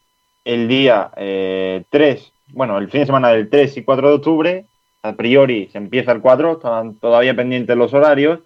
[0.46, 4.66] el día 3 bueno, el fin de semana del 3 y 4 de octubre,
[5.04, 8.40] a priori se empieza el 4, están todavía pendientes los horarios,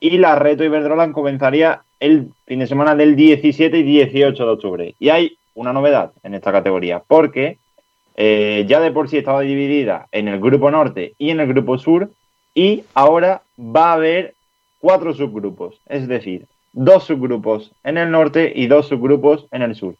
[0.00, 4.94] y la Reto Iberdrola comenzaría el fin de semana del 17 y 18 de octubre.
[4.98, 7.58] Y hay una novedad en esta categoría, porque
[8.16, 11.78] eh, ya de por sí estaba dividida en el grupo norte y en el grupo
[11.78, 12.10] sur,
[12.54, 14.34] y ahora va a haber
[14.80, 19.94] cuatro subgrupos, es decir, dos subgrupos en el norte y dos subgrupos en el sur.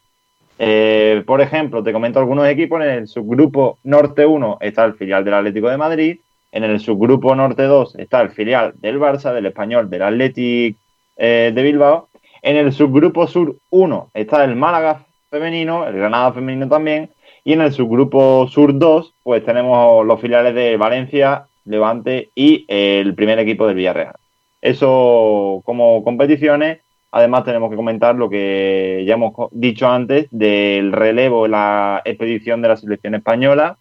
[0.58, 2.80] Eh, por ejemplo, te comento algunos equipos.
[2.82, 6.18] En el subgrupo Norte 1 está el filial del Atlético de Madrid.
[6.50, 10.78] En el subgrupo Norte 2 está el filial del Barça, del Español, del Atlético
[11.16, 12.08] eh, de Bilbao.
[12.42, 17.10] En el subgrupo Sur 1 está el Málaga femenino, el Granada femenino también,
[17.44, 23.14] y en el subgrupo Sur 2 pues tenemos los filiales de Valencia, Levante y el
[23.14, 24.14] primer equipo del Villarreal.
[24.60, 26.80] Eso como competiciones.
[27.10, 32.60] Además tenemos que comentar lo que ya hemos dicho antes del relevo en la expedición
[32.60, 33.78] de la selección española.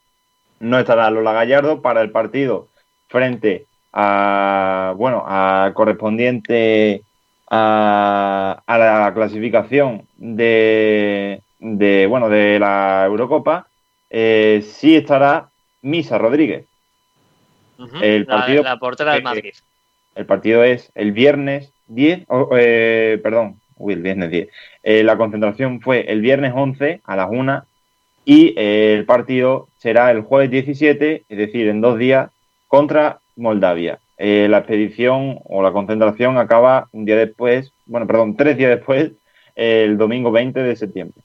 [0.60, 2.68] No estará Lola Gallardo para el partido
[3.08, 7.02] frente a, bueno, a correspondiente
[7.50, 13.68] a, a la clasificación de, de, bueno, de la Eurocopa.
[14.10, 15.50] Eh, sí estará
[15.82, 16.66] Misa Rodríguez.
[18.02, 19.54] El partido- la, portera del Madrid.
[20.16, 24.50] El partido es el viernes 10, o- eh, perdón, uy, el viernes 10.
[24.84, 27.64] Eh, la concentración fue el viernes 11 a las 1
[28.30, 32.30] y el partido será el jueves 17, es decir, en dos días,
[32.68, 34.00] contra Moldavia.
[34.18, 39.14] Eh, la expedición o la concentración acaba un día después, bueno, perdón, tres días después,
[39.56, 41.22] el domingo 20 de septiembre.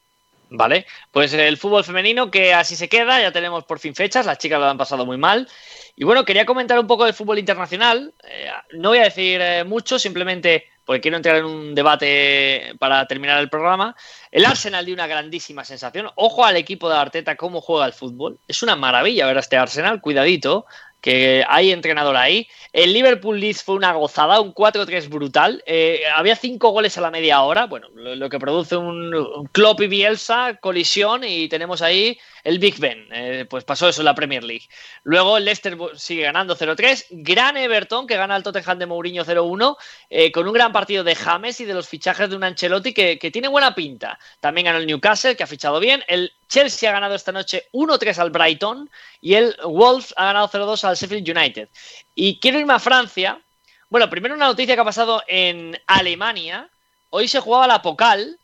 [0.48, 4.38] Vale, pues el fútbol femenino que así se queda, ya tenemos por fin fechas, las
[4.38, 5.48] chicas lo han pasado muy mal.
[5.96, 8.14] Y bueno, quería comentar un poco del fútbol internacional.
[8.22, 13.06] Eh, no voy a decir eh, mucho, simplemente porque quiero entrar en un debate para
[13.06, 13.94] terminar el programa.
[14.30, 16.10] El Arsenal dio una grandísima sensación.
[16.16, 18.38] Ojo al equipo de Arteta, cómo juega el fútbol.
[18.48, 20.66] Es una maravilla ver a este Arsenal, cuidadito,
[21.00, 22.48] que hay entrenador ahí.
[22.72, 25.62] El Liverpool Leeds fue una gozada, un 4-3 brutal.
[25.66, 29.46] Eh, había cinco goles a la media hora, bueno, lo, lo que produce un, un
[29.46, 33.06] Klopp y Bielsa, colisión, y tenemos ahí el Big Ben.
[33.12, 34.68] Eh, pues pasó eso en la Premier League.
[35.04, 37.06] Luego el Leicester sigue ganando 0-3.
[37.10, 39.76] Gran Everton, que gana al Tottenham de Mourinho 0-1,
[40.10, 43.30] eh, con un gran partido de James y de los fichajes de un Ancelotti que,
[43.32, 44.18] tiene buena pinta.
[44.40, 46.02] También ganó el Newcastle, que ha fichado bien.
[46.08, 48.90] El Chelsea ha ganado esta noche 1-3 al Brighton
[49.20, 51.68] y el Wolves ha ganado 0-2 al Sheffield United.
[52.14, 53.40] Y quiero irme a Francia.
[53.88, 56.68] Bueno, primero una noticia que ha pasado en Alemania.
[57.10, 58.38] Hoy se jugaba la Pocal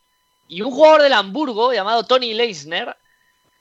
[0.47, 2.97] y un jugador del Hamburgo llamado Tony Leisner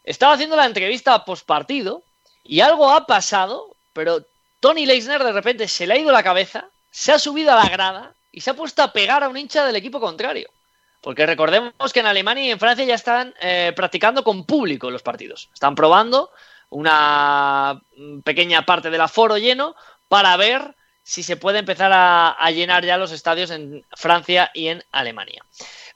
[0.08, 2.02] estaba haciendo la entrevista post partido
[2.42, 4.24] y algo ha pasado, pero
[4.62, 7.70] Tony Leisner de repente se le ha ido la cabeza, se ha subido a la
[7.70, 10.50] grada y se ha puesto a pegar a un hincha del equipo contrario.
[11.02, 15.04] Porque recordemos que en Alemania y en Francia ya están eh, practicando con público los
[15.04, 15.50] partidos.
[15.54, 16.32] Están probando
[16.70, 17.82] una
[18.24, 19.76] pequeña parte del aforo lleno
[20.08, 20.74] para ver
[21.04, 25.44] si se puede empezar a llenar ya los estadios en Francia y en Alemania.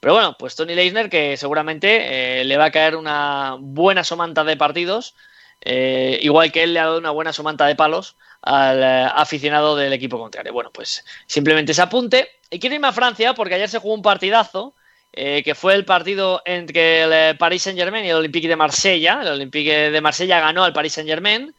[0.02, 4.44] Pero bueno, pues Tony Leisner, que seguramente eh, le va a caer una buena somanta
[4.44, 5.14] de partidos,
[5.62, 9.76] eh, igual que él le ha dado una buena somanta de palos al eh, aficionado
[9.76, 10.54] del equipo contrario.
[10.54, 12.30] Bueno, pues simplemente ese apunte.
[12.50, 14.74] Y quiero irme a Francia porque ayer se jugó un partidazo,
[15.14, 19.20] que fue el partido entre el Paris Saint Germain y el Olympique de Marsella.
[19.22, 21.54] El Olympique de Marsella ganó al Paris Saint Germain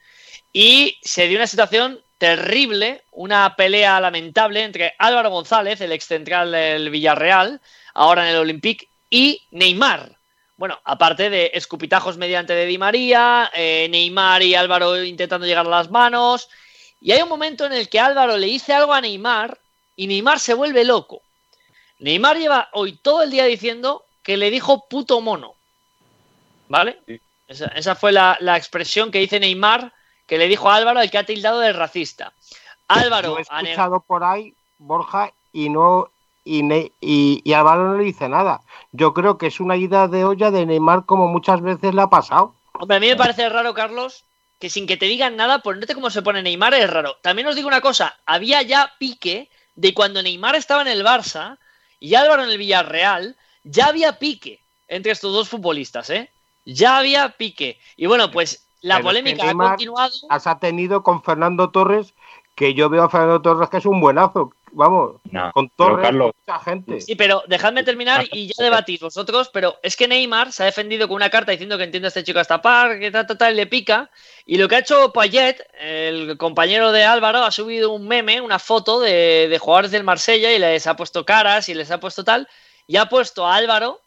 [0.53, 6.53] y se dio una situación terrible, una pelea lamentable entre Álvaro González, el ex central
[6.53, 7.61] del Villarreal,
[7.95, 10.17] ahora en el Olympique, y Neymar.
[10.57, 15.71] Bueno, aparte de escupitajos mediante de Di María, eh, Neymar y Álvaro intentando llegar a
[15.71, 16.49] las manos.
[17.01, 19.59] Y hay un momento en el que Álvaro le dice algo a Neymar
[19.97, 21.21] y Neymar se vuelve loco.
[21.99, 25.55] Neymar lleva hoy todo el día diciendo que le dijo puto mono.
[26.69, 27.01] ¿Vale?
[27.49, 29.93] Esa, esa fue la, la expresión que dice Neymar
[30.27, 32.33] que le dijo a Álvaro el que ha tildado de racista.
[32.89, 36.11] Álvaro Lo he escuchado por ahí, Borja, y no
[36.45, 38.61] y, Ne- y, y Álvaro no le dice nada.
[38.93, 42.09] Yo creo que es una ida de olla de Neymar como muchas veces le ha
[42.09, 42.55] pasado.
[42.79, 44.25] Hombre, a mí me parece raro, Carlos,
[44.59, 47.17] que sin que te digan nada, ponerte cómo se pone Neymar es raro.
[47.23, 51.59] También os digo una cosa, había ya pique de cuando Neymar estaba en el Barça
[52.01, 56.31] y Álvaro en el Villarreal, ya había pique entre estos dos futbolistas, ¿eh?
[56.65, 57.79] Ya había pique.
[57.97, 60.13] Y bueno, pues la Pero polémica ha continuado.
[60.29, 62.15] Has tenido con Fernando Torres,
[62.55, 64.53] que yo veo a Fernando Torres que es un buenazo.
[64.75, 67.01] Vamos, No, con Torres, Carlos, mucha gente.
[67.01, 71.07] Sí, pero dejadme terminar y ya debatís vosotros, pero es que Neymar se ha defendido
[71.07, 73.53] con una carta diciendo que entiende a este chico hasta par, que tal, tal, tal,
[73.53, 74.11] y le pica.
[74.47, 78.59] Y lo que ha hecho Payet, el compañero de Álvaro, ha subido un meme, una
[78.59, 82.25] foto de, de jugadores del Marsella y les ha puesto caras y les ha puesto
[82.25, 82.49] tal,
[82.87, 84.01] y ha puesto a Álvaro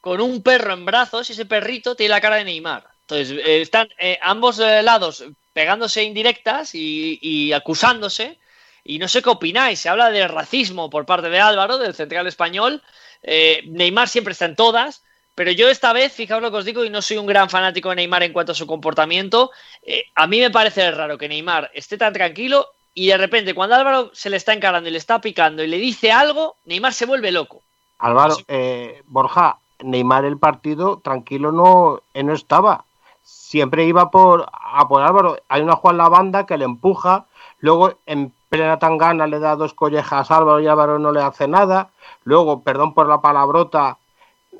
[0.00, 2.84] con un perro en brazos y ese perrito tiene la cara de Neymar.
[3.02, 8.38] Entonces, eh, están eh, ambos eh, lados pegándose indirectas y, y acusándose.
[8.84, 9.80] Y no sé qué opináis.
[9.80, 12.82] Se habla de racismo por parte de Álvaro, del central español.
[13.22, 15.02] Eh, Neymar siempre está en todas.
[15.34, 17.88] Pero yo esta vez, fijaos lo que os digo, y no soy un gran fanático
[17.88, 19.50] de Neymar en cuanto a su comportamiento.
[19.82, 23.76] eh, a mí me parece raro que Neymar esté tan tranquilo y de repente cuando
[23.76, 27.06] Álvaro se le está encarando y le está picando y le dice algo, Neymar se
[27.06, 27.62] vuelve loco.
[27.98, 32.84] Álvaro, eh, Borja, Neymar el partido tranquilo no, no estaba.
[33.22, 35.38] Siempre iba por, a por Álvaro.
[35.48, 37.26] Hay una Juan la banda que le empuja,
[37.60, 41.48] luego em- Pere Tangana le da dos collejas a Álvaro y Álvaro no le hace
[41.48, 41.88] nada.
[42.24, 43.96] Luego, perdón por la palabrota,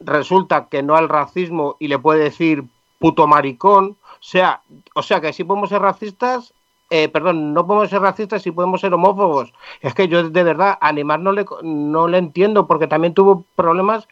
[0.03, 2.65] resulta que no al racismo y le puede decir
[2.99, 3.99] puto maricón.
[4.15, 4.63] O sea,
[4.95, 6.55] o sea que si podemos ser racistas,
[6.89, 9.53] eh, perdón, no podemos ser racistas y podemos ser homófobos.
[9.83, 13.45] Es que yo de verdad a Neymar no le, no le entiendo porque también tuvo
[13.57, 14.09] problemas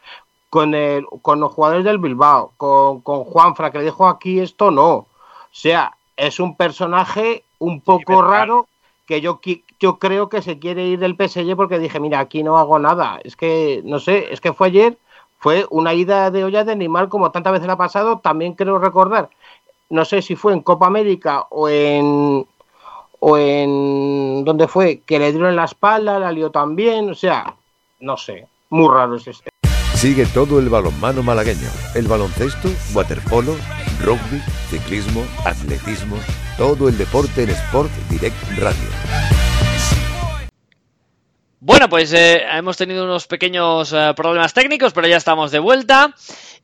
[0.51, 4.71] con, el, con los jugadores del Bilbao, con, con Juanfra, que le dijo aquí esto
[4.71, 4.91] no.
[4.91, 5.07] O
[5.53, 8.67] sea, es un personaje un poco raro
[9.07, 9.41] que yo,
[9.81, 13.19] yo creo que se quiere ir del PSG porque dije, mira, aquí no hago nada.
[13.25, 14.99] Es que, no sé, es que fue ayer,
[15.39, 19.31] fue una ida de olla de Neymar como tantas veces ha pasado, también creo recordar,
[19.89, 22.47] no sé si fue en Copa América o en
[23.23, 25.01] o en ¿dónde fue?
[25.05, 27.55] Que le dieron la espalda, la lió también, o sea,
[28.01, 29.51] no sé, muy raro es este.
[29.95, 33.55] Sigue todo el balonmano malagueño, el baloncesto, waterpolo,
[34.03, 36.17] rugby, ciclismo, atletismo,
[36.57, 39.40] todo el deporte en Sport Direct Radio.
[41.61, 46.15] Bueno, pues eh, hemos tenido unos pequeños eh, problemas técnicos, pero ya estamos de vuelta.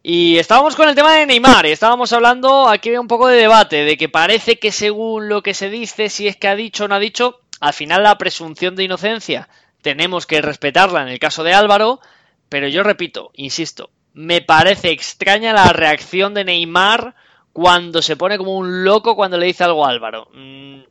[0.02, 3.36] Y estábamos con el tema de Neymar, y estábamos hablando, aquí hay un poco de
[3.36, 6.84] debate, de que parece que según lo que se dice, si es que ha dicho
[6.84, 9.48] o no ha dicho, al final la presunción de inocencia
[9.82, 12.00] tenemos que respetarla en el caso de Álvaro,
[12.48, 17.16] pero yo repito, insisto, me parece extraña la reacción de Neymar
[17.52, 20.28] cuando se pone como un loco cuando le dice algo a Álvaro.
[20.32, 20.82] Mm,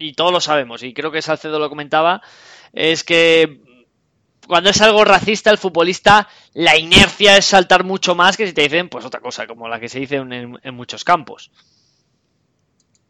[0.00, 2.22] Y todos lo sabemos, y creo que Salcedo lo comentaba,
[2.72, 3.60] es que
[4.46, 8.62] cuando es algo racista el futbolista la inercia es saltar mucho más que si te
[8.62, 11.50] dicen pues otra cosa como la que se dice en, en muchos campos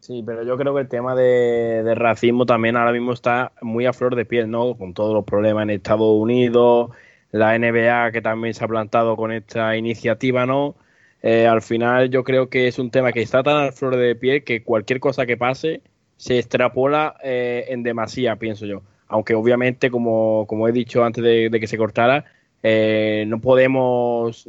[0.02, 3.93] Sí, pero yo creo que el tema de, racismo también ahora mismo está muy a
[3.93, 4.76] flor de piel, ¿no?
[4.76, 6.90] Con todos los problemas en Estados Unidos,
[7.30, 10.74] la NBA que también se ha plantado con esta iniciativa, ¿no?
[11.22, 14.16] Eh, al final yo creo que es un tema que está tan a flor de
[14.16, 15.82] piel que cualquier cosa que pase
[16.16, 18.82] se extrapola eh, en demasía, pienso yo.
[19.12, 22.24] Aunque obviamente, como, como he dicho antes de, de que se cortara,
[22.62, 24.48] eh, no podemos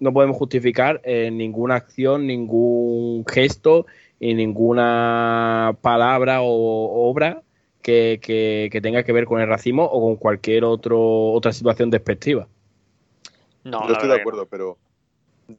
[0.00, 3.86] no podemos justificar eh, ninguna acción, ningún gesto
[4.20, 7.42] y ninguna palabra o obra
[7.82, 11.90] que, que- que tenga que ver con el racismo o con cualquier otro, otra situación
[11.90, 12.46] despectiva.
[13.64, 14.78] no Yo estoy de acuerdo, pero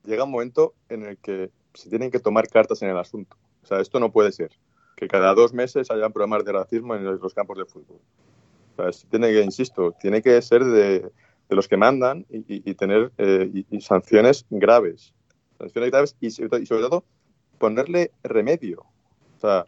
[0.05, 3.35] llega un momento en el que se tienen que tomar cartas en el asunto.
[3.63, 4.51] O sea, esto no puede ser.
[4.95, 7.99] Que cada dos meses hayan problemas de racismo en los campos de fútbol.
[9.09, 11.11] Tiene que, insisto, tiene que ser de,
[11.49, 15.13] de los que mandan y, tener eh, y, sanciones graves.
[15.57, 17.03] Sanciones graves y, sobre todo-
[17.57, 18.81] ponerle remedio.
[19.37, 19.65] O sea,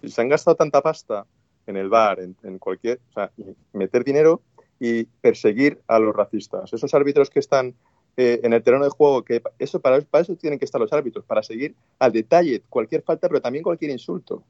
[0.00, 1.26] si se han gastado tanta pasta
[1.66, 3.32] en el bar, en, cualquier, o sea,
[3.72, 4.42] meter dinero
[4.78, 6.72] y perseguir a los racistas.
[6.72, 7.74] Esos árbitros que están
[8.16, 10.92] eh, en el terreno de juego, que eso para, para eso tienen que estar los
[10.92, 14.44] árbitros, para seguir al detalle cualquier falta, pero también cualquier insulto.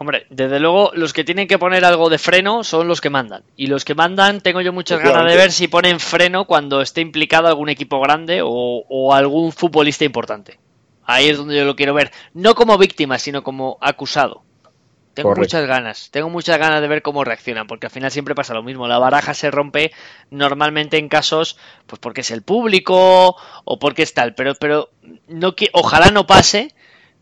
[0.00, 3.42] Hombre, desde luego los que tienen que poner algo de freno son los que mandan.
[3.54, 7.02] Y los que mandan tengo yo muchas ganas de ver si ponen freno cuando esté
[7.02, 8.48] implicado algún equipo grande o,
[8.88, 10.58] o algún futbolista importante.
[11.04, 12.12] Ahí es donde yo lo quiero ver.
[12.32, 14.42] No como víctima, sino como acusado.
[15.12, 15.58] Tengo Correcto.
[15.58, 16.08] muchas ganas.
[16.10, 18.88] Tengo muchas ganas de ver cómo reaccionan, porque al final siempre pasa lo mismo.
[18.88, 19.92] La baraja se rompe
[20.30, 24.34] normalmente en casos, pues porque es el público o porque es tal.
[24.34, 24.88] Pero, pero
[25.28, 26.74] no qui- ojalá no pase.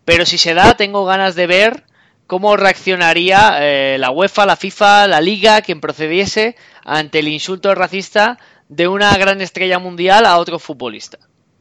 [0.05, 1.85] Pero si se da, tengo ganas de ver
[2.29, 8.39] cómo reaccionaría eh, la UEFA, la FIFA, la Liga, quien procediese ante el insulto racista
[8.69, 11.19] de una gran estrella mundial a otro futbolista.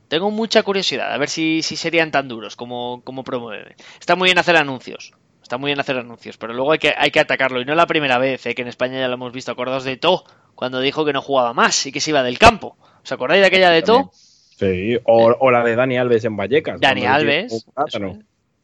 [0.10, 3.76] Tengo mucha curiosidad a ver si, si serían tan duros como, como promueven.
[4.00, 5.14] Está muy bien hacer anuncios.
[5.42, 7.62] Está muy bien hacer anuncios, pero luego hay que, hay que atacarlo.
[7.62, 9.54] Y no es la primera vez eh, que en España ya lo hemos visto.
[9.54, 12.78] Acordaos de To, cuando dijo que no jugaba más y que se iba del campo.
[13.04, 14.12] ¿Os acordáis de aquella de To?
[14.12, 16.82] Sí, o, o la de Dani Alves en Vallecas.
[16.82, 17.66] Dani Alves.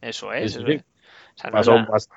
[0.02, 0.52] Eso es.
[0.52, 0.84] Sí, Eso es.
[1.36, 1.56] O sea, no
[1.86, 2.10] Pasó-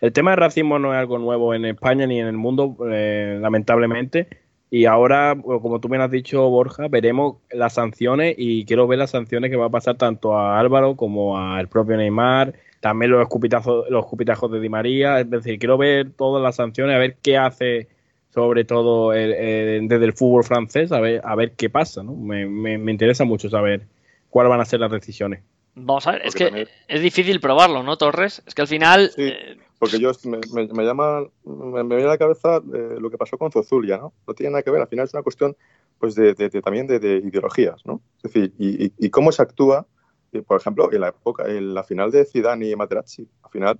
[0.00, 3.38] El tema del racismo no es algo nuevo en España ni en el mundo, eh,
[3.40, 4.28] lamentablemente.
[4.70, 9.10] Y ahora, como tú bien has dicho, Borja, veremos las sanciones y quiero ver las
[9.10, 13.88] sanciones que va a pasar tanto a Álvaro como al propio Neymar, también los escupitazos,
[13.88, 15.20] los escupitajos de Di María.
[15.20, 17.88] Es decir, quiero ver todas las sanciones, a ver qué hace
[18.30, 22.02] sobre todo el- el- desde el fútbol francés, a ver, a ver qué pasa.
[22.02, 22.12] ¿no?
[22.14, 23.86] Me, me- me interesa mucho saber
[24.28, 25.40] cuáles van a ser las decisiones.
[25.78, 28.42] Vamos a ver, es Porque que también- es difícil probarlo, ¿no, Torres?
[28.46, 29.10] Es que al final.
[29.14, 29.22] Sí.
[29.28, 33.10] eh, Porque yo me, me- me llama, me, me viene a la cabeza eh, lo
[33.10, 34.14] que pasó con Zozulia, ¿no?
[34.26, 35.54] No tiene nada que ver, al final es una cuestión
[35.98, 38.00] pues de, de- de- también de, de ideologías, ¿no?
[38.22, 39.86] Es decir, y, y- y cómo se actúa,
[40.32, 43.78] eh, por ejemplo, en la época, en la final de Zidane y Materazzi, al final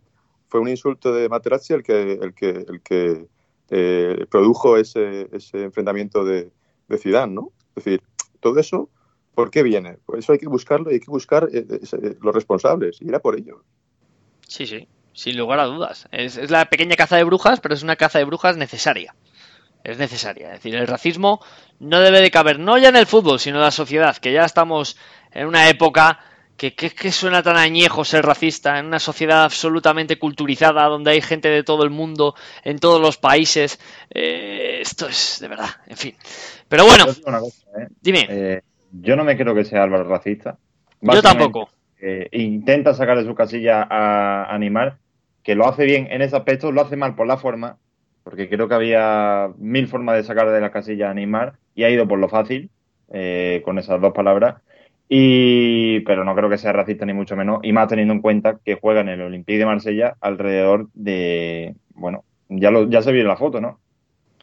[0.49, 3.27] fue un insulto de Materazzi el que, el que, el que
[3.71, 6.51] eh, produjo ese, ese enfrentamiento de,
[6.89, 7.53] de Zidane, ¿no?
[7.75, 8.03] Es decir,
[8.41, 8.91] todo eso,
[9.37, 9.99] ¿por qué viene?
[10.07, 13.21] Por eso hay que buscarlo y hay que buscar eh, eh, los responsables, y era
[13.21, 13.63] por ello.
[14.49, 14.89] sí, sí.
[15.13, 16.09] sin lugar a dudas.
[16.11, 19.15] Es, es la pequeña caza de brujas, pero es una caza de brujas necesaria.
[19.85, 20.49] Es necesaria.
[20.49, 21.41] Es decir, el racismo
[21.79, 24.45] no debe de caber, no ya en el fútbol, sino en la sociedad, que ya
[24.45, 24.97] estamos
[25.33, 26.19] en una época
[26.57, 31.21] que, que, que suena tan añejo ser racista, en una sociedad absolutamente culturizada, donde hay
[31.21, 32.35] gente de todo el mundo,
[32.65, 33.79] en todos los países.
[34.11, 36.17] Eh, esto es de verdad, en fin.
[36.69, 37.43] Pero bueno, cosa,
[37.79, 37.89] ¿eh?
[38.01, 38.63] dime, Eh,
[39.01, 40.59] yo no me creo que sea Álvaro racista.
[41.01, 41.69] yo tampoco.
[42.01, 44.99] eh, intenta sacar de su casilla a Animar,
[45.43, 47.79] que lo hace bien en ese aspecto, lo hace mal por la forma,
[48.25, 51.91] porque creo que había mil formas de sacar de la casilla a Neymar y ha
[51.91, 52.71] ido por lo fácil,
[53.13, 54.57] eh, con esas dos palabras.
[55.09, 58.59] Y, pero no creo que sea racista ni mucho menos, y más teniendo en cuenta
[58.65, 63.23] que juega en el Olympique de Marsella alrededor de, bueno, ya, lo, ya se vio
[63.23, 63.79] en la foto, ¿no?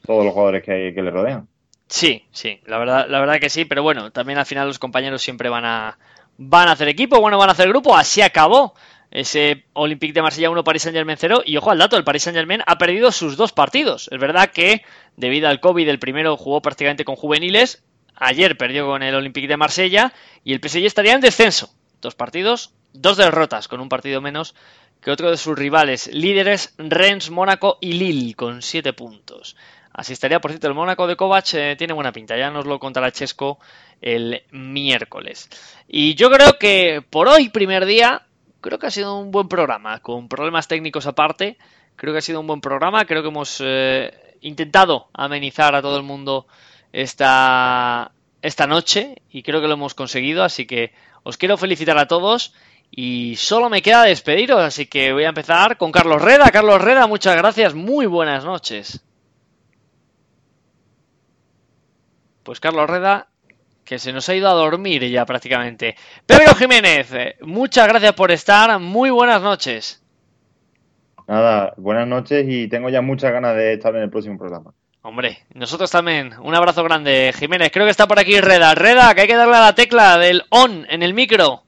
[0.06, 1.50] Todos los jugadores que, que le rodean.
[1.94, 5.22] Sí, sí, la verdad, la verdad que sí, pero bueno, también al final los compañeros
[5.22, 6.00] siempre van a
[6.40, 8.74] van a hacer equipo, bueno, van a hacer grupo, así acabó
[9.12, 12.64] ese Olympique de Marsella 1 Paris Saint-Germain 0 y ojo al dato, el Paris Saint-Germain
[12.66, 14.10] ha perdido sus dos partidos.
[14.12, 14.82] Es verdad que
[15.18, 17.84] debido al COVID el primero jugó prácticamente con juveniles,
[18.16, 20.14] ayer perdió con el Olympique de Marsella
[20.44, 21.76] y el PSG estaría en descenso.
[22.02, 24.56] Dos partidos, dos derrotas con un partido menos
[25.00, 29.56] que otro de sus rivales, líderes Rennes, Mónaco y Lille con siete puntos.
[29.94, 32.80] Así estaría, por cierto, el Mónaco de Kovac eh, tiene buena pinta, ya nos lo
[32.80, 33.60] contará Chesco
[34.02, 35.50] el miércoles.
[35.88, 38.24] Y yo creo que por hoy, primer día,
[38.60, 41.58] creo que ha sido un buen programa, con problemas técnicos aparte,
[41.96, 45.98] creo que ha sido un buen programa, creo que hemos eh, intentado amenizar a todo
[45.98, 46.48] el mundo
[46.92, 48.12] esta,
[48.42, 50.92] esta noche y creo que lo hemos conseguido, así que
[51.22, 52.56] os quiero felicitar a todos
[52.90, 56.50] y solo me queda despediros, así que voy a empezar con Carlos Reda.
[56.52, 59.04] Carlos Reda, muchas gracias, muy buenas noches.
[62.44, 63.28] Pues Carlos Reda,
[63.86, 65.96] que se nos ha ido a dormir ya prácticamente.
[66.26, 70.04] Pedro Jiménez, eh, muchas gracias por estar, muy buenas noches.
[71.28, 74.74] Nada, buenas noches y tengo ya muchas ganas de estar en el próximo programa.
[75.04, 76.34] Hombre, nosotros también.
[76.42, 77.72] Un abrazo grande, Jiménez.
[77.74, 78.74] Creo que está por aquí Reda.
[78.74, 81.64] Reda, que hay que darle a la tecla del on en el micro.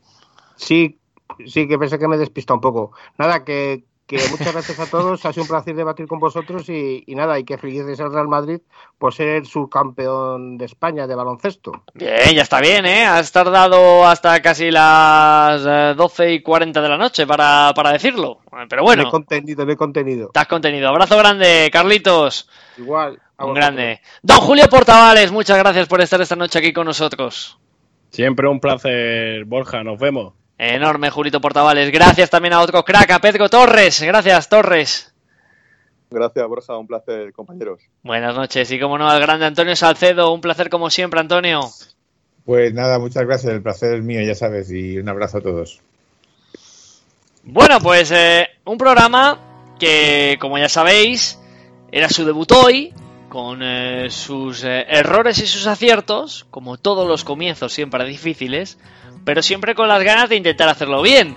[0.56, 0.99] Sí,
[1.45, 2.91] sí, que pensé que me despista un poco.
[3.18, 5.26] Nada, que, que muchas gracias a todos.
[5.26, 8.27] Ha sido un placer debatir con vosotros y, y nada, y que felices al Real
[8.27, 8.60] Madrid
[8.98, 11.72] por ser subcampeón de España de baloncesto.
[11.94, 13.06] Bien, ya está bien, ¿eh?
[13.06, 18.40] Has tardado hasta casi las eh, 12 y 40 de la noche para, para decirlo.
[18.69, 20.27] Pero Me he bueno, contenido, me he contenido.
[20.27, 20.90] estás contenido.
[20.90, 22.48] Abrazo grande, Carlitos.
[22.77, 23.19] Igual.
[23.38, 24.02] a Un grande.
[24.22, 27.57] Don Julio Portavales, muchas gracias por estar esta noche aquí con nosotros.
[28.11, 29.84] Siempre un placer, Borja.
[29.84, 30.34] Nos vemos.
[30.57, 31.91] Enorme, Julito Portavales.
[31.91, 34.02] Gracias también a otro crack, a Pedro Torres.
[34.02, 35.14] Gracias, Torres.
[36.10, 36.77] Gracias, Borja.
[36.77, 37.82] Un placer, compañeros.
[38.03, 38.72] Buenas noches.
[38.72, 40.32] Y como no, al grande Antonio Salcedo.
[40.34, 41.61] Un placer como siempre, Antonio.
[42.45, 43.53] Pues nada, muchas gracias.
[43.53, 44.72] El placer es mío, ya sabes.
[44.72, 45.82] Y un abrazo a todos.
[47.44, 49.40] Bueno, pues eh, un programa
[49.77, 51.38] que, como ya sabéis,
[51.91, 52.94] era su debut hoy,
[53.30, 58.77] con eh, sus eh, errores y sus aciertos, como todos los comienzos siempre difíciles,
[59.26, 61.35] pero siempre con las ganas de intentar hacerlo bien.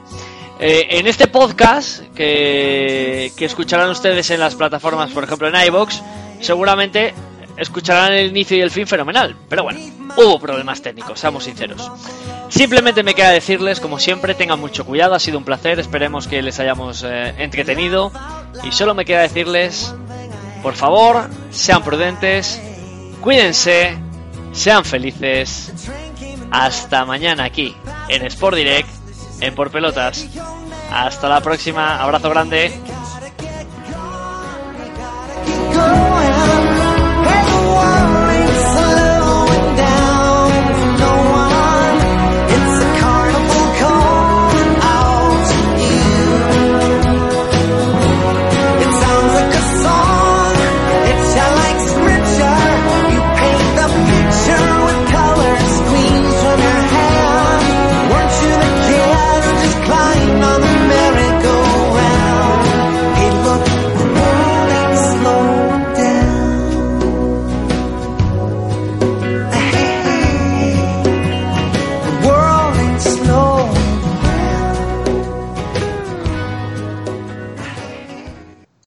[0.61, 6.01] Eh, en este podcast, que, que escucharán ustedes en las plataformas, por ejemplo en iVoox,
[6.41, 7.15] seguramente
[7.57, 9.37] escucharán el inicio y el fin fenomenal.
[9.49, 9.81] Pero bueno,
[10.17, 11.91] hubo problemas técnicos, seamos sinceros.
[12.49, 16.43] Simplemente me queda decirles, como siempre, tengan mucho cuidado, ha sido un placer, esperemos que
[16.43, 18.13] les hayamos eh, entretenido.
[18.65, 19.95] Y solo me queda decirles,
[20.63, 22.61] por favor, sean prudentes,
[23.21, 23.97] cuídense,
[24.53, 25.73] sean felices.
[26.51, 27.75] Hasta mañana aquí,
[28.09, 28.89] en Sport Direct,
[29.41, 30.27] en Por Pelotas.
[30.91, 32.73] Hasta la próxima, abrazo grande.